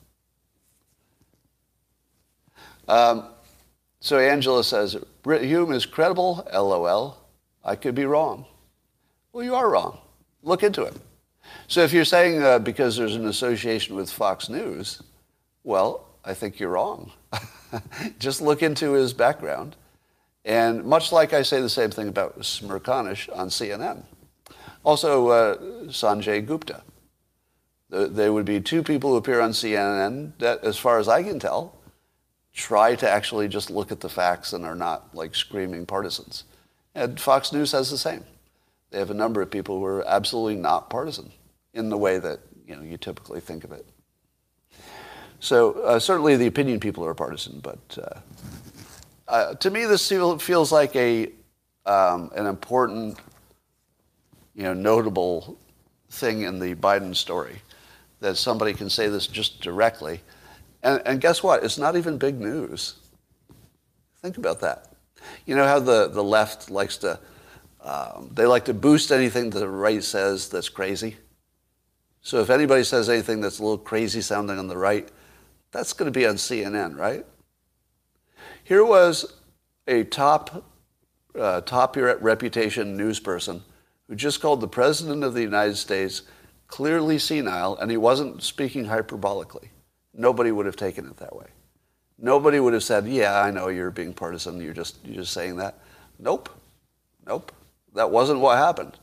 Um, 2.89 3.29
so 4.01 4.17
Angela 4.17 4.63
says, 4.63 4.97
Hume 5.37 5.71
is 5.71 5.85
credible, 5.85 6.47
LOL. 6.53 7.17
I 7.63 7.75
could 7.75 7.95
be 7.95 8.05
wrong. 8.05 8.45
Well, 9.31 9.43
you 9.43 9.55
are 9.55 9.69
wrong. 9.69 9.99
Look 10.43 10.63
into 10.63 10.83
it. 10.83 10.95
So 11.67 11.81
if 11.81 11.93
you're 11.93 12.05
saying 12.05 12.41
uh, 12.41 12.59
because 12.59 12.97
there's 12.97 13.15
an 13.15 13.27
association 13.27 13.95
with 13.95 14.11
Fox 14.11 14.49
News, 14.49 15.01
well, 15.63 16.07
I 16.23 16.33
think 16.33 16.59
you're 16.59 16.69
wrong. 16.69 17.11
Just 18.19 18.41
look 18.41 18.63
into 18.63 18.93
his 18.93 19.13
background. 19.13 19.75
And 20.45 20.83
much 20.85 21.11
like 21.11 21.33
I 21.33 21.41
say 21.41 21.61
the 21.61 21.69
same 21.69 21.91
thing 21.91 22.07
about 22.07 22.39
Smerconish 22.39 23.29
on 23.37 23.49
CNN. 23.49 24.03
Also, 24.83 25.27
uh, 25.27 25.57
Sanjay 25.87 26.45
Gupta. 26.45 26.81
There 27.89 28.31
would 28.31 28.45
be 28.45 28.61
two 28.61 28.83
people 28.83 29.11
who 29.11 29.17
appear 29.17 29.41
on 29.41 29.51
CNN 29.51 30.33
that, 30.39 30.63
as 30.63 30.77
far 30.77 30.99
as 30.99 31.07
I 31.07 31.23
can 31.23 31.39
tell, 31.39 31.78
try 32.59 32.93
to 32.93 33.09
actually 33.09 33.47
just 33.47 33.69
look 33.69 33.89
at 33.89 34.01
the 34.01 34.09
facts 34.09 34.51
and 34.51 34.65
are 34.65 34.75
not 34.75 35.15
like 35.15 35.33
screaming 35.33 35.85
partisans. 35.85 36.43
And 36.93 37.17
Fox 37.17 37.53
News 37.53 37.71
has 37.71 37.89
the 37.89 37.97
same. 37.97 38.25
They 38.91 38.99
have 38.99 39.09
a 39.09 39.13
number 39.13 39.41
of 39.41 39.49
people 39.49 39.79
who 39.79 39.85
are 39.85 40.05
absolutely 40.05 40.55
not 40.55 40.89
partisan 40.89 41.31
in 41.73 41.87
the 41.87 41.97
way 41.97 42.19
that 42.19 42.39
you 42.67 42.75
know 42.75 42.81
you 42.81 42.97
typically 42.97 43.39
think 43.39 43.63
of 43.63 43.71
it. 43.71 43.85
So 45.39 45.71
uh, 45.83 45.99
certainly 45.99 46.35
the 46.35 46.47
opinion 46.47 46.81
people 46.81 47.05
are 47.05 47.13
partisan, 47.13 47.61
but 47.61 47.97
uh, 47.97 48.19
uh, 49.29 49.53
to 49.53 49.71
me 49.71 49.85
this 49.85 50.09
feels 50.09 50.71
like 50.71 50.93
a 50.97 51.31
um, 51.85 52.29
an 52.35 52.45
important, 52.45 53.17
you 54.53 54.63
know, 54.63 54.73
notable 54.73 55.57
thing 56.09 56.41
in 56.41 56.59
the 56.59 56.75
Biden 56.75 57.15
story 57.15 57.61
that 58.19 58.35
somebody 58.35 58.73
can 58.73 58.89
say 58.89 59.07
this 59.07 59.27
just 59.27 59.61
directly 59.61 60.19
and, 60.83 61.01
and 61.05 61.21
guess 61.21 61.43
what? 61.43 61.63
It's 61.63 61.77
not 61.77 61.95
even 61.95 62.17
big 62.17 62.39
news. 62.39 62.95
Think 64.21 64.37
about 64.37 64.61
that. 64.61 64.93
You 65.45 65.55
know 65.55 65.65
how 65.65 65.79
the, 65.79 66.07
the 66.07 66.23
left 66.23 66.69
likes 66.69 66.97
to, 66.97 67.19
um, 67.81 68.29
they 68.33 68.45
like 68.45 68.65
to 68.65 68.73
boost 68.73 69.11
anything 69.11 69.49
the 69.49 69.67
right 69.67 70.03
says 70.03 70.49
that's 70.49 70.69
crazy? 70.69 71.17
So 72.21 72.41
if 72.41 72.49
anybody 72.49 72.83
says 72.83 73.09
anything 73.09 73.41
that's 73.41 73.59
a 73.59 73.63
little 73.63 73.77
crazy 73.77 74.21
sounding 74.21 74.59
on 74.59 74.67
the 74.67 74.77
right, 74.77 75.09
that's 75.71 75.93
going 75.93 76.11
to 76.11 76.17
be 76.17 76.25
on 76.25 76.35
CNN, 76.35 76.97
right? 76.97 77.25
Here 78.63 78.83
was 78.83 79.33
a 79.87 80.03
top, 80.03 80.65
uh, 81.37 81.61
top 81.61 81.95
reputation 81.95 82.97
news 82.97 83.19
person 83.19 83.63
who 84.07 84.15
just 84.15 84.41
called 84.41 84.61
the 84.61 84.67
President 84.67 85.23
of 85.23 85.33
the 85.33 85.41
United 85.41 85.77
States 85.77 86.23
clearly 86.67 87.17
senile, 87.17 87.77
and 87.77 87.89
he 87.89 87.97
wasn't 87.97 88.43
speaking 88.43 88.85
hyperbolically. 88.85 89.69
Nobody 90.19 90.51
would 90.51 90.65
have 90.65 90.75
taken 90.75 91.05
it 91.05 91.15
that 91.17 91.33
way. 91.33 91.45
Nobody 92.17 92.59
would 92.59 92.73
have 92.73 92.83
said, 92.83 93.07
"Yeah, 93.07 93.39
I 93.39 93.51
know 93.51 93.69
you're 93.69 93.89
being 93.89 94.13
partisan. 94.13 94.59
You're 94.59 94.73
just 94.73 94.97
you're 95.05 95.23
just 95.23 95.31
saying 95.31 95.55
that." 95.55 95.79
Nope, 96.19 96.49
nope. 97.25 97.53
That 97.95 98.11
wasn't 98.11 98.41
what 98.41 98.57
happened. 98.57 98.99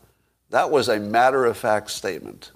That 0.50 0.70
was 0.70 0.90
a 0.90 1.00
matter-of-fact 1.00 1.90
statement. 1.90 2.52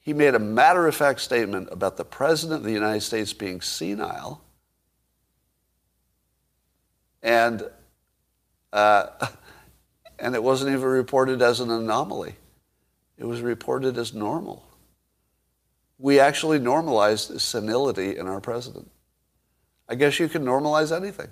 He 0.00 0.14
made 0.14 0.34
a 0.34 0.38
matter-of-fact 0.38 1.20
statement 1.20 1.68
about 1.70 1.98
the 1.98 2.06
president 2.06 2.60
of 2.60 2.64
the 2.64 2.72
United 2.72 3.02
States 3.02 3.34
being 3.34 3.60
senile, 3.60 4.40
and 7.22 7.68
uh, 8.72 9.08
and 10.18 10.34
it 10.34 10.42
wasn't 10.42 10.70
even 10.70 10.88
reported 10.88 11.42
as 11.42 11.60
an 11.60 11.70
anomaly. 11.70 12.36
It 13.18 13.26
was 13.26 13.42
reported 13.42 13.98
as 13.98 14.14
normal. 14.14 14.66
We 15.98 16.18
actually 16.18 16.58
normalized 16.58 17.40
senility 17.40 18.16
in 18.16 18.26
our 18.26 18.40
president. 18.40 18.90
I 19.88 19.94
guess 19.94 20.18
you 20.18 20.28
can 20.28 20.44
normalize 20.44 20.94
anything. 20.94 21.28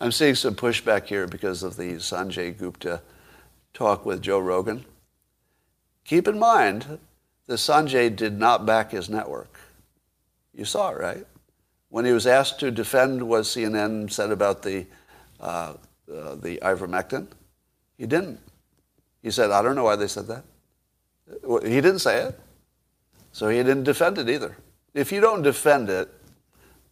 I'm 0.00 0.12
seeing 0.12 0.34
some 0.34 0.54
pushback 0.54 1.06
here 1.06 1.26
because 1.26 1.62
of 1.62 1.76
the 1.76 1.94
Sanjay 1.94 2.56
Gupta 2.56 3.00
talk 3.72 4.04
with 4.04 4.22
Joe 4.22 4.40
Rogan. 4.40 4.84
Keep 6.04 6.28
in 6.28 6.38
mind 6.38 6.98
that 7.46 7.54
Sanjay 7.54 8.14
did 8.14 8.38
not 8.38 8.66
back 8.66 8.90
his 8.90 9.08
network. 9.08 9.58
You 10.52 10.64
saw 10.64 10.90
it, 10.90 10.98
right? 10.98 11.26
When 11.88 12.04
he 12.04 12.12
was 12.12 12.26
asked 12.26 12.60
to 12.60 12.70
defend 12.70 13.22
what 13.22 13.42
CNN 13.42 14.10
said 14.10 14.30
about 14.30 14.62
the, 14.62 14.86
uh, 15.40 15.74
uh, 16.12 16.34
the 16.36 16.58
ivermectin, 16.62 17.28
he 17.96 18.06
didn't. 18.06 18.40
He 19.22 19.30
said, 19.30 19.50
I 19.50 19.62
don't 19.62 19.76
know 19.76 19.84
why 19.84 19.96
they 19.96 20.08
said 20.08 20.26
that. 20.26 20.44
He 21.62 21.80
didn't 21.80 22.00
say 22.00 22.22
it. 22.24 22.40
So 23.34 23.48
he 23.48 23.56
didn't 23.56 23.82
defend 23.82 24.16
it 24.18 24.30
either. 24.30 24.56
If 24.94 25.10
you 25.10 25.20
don't 25.20 25.42
defend 25.42 25.90
it, 25.90 26.08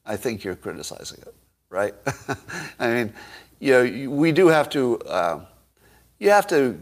I 0.04 0.16
think 0.16 0.42
you're 0.42 0.56
criticizing 0.56 1.20
it, 1.22 1.32
right? 1.70 1.94
I 2.80 2.88
mean, 2.88 3.12
you 3.60 3.72
know, 3.72 4.10
we 4.10 4.32
do 4.32 4.48
have 4.48 4.68
to, 4.70 4.98
uh, 5.02 5.44
you 6.18 6.30
have 6.30 6.48
to, 6.48 6.76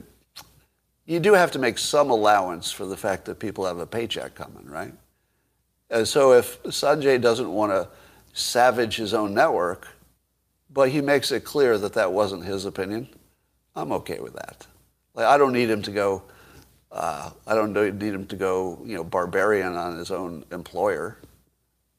you 1.05 1.21
do 1.21 1.35
have 1.35 1.51
to 1.51 1.59
make 1.59 1.77
some 1.77 2.09
allowance 2.09 2.73
for 2.73 2.87
the 2.87 2.97
fact 2.97 3.27
that 3.27 3.39
people 3.39 3.67
have 3.67 3.77
a 3.77 3.87
paycheck 3.87 4.35
coming, 4.35 4.65
right? 4.65 4.95
And 5.91 6.09
so 6.09 6.33
if 6.33 6.63
Sanjay 6.63 7.21
doesn't 7.21 7.53
want 7.53 7.71
to 7.71 7.87
savage 8.33 8.97
his 8.97 9.13
own 9.13 9.35
network, 9.35 9.89
but 10.71 10.89
he 10.89 11.03
makes 11.03 11.33
it 11.33 11.45
clear 11.45 11.77
that 11.77 11.93
that 11.93 12.11
wasn't 12.11 12.47
his 12.47 12.65
opinion, 12.65 13.11
I'm 13.77 13.93
okay 13.93 14.21
with 14.21 14.33
that. 14.33 14.67
Like, 15.13 15.27
I 15.27 15.37
don't 15.37 15.53
need 15.53 15.69
him 15.69 15.83
to 15.83 15.91
go, 15.91 16.23
uh, 16.93 17.31
I 17.47 17.55
don't 17.55 17.73
need 17.73 18.15
him 18.15 18.27
to 18.27 18.37
go, 18.37 18.81
you 18.85 18.97
know, 18.97 19.05
barbarian 19.05 19.75
on 19.75 19.97
his 19.97 20.11
own 20.11 20.45
employer. 20.51 21.19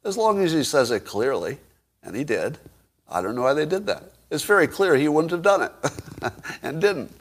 As 0.03 0.17
long 0.17 0.41
as 0.43 0.51
he 0.51 0.63
says 0.63 0.91
it 0.91 1.05
clearly, 1.05 1.59
and 2.03 2.15
he 2.15 2.23
did. 2.23 2.57
I 3.09 3.21
don't 3.21 3.35
know 3.35 3.43
why 3.43 3.53
they 3.53 3.65
did 3.65 3.85
that. 3.87 4.03
It's 4.29 4.43
very 4.43 4.67
clear 4.67 4.95
he 4.95 5.07
wouldn't 5.07 5.31
have 5.31 5.41
done 5.41 5.63
it, 5.63 5.71
and 6.63 6.81
didn't. 6.81 7.11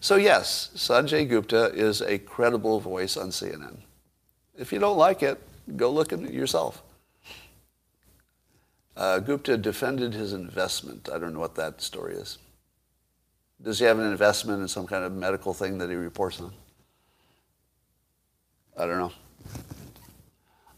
So 0.00 0.16
yes, 0.16 0.70
Sanjay 0.74 1.28
Gupta 1.28 1.66
is 1.74 2.00
a 2.00 2.18
credible 2.18 2.80
voice 2.80 3.16
on 3.16 3.28
CNN. 3.28 3.76
If 4.56 4.72
you 4.72 4.78
don't 4.78 4.96
like 4.96 5.22
it, 5.22 5.40
go 5.76 5.90
look 5.90 6.12
at 6.12 6.20
it 6.20 6.32
yourself. 6.32 6.82
Uh, 8.96 9.18
Gupta 9.18 9.56
defended 9.56 10.14
his 10.14 10.32
investment. 10.32 11.08
I 11.12 11.18
don't 11.18 11.34
know 11.34 11.40
what 11.40 11.54
that 11.56 11.80
story 11.80 12.14
is. 12.14 12.38
Does 13.62 13.78
he 13.78 13.84
have 13.84 13.98
an 13.98 14.10
investment 14.10 14.62
in 14.62 14.68
some 14.68 14.86
kind 14.86 15.04
of 15.04 15.12
medical 15.12 15.52
thing 15.52 15.78
that 15.78 15.90
he 15.90 15.96
reports 15.96 16.40
on? 16.40 16.52
I 18.80 18.86
don't 18.86 18.98
know. 18.98 19.12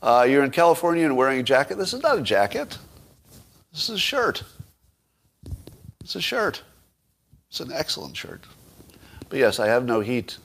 Uh, 0.03 0.27
you're 0.29 0.43
in 0.43 0.51
California 0.51 1.05
and 1.05 1.17
wearing 1.17 1.39
a 1.39 1.43
jacket. 1.45 1.79
This 1.79 1.95
is 1.95 2.03
not 2.03 2.19
a 2.19 2.23
jacket. 2.23 2.77
This 3.71 3.89
is 3.89 3.95
a 3.95 3.99
shirt. 3.99 4.43
It's 6.01 6.17
a 6.17 6.21
shirt. 6.21 6.63
It's 7.49 7.61
an 7.61 7.71
excellent 7.73 8.17
shirt. 8.17 8.45
But 9.29 9.39
yes, 9.39 9.61
I 9.61 9.69
have 9.69 9.85
no 9.85 10.01
heat 10.01 10.37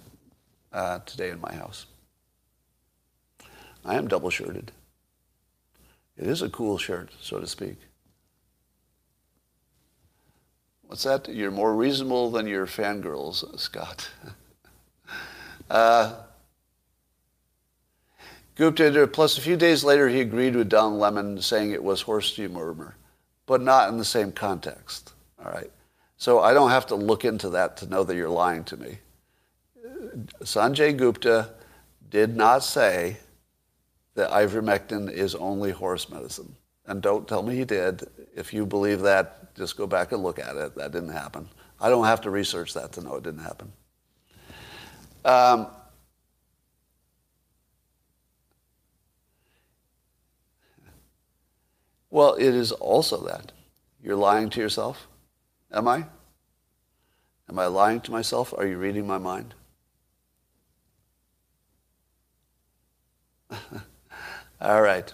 uh, 0.71 0.99
today 0.99 1.31
in 1.31 1.41
my 1.41 1.51
house. 1.55 1.87
I 3.83 3.95
am 3.95 4.07
double 4.07 4.29
shirted. 4.29 4.71
It 6.15 6.27
is 6.27 6.43
a 6.43 6.49
cool 6.49 6.77
shirt, 6.77 7.09
so 7.19 7.39
to 7.39 7.47
speak. 7.47 7.77
What's 10.83 11.03
that? 11.03 11.27
You're 11.27 11.49
more 11.49 11.75
reasonable 11.75 12.29
than 12.29 12.45
your 12.45 12.67
fangirls, 12.67 13.59
Scott. 13.59 14.09
uh, 15.71 16.13
Gupta, 18.57 19.07
plus 19.07 19.37
a 19.37 19.41
few 19.41 19.55
days 19.55 19.83
later, 19.83 20.09
he 20.09 20.19
agreed 20.19 20.55
with 20.55 20.67
Don 20.67 20.97
Lemon, 20.97 21.39
saying 21.41 21.71
it 21.71 21.83
was 21.83 22.01
horse 22.01 22.35
dewormer, 22.35 22.93
but 23.45 23.61
not 23.61 23.89
in 23.89 23.97
the 23.97 24.05
same 24.05 24.31
context. 24.31 25.13
All 25.39 25.51
right. 25.51 25.71
So 26.17 26.39
I 26.39 26.53
don't 26.53 26.71
have 26.71 26.87
to 26.87 26.95
look 26.95 27.23
into 27.23 27.49
that 27.51 27.77
to 27.77 27.87
know 27.87 28.03
that 28.03 28.15
you're 28.15 28.29
lying 28.29 28.63
to 28.65 28.77
me. 28.77 28.97
Sanjay 30.41 30.97
Gupta 30.97 31.51
did 32.09 32.35
not 32.35 32.63
say 32.63 33.17
that 34.15 34.31
ivermectin 34.31 35.11
is 35.11 35.35
only 35.35 35.69
horse 35.69 36.09
medicine. 36.09 36.55
And 36.87 37.01
don't 37.01 37.27
tell 37.27 37.43
me 37.43 37.55
he 37.55 37.65
did. 37.65 38.07
If 38.35 38.53
you 38.53 38.65
believe 38.65 39.01
that, 39.01 39.55
just 39.55 39.77
go 39.77 39.85
back 39.85 40.11
and 40.11 40.23
look 40.23 40.39
at 40.39 40.55
it. 40.55 40.75
That 40.75 40.91
didn't 40.91 41.13
happen. 41.13 41.47
I 41.79 41.89
don't 41.89 42.05
have 42.05 42.21
to 42.21 42.31
research 42.31 42.73
that 42.73 42.91
to 42.93 43.01
know 43.01 43.15
it 43.15 43.23
didn't 43.23 43.43
happen. 43.43 43.71
Um, 45.23 45.67
Well, 52.17 52.33
it 52.33 52.55
is 52.55 52.71
also 52.71 53.23
that. 53.27 53.51
You're 54.01 54.15
lying 54.15 54.49
to 54.49 54.59
yourself. 54.59 55.07
Am 55.71 55.87
I? 55.87 56.07
Am 57.47 57.59
I 57.59 57.67
lying 57.67 58.01
to 58.01 58.11
myself? 58.11 58.55
Are 58.57 58.65
you 58.65 58.79
reading 58.79 59.05
my 59.05 59.19
mind? 59.19 59.53
All 64.59 64.81
right. 64.81 65.13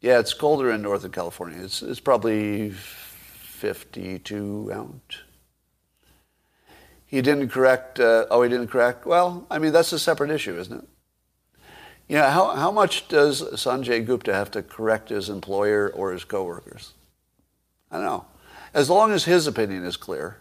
Yeah, 0.00 0.20
it's 0.20 0.32
colder 0.32 0.70
in 0.70 0.80
Northern 0.80 1.10
California. 1.10 1.62
It's, 1.62 1.82
it's 1.82 2.00
probably 2.00 2.70
52 2.70 4.70
out. 4.72 5.18
He 7.04 7.20
didn't 7.20 7.50
correct, 7.50 8.00
uh, 8.00 8.24
oh, 8.30 8.40
he 8.40 8.48
didn't 8.48 8.68
correct? 8.68 9.04
Well, 9.04 9.46
I 9.50 9.58
mean, 9.58 9.74
that's 9.74 9.92
a 9.92 9.98
separate 9.98 10.30
issue, 10.30 10.58
isn't 10.58 10.78
it? 10.78 10.88
You 12.08 12.16
know, 12.16 12.30
how, 12.30 12.56
how 12.56 12.70
much 12.70 13.06
does 13.08 13.42
Sanjay 13.42 14.04
Gupta 14.04 14.32
have 14.32 14.50
to 14.52 14.62
correct 14.62 15.10
his 15.10 15.28
employer 15.28 15.90
or 15.94 16.12
his 16.12 16.24
coworkers? 16.24 16.94
I 17.90 17.96
don't 17.96 18.06
know. 18.06 18.24
As 18.72 18.88
long 18.88 19.12
as 19.12 19.24
his 19.24 19.46
opinion 19.46 19.84
is 19.84 19.96
clear, 19.96 20.38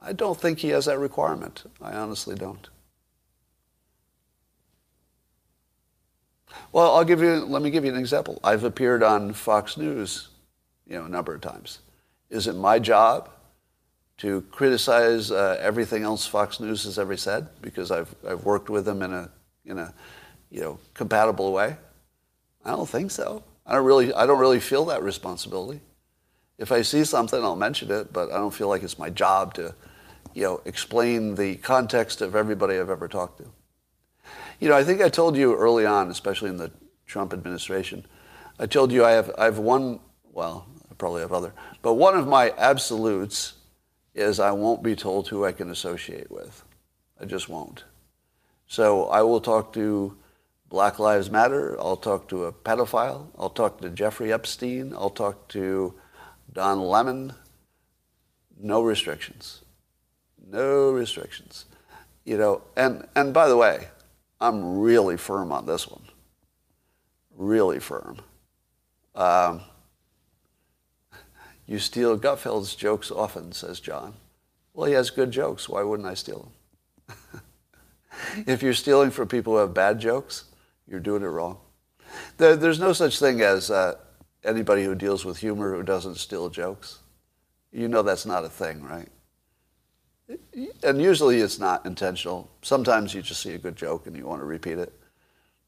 I 0.00 0.12
don't 0.12 0.38
think 0.38 0.58
he 0.58 0.68
has 0.68 0.84
that 0.84 0.98
requirement. 0.98 1.64
I 1.80 1.94
honestly 1.94 2.34
don't. 2.34 2.68
Well, 6.72 6.94
I'll 6.94 7.04
give 7.04 7.22
you, 7.22 7.44
let 7.46 7.62
me 7.62 7.70
give 7.70 7.84
you 7.84 7.92
an 7.92 7.98
example. 7.98 8.38
I've 8.44 8.64
appeared 8.64 9.02
on 9.02 9.32
Fox 9.32 9.76
News, 9.76 10.28
you 10.86 10.98
know, 10.98 11.04
a 11.04 11.08
number 11.08 11.34
of 11.34 11.40
times. 11.40 11.78
Is 12.30 12.46
it 12.46 12.54
my 12.54 12.78
job 12.78 13.30
to 14.18 14.42
criticize 14.50 15.30
uh, 15.30 15.56
everything 15.60 16.02
else 16.02 16.26
Fox 16.26 16.60
News 16.60 16.84
has 16.84 16.98
ever 16.98 17.16
said 17.16 17.48
because 17.62 17.90
I've, 17.90 18.14
I've 18.26 18.44
worked 18.44 18.68
with 18.68 18.84
them 18.84 19.02
in 19.02 19.12
a, 19.12 19.30
in 19.64 19.78
a 19.78 19.94
you 20.50 20.60
know, 20.60 20.78
compatible 20.94 21.52
way? 21.52 21.76
I 22.64 22.70
don't 22.70 22.88
think 22.88 23.10
so. 23.10 23.42
I 23.66 23.74
don't 23.74 23.84
really, 23.84 24.12
I 24.12 24.26
don't 24.26 24.38
really 24.38 24.60
feel 24.60 24.84
that 24.86 25.02
responsibility. 25.02 25.80
If 26.58 26.72
I 26.72 26.82
see 26.82 27.04
something, 27.04 27.42
I'll 27.42 27.56
mention 27.56 27.90
it, 27.90 28.12
but 28.12 28.32
I 28.32 28.36
don't 28.36 28.54
feel 28.54 28.68
like 28.68 28.82
it's 28.82 28.98
my 28.98 29.10
job 29.10 29.54
to, 29.54 29.74
you 30.34 30.42
know, 30.42 30.60
explain 30.64 31.34
the 31.34 31.56
context 31.56 32.20
of 32.20 32.34
everybody 32.34 32.78
I've 32.78 32.90
ever 32.90 33.08
talked 33.08 33.38
to. 33.38 33.46
You 34.58 34.68
know, 34.68 34.76
I 34.76 34.82
think 34.82 35.00
I 35.00 35.08
told 35.08 35.36
you 35.36 35.54
early 35.54 35.86
on, 35.86 36.10
especially 36.10 36.50
in 36.50 36.56
the 36.56 36.72
Trump 37.06 37.32
administration, 37.32 38.04
I 38.58 38.66
told 38.66 38.90
you 38.90 39.04
I 39.04 39.12
have, 39.12 39.30
I 39.38 39.44
have 39.44 39.58
one, 39.58 40.00
well, 40.32 40.66
I 40.90 40.94
probably 40.94 41.20
have 41.20 41.32
other, 41.32 41.52
but 41.80 41.94
one 41.94 42.16
of 42.16 42.26
my 42.26 42.52
absolutes 42.58 43.54
is 44.14 44.40
I 44.40 44.50
won't 44.50 44.82
be 44.82 44.96
told 44.96 45.28
who 45.28 45.44
I 45.44 45.52
can 45.52 45.70
associate 45.70 46.30
with. 46.30 46.64
I 47.20 47.24
just 47.24 47.48
won't. 47.48 47.84
So 48.66 49.08
I 49.08 49.22
will 49.22 49.40
talk 49.40 49.72
to 49.74 50.16
Black 50.68 50.98
Lives 50.98 51.30
Matter. 51.30 51.78
I'll 51.80 51.96
talk 51.96 52.28
to 52.28 52.44
a 52.44 52.52
pedophile. 52.52 53.28
I'll 53.38 53.50
talk 53.50 53.80
to 53.80 53.88
Jeffrey 53.88 54.32
Epstein. 54.32 54.92
I'll 54.94 55.10
talk 55.10 55.48
to 55.48 55.94
Don 56.52 56.80
Lemon. 56.80 57.32
No 58.60 58.82
restrictions. 58.82 59.62
No 60.46 60.90
restrictions. 60.90 61.64
You 62.24 62.36
know, 62.36 62.62
and, 62.76 63.06
and 63.14 63.32
by 63.32 63.48
the 63.48 63.56
way, 63.56 63.88
I'm 64.40 64.80
really 64.80 65.16
firm 65.16 65.52
on 65.52 65.64
this 65.64 65.88
one. 65.88 66.02
Really 67.34 67.80
firm. 67.80 68.18
Um, 69.14 69.62
you 71.66 71.78
steal 71.78 72.18
Gutfeld's 72.18 72.74
jokes 72.74 73.10
often, 73.10 73.52
says 73.52 73.80
John. 73.80 74.14
Well, 74.74 74.86
he 74.86 74.92
has 74.92 75.10
good 75.10 75.30
jokes. 75.30 75.68
Why 75.68 75.82
wouldn't 75.82 76.08
I 76.08 76.14
steal 76.14 76.52
them? 77.08 77.42
if 78.46 78.62
you're 78.62 78.74
stealing 78.74 79.10
from 79.10 79.28
people 79.28 79.54
who 79.54 79.60
have 79.60 79.74
bad 79.74 79.98
jokes, 79.98 80.44
you're 80.88 81.00
doing 81.00 81.22
it 81.22 81.26
wrong. 81.26 81.58
There, 82.38 82.56
there's 82.56 82.80
no 82.80 82.92
such 82.92 83.18
thing 83.18 83.40
as 83.40 83.70
uh, 83.70 83.96
anybody 84.44 84.84
who 84.84 84.94
deals 84.94 85.24
with 85.24 85.38
humor 85.38 85.74
who 85.74 85.82
doesn't 85.82 86.16
steal 86.16 86.48
jokes. 86.48 87.00
You 87.72 87.88
know 87.88 88.02
that's 88.02 88.26
not 88.26 88.44
a 88.44 88.48
thing, 88.48 88.82
right? 88.82 89.08
And 90.82 91.00
usually 91.00 91.40
it's 91.40 91.58
not 91.58 91.84
intentional. 91.86 92.50
Sometimes 92.62 93.14
you 93.14 93.22
just 93.22 93.42
see 93.42 93.54
a 93.54 93.58
good 93.58 93.76
joke 93.76 94.06
and 94.06 94.16
you 94.16 94.26
want 94.26 94.40
to 94.40 94.46
repeat 94.46 94.78
it. 94.78 94.92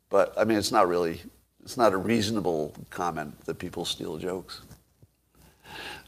But 0.08 0.34
I 0.36 0.44
mean, 0.44 0.58
it's 0.58 0.72
not 0.72 0.88
really, 0.88 1.20
it's 1.62 1.76
not 1.76 1.92
a 1.92 1.96
reasonable 1.96 2.74
comment 2.90 3.44
that 3.44 3.58
people 3.58 3.84
steal 3.84 4.18
jokes. 4.18 4.62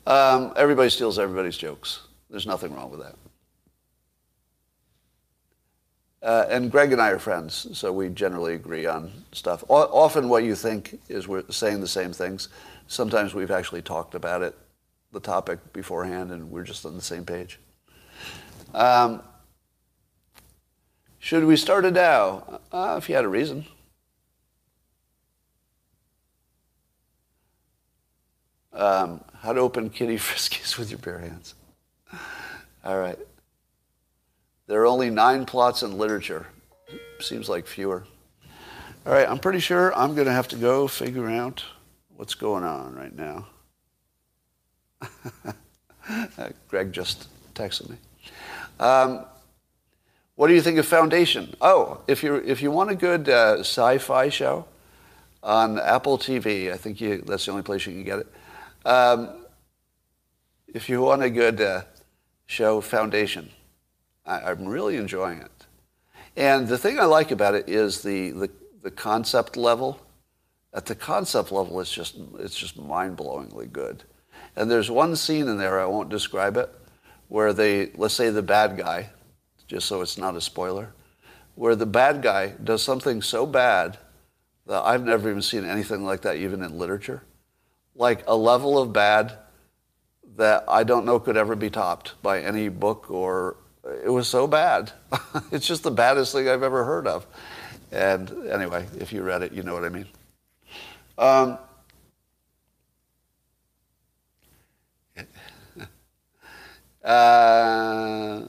Um, 0.06 0.52
everybody 0.56 0.90
steals 0.90 1.18
everybody's 1.18 1.56
jokes. 1.56 2.08
There's 2.28 2.46
nothing 2.46 2.74
wrong 2.74 2.90
with 2.90 3.00
that. 3.00 3.14
Uh, 6.22 6.46
and 6.48 6.70
Greg 6.70 6.92
and 6.92 7.00
I 7.02 7.10
are 7.10 7.18
friends, 7.18 7.66
so 7.76 7.92
we 7.92 8.08
generally 8.08 8.54
agree 8.54 8.86
on 8.86 9.10
stuff. 9.32 9.64
O- 9.68 9.74
often 9.92 10.28
what 10.28 10.44
you 10.44 10.54
think 10.54 11.00
is 11.08 11.26
we're 11.26 11.42
saying 11.50 11.80
the 11.80 11.88
same 11.88 12.12
things. 12.12 12.48
Sometimes 12.86 13.34
we've 13.34 13.50
actually 13.50 13.82
talked 13.82 14.14
about 14.14 14.42
it, 14.42 14.56
the 15.10 15.18
topic 15.18 15.72
beforehand, 15.72 16.30
and 16.30 16.50
we're 16.50 16.62
just 16.62 16.86
on 16.86 16.94
the 16.94 17.02
same 17.02 17.24
page. 17.24 17.58
Um, 18.72 19.20
should 21.18 21.44
we 21.44 21.56
start 21.56 21.84
a 21.84 21.90
DAO? 21.90 22.60
Uh, 22.70 22.94
if 22.98 23.08
you 23.08 23.16
had 23.16 23.24
a 23.24 23.28
reason. 23.28 23.64
Um, 28.72 29.22
how 29.40 29.52
to 29.52 29.60
open 29.60 29.90
kitty 29.90 30.16
friskies 30.18 30.78
with 30.78 30.90
your 30.90 30.98
bare 30.98 31.18
hands. 31.18 31.54
All 32.84 32.98
right. 32.98 33.18
There 34.72 34.80
are 34.80 34.86
only 34.86 35.10
nine 35.10 35.44
plots 35.44 35.82
in 35.82 35.98
literature. 35.98 36.46
Seems 37.20 37.46
like 37.46 37.66
fewer. 37.66 38.04
All 39.04 39.12
right, 39.12 39.28
I'm 39.28 39.38
pretty 39.38 39.58
sure 39.58 39.94
I'm 39.94 40.14
going 40.14 40.26
to 40.26 40.32
have 40.32 40.48
to 40.48 40.56
go 40.56 40.88
figure 40.88 41.28
out 41.28 41.62
what's 42.16 42.34
going 42.34 42.64
on 42.64 42.94
right 42.94 43.14
now. 43.14 43.48
Greg 46.68 46.90
just 46.90 47.28
texted 47.54 47.90
me. 47.90 47.96
Um, 48.80 49.26
what 50.36 50.48
do 50.48 50.54
you 50.54 50.62
think 50.62 50.78
of 50.78 50.86
Foundation? 50.86 51.54
Oh, 51.60 52.00
if 52.08 52.22
you 52.22 52.36
if 52.36 52.62
you 52.62 52.70
want 52.70 52.88
a 52.90 52.94
good 52.94 53.28
uh, 53.28 53.58
sci-fi 53.58 54.30
show 54.30 54.64
on 55.42 55.78
Apple 55.80 56.16
TV, 56.16 56.72
I 56.72 56.78
think 56.78 56.98
you, 56.98 57.18
that's 57.26 57.44
the 57.44 57.50
only 57.50 57.62
place 57.62 57.84
you 57.84 57.92
can 57.92 58.04
get 58.04 58.20
it. 58.20 58.26
Um, 58.86 59.44
if 60.66 60.88
you 60.88 61.02
want 61.02 61.22
a 61.22 61.28
good 61.28 61.60
uh, 61.60 61.82
show, 62.46 62.80
Foundation, 62.80 63.50
I, 64.24 64.40
I'm 64.40 64.66
really 64.66 64.96
enjoying 64.96 65.40
it. 65.40 65.66
And 66.36 66.68
the 66.68 66.78
thing 66.78 66.98
I 66.98 67.04
like 67.04 67.30
about 67.30 67.54
it 67.54 67.68
is 67.68 68.02
the, 68.02 68.30
the, 68.30 68.50
the 68.82 68.90
concept 68.90 69.56
level. 69.56 70.00
At 70.74 70.86
the 70.86 70.94
concept 70.94 71.52
level, 71.52 71.80
it's 71.80 71.92
just, 71.92 72.16
it's 72.38 72.56
just 72.56 72.78
mind-blowingly 72.78 73.70
good. 73.72 74.04
And 74.56 74.70
there's 74.70 74.90
one 74.90 75.16
scene 75.16 75.48
in 75.48 75.58
there, 75.58 75.80
I 75.80 75.86
won't 75.86 76.08
describe 76.08 76.56
it, 76.56 76.74
where 77.28 77.52
they, 77.52 77.90
let's 77.96 78.14
say 78.14 78.30
the 78.30 78.42
bad 78.42 78.76
guy, 78.76 79.10
just 79.66 79.86
so 79.86 80.00
it's 80.00 80.16
not 80.16 80.36
a 80.36 80.40
spoiler, 80.40 80.94
where 81.54 81.76
the 81.76 81.86
bad 81.86 82.22
guy 82.22 82.54
does 82.64 82.82
something 82.82 83.20
so 83.20 83.44
bad 83.44 83.98
that 84.66 84.82
I've 84.82 85.04
never 85.04 85.28
even 85.28 85.42
seen 85.42 85.64
anything 85.64 86.04
like 86.04 86.22
that, 86.22 86.36
even 86.36 86.62
in 86.62 86.78
literature. 86.78 87.22
Like 87.94 88.24
a 88.26 88.36
level 88.36 88.78
of 88.78 88.92
bad 88.92 89.36
that 90.36 90.64
I 90.66 90.84
don't 90.84 91.04
know 91.04 91.20
could 91.20 91.36
ever 91.36 91.54
be 91.54 91.68
topped 91.68 92.14
by 92.22 92.40
any 92.40 92.70
book 92.70 93.10
or 93.10 93.56
it 94.04 94.10
was 94.10 94.28
so 94.28 94.46
bad. 94.46 94.92
it's 95.52 95.66
just 95.66 95.82
the 95.82 95.90
baddest 95.90 96.32
thing 96.32 96.48
I've 96.48 96.62
ever 96.62 96.84
heard 96.84 97.06
of. 97.06 97.26
And 97.90 98.48
anyway, 98.48 98.86
if 98.98 99.12
you 99.12 99.22
read 99.22 99.42
it, 99.42 99.52
you 99.52 99.62
know 99.62 99.74
what 99.74 99.84
I 99.84 99.90
mean. 99.90 100.06
Um, 101.18 101.58
uh, 107.04 108.42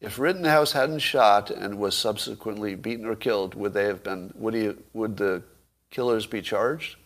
if 0.00 0.18
Rittenhouse 0.18 0.72
hadn't 0.72 1.00
shot 1.00 1.50
and 1.50 1.78
was 1.78 1.96
subsequently 1.96 2.74
beaten 2.74 3.04
or 3.04 3.16
killed, 3.16 3.54
would 3.54 3.74
they 3.74 3.84
have 3.84 4.02
been? 4.02 4.32
Would 4.36 4.54
he? 4.54 4.72
Would 4.94 5.16
the 5.16 5.42
killers 5.90 6.26
be 6.26 6.40
charged? 6.40 6.96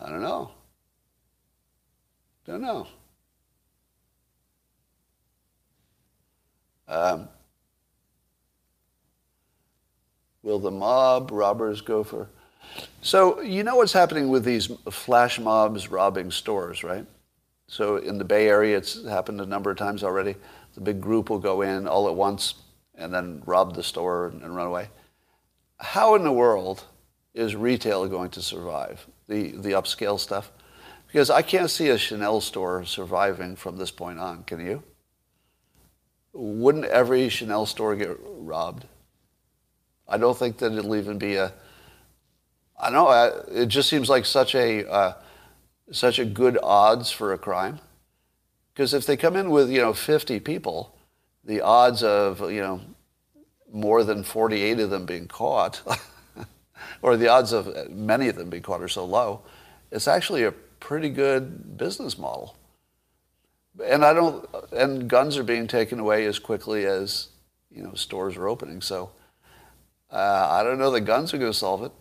I 0.00 0.10
don't 0.10 0.22
know. 0.22 0.50
Don't 2.46 2.62
know. 2.62 2.86
Um, 6.88 7.28
will 10.42 10.58
the 10.58 10.70
mob 10.70 11.30
robbers 11.30 11.80
go 11.80 12.02
for? 12.02 12.28
So 13.00 13.40
you 13.40 13.62
know 13.62 13.76
what's 13.76 13.92
happening 13.92 14.28
with 14.28 14.44
these 14.44 14.66
flash 14.90 15.38
mobs 15.38 15.90
robbing 15.90 16.30
stores, 16.30 16.82
right? 16.82 17.06
So 17.66 17.96
in 17.96 18.18
the 18.18 18.24
Bay 18.24 18.48
Area, 18.48 18.76
it's 18.76 19.06
happened 19.06 19.40
a 19.40 19.46
number 19.46 19.70
of 19.70 19.76
times 19.76 20.02
already. 20.02 20.36
The 20.74 20.80
big 20.80 21.00
group 21.00 21.28
will 21.28 21.38
go 21.38 21.62
in 21.62 21.86
all 21.86 22.08
at 22.08 22.14
once 22.14 22.54
and 22.94 23.12
then 23.12 23.42
rob 23.46 23.74
the 23.74 23.82
store 23.82 24.28
and, 24.28 24.42
and 24.42 24.56
run 24.56 24.66
away. 24.66 24.88
How 25.78 26.14
in 26.14 26.24
the 26.24 26.32
world 26.32 26.84
is 27.34 27.54
retail 27.54 28.06
going 28.08 28.30
to 28.30 28.42
survive? 28.42 29.06
The 29.28 29.52
the 29.52 29.72
upscale 29.72 30.18
stuff, 30.18 30.50
because 31.06 31.30
I 31.30 31.42
can't 31.42 31.70
see 31.70 31.88
a 31.88 31.98
Chanel 31.98 32.40
store 32.40 32.84
surviving 32.84 33.54
from 33.54 33.76
this 33.76 33.90
point 33.90 34.18
on. 34.18 34.44
Can 34.44 34.64
you? 34.64 34.82
Wouldn't 36.32 36.84
every 36.86 37.28
Chanel 37.28 37.66
store 37.66 37.96
get 37.96 38.16
robbed? 38.22 38.86
I 40.06 40.18
don't 40.18 40.36
think 40.36 40.58
that 40.58 40.72
it'll 40.72 40.96
even 40.96 41.18
be 41.18 41.36
a. 41.36 41.52
I 42.80 42.90
know 42.90 43.10
it 43.50 43.66
just 43.66 43.88
seems 43.88 44.08
like 44.08 44.24
such 44.24 44.54
a 44.54 44.88
uh, 44.90 45.14
such 45.90 46.18
a 46.18 46.24
good 46.24 46.58
odds 46.62 47.10
for 47.10 47.32
a 47.32 47.38
crime, 47.38 47.80
because 48.72 48.94
if 48.94 49.06
they 49.06 49.16
come 49.16 49.36
in 49.36 49.50
with 49.50 49.70
you 49.70 49.80
know 49.80 49.92
50 49.92 50.40
people, 50.40 50.94
the 51.44 51.60
odds 51.60 52.02
of 52.02 52.40
you 52.50 52.60
know 52.60 52.80
more 53.70 54.02
than 54.02 54.22
48 54.22 54.80
of 54.80 54.90
them 54.90 55.04
being 55.04 55.28
caught, 55.28 55.82
or 57.02 57.16
the 57.16 57.28
odds 57.28 57.52
of 57.52 57.90
many 57.90 58.28
of 58.28 58.36
them 58.36 58.48
being 58.48 58.62
caught 58.62 58.80
are 58.80 58.88
so 58.88 59.04
low, 59.04 59.42
it's 59.90 60.08
actually 60.08 60.44
a 60.44 60.52
pretty 60.52 61.10
good 61.10 61.76
business 61.76 62.16
model 62.16 62.57
and 63.84 64.04
I 64.04 64.12
don't, 64.12 64.48
and 64.72 65.08
guns 65.08 65.36
are 65.36 65.44
being 65.44 65.66
taken 65.66 65.98
away 65.98 66.26
as 66.26 66.38
quickly 66.38 66.84
as 66.86 67.28
you 67.70 67.82
know 67.82 67.94
stores 67.94 68.36
are 68.36 68.48
opening. 68.48 68.80
So 68.80 69.10
uh, 70.10 70.48
I 70.50 70.62
don't 70.62 70.78
know 70.78 70.90
that 70.90 71.02
guns 71.02 71.34
are 71.34 71.38
going 71.38 71.52
to 71.52 71.58
solve 71.58 71.82
it. 71.82 71.92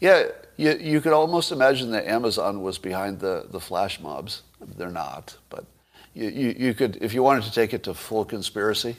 Yeah, 0.00 0.24
you, 0.56 0.72
you 0.72 1.00
could 1.00 1.12
almost 1.12 1.52
imagine 1.52 1.90
that 1.92 2.06
Amazon 2.06 2.62
was 2.62 2.78
behind 2.78 3.20
the, 3.20 3.46
the 3.48 3.60
flash 3.60 3.98
mobs. 4.00 4.42
They're 4.60 4.90
not, 4.90 5.36
but 5.48 5.64
you, 6.12 6.28
you, 6.28 6.54
you 6.58 6.74
could, 6.74 6.98
if 7.00 7.14
you 7.14 7.22
wanted 7.22 7.44
to 7.44 7.52
take 7.52 7.72
it 7.72 7.82
to 7.84 7.94
full 7.94 8.24
conspiracy, 8.24 8.96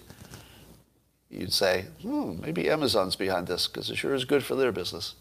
you'd 1.30 1.54
say, 1.54 1.86
hmm, 2.02 2.40
maybe 2.42 2.70
Amazon's 2.70 3.16
behind 3.16 3.48
this 3.48 3.68
because 3.68 3.90
it 3.90 3.98
sure 3.98 4.16
is 4.16 4.26
good 4.26 4.44
for 4.44 4.56
their 4.56 4.72
business. 4.72 5.16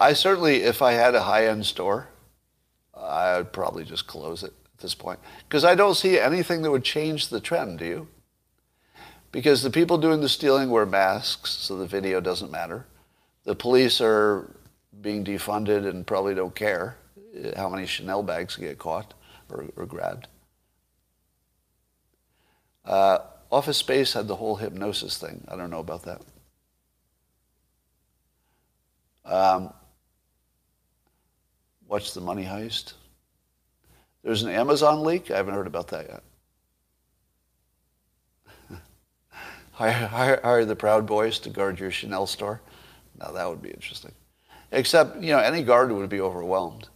I 0.00 0.12
certainly, 0.12 0.62
if 0.62 0.82
I 0.82 0.92
had 0.92 1.14
a 1.14 1.22
high-end 1.22 1.64
store, 1.64 2.08
I 3.10 3.36
would 3.36 3.52
probably 3.52 3.84
just 3.84 4.06
close 4.06 4.42
it 4.42 4.52
at 4.74 4.80
this 4.80 4.94
point. 4.94 5.18
Because 5.48 5.64
I 5.64 5.74
don't 5.74 5.94
see 5.94 6.18
anything 6.18 6.62
that 6.62 6.70
would 6.70 6.84
change 6.84 7.28
the 7.28 7.40
trend, 7.40 7.78
do 7.78 7.84
you? 7.84 8.08
Because 9.32 9.62
the 9.62 9.70
people 9.70 9.98
doing 9.98 10.20
the 10.20 10.28
stealing 10.28 10.70
wear 10.70 10.86
masks, 10.86 11.50
so 11.50 11.76
the 11.76 11.86
video 11.86 12.20
doesn't 12.20 12.50
matter. 12.50 12.86
The 13.44 13.54
police 13.54 14.00
are 14.00 14.50
being 15.00 15.24
defunded 15.24 15.88
and 15.88 16.06
probably 16.06 16.34
don't 16.34 16.54
care 16.54 16.96
how 17.56 17.68
many 17.68 17.86
Chanel 17.86 18.22
bags 18.22 18.56
get 18.56 18.78
caught 18.78 19.14
or, 19.48 19.66
or 19.76 19.86
grabbed. 19.86 20.26
Uh, 22.84 23.18
Office 23.52 23.78
Space 23.78 24.12
had 24.12 24.26
the 24.26 24.36
whole 24.36 24.56
hypnosis 24.56 25.16
thing. 25.18 25.44
I 25.48 25.56
don't 25.56 25.70
know 25.70 25.80
about 25.80 26.04
that. 26.04 26.22
Um, 29.24 29.72
What's 31.90 32.14
the 32.14 32.20
money 32.20 32.44
heist? 32.44 32.92
There's 34.22 34.42
an 34.42 34.50
Amazon 34.50 35.02
leak. 35.02 35.30
I 35.30 35.36
haven't 35.36 35.54
heard 35.54 35.66
about 35.66 35.88
that 35.88 36.06
yet. 36.08 36.22
hire, 39.72 39.92
hire, 39.92 40.40
hire 40.42 40.64
the 40.64 40.76
Proud 40.76 41.06
Boys 41.06 41.38
to 41.40 41.50
guard 41.50 41.80
your 41.80 41.90
Chanel 41.90 42.26
store. 42.26 42.60
Now 43.18 43.32
that 43.32 43.48
would 43.48 43.62
be 43.62 43.70
interesting. 43.70 44.12
Except, 44.72 45.20
you 45.22 45.32
know, 45.32 45.38
any 45.38 45.62
guard 45.62 45.90
would 45.90 46.08
be 46.08 46.20
overwhelmed. 46.20 46.88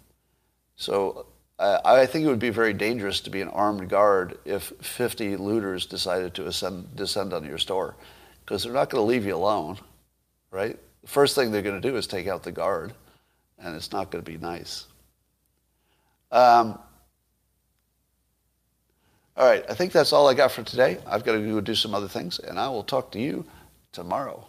So 0.76 1.26
uh, 1.58 1.80
I 1.84 2.06
think 2.06 2.24
it 2.24 2.28
would 2.28 2.38
be 2.38 2.50
very 2.50 2.72
dangerous 2.72 3.20
to 3.22 3.30
be 3.30 3.40
an 3.40 3.48
armed 3.48 3.88
guard 3.88 4.38
if 4.44 4.72
50 4.80 5.36
looters 5.36 5.86
decided 5.86 6.34
to 6.34 6.46
ascend, 6.46 6.94
descend 6.96 7.32
on 7.32 7.44
your 7.44 7.58
store, 7.58 7.96
because 8.44 8.64
they're 8.64 8.72
not 8.72 8.90
going 8.90 9.02
to 9.02 9.06
leave 9.06 9.24
you 9.24 9.34
alone, 9.34 9.78
right? 10.50 10.78
The 11.02 11.08
first 11.08 11.34
thing 11.34 11.50
they're 11.50 11.62
going 11.62 11.80
to 11.80 11.88
do 11.88 11.96
is 11.96 12.06
take 12.06 12.26
out 12.26 12.42
the 12.42 12.52
guard 12.52 12.92
and 13.58 13.74
it's 13.74 13.92
not 13.92 14.10
going 14.10 14.24
to 14.24 14.30
be 14.30 14.38
nice. 14.38 14.86
Um, 16.32 16.78
all 19.36 19.46
right, 19.46 19.64
I 19.68 19.74
think 19.74 19.92
that's 19.92 20.12
all 20.12 20.28
I 20.28 20.34
got 20.34 20.52
for 20.52 20.62
today. 20.62 20.98
I've 21.06 21.24
got 21.24 21.32
to 21.32 21.40
go 21.40 21.60
do 21.60 21.74
some 21.74 21.94
other 21.94 22.08
things, 22.08 22.38
and 22.38 22.58
I 22.58 22.68
will 22.68 22.84
talk 22.84 23.10
to 23.12 23.20
you 23.20 23.44
tomorrow. 23.92 24.46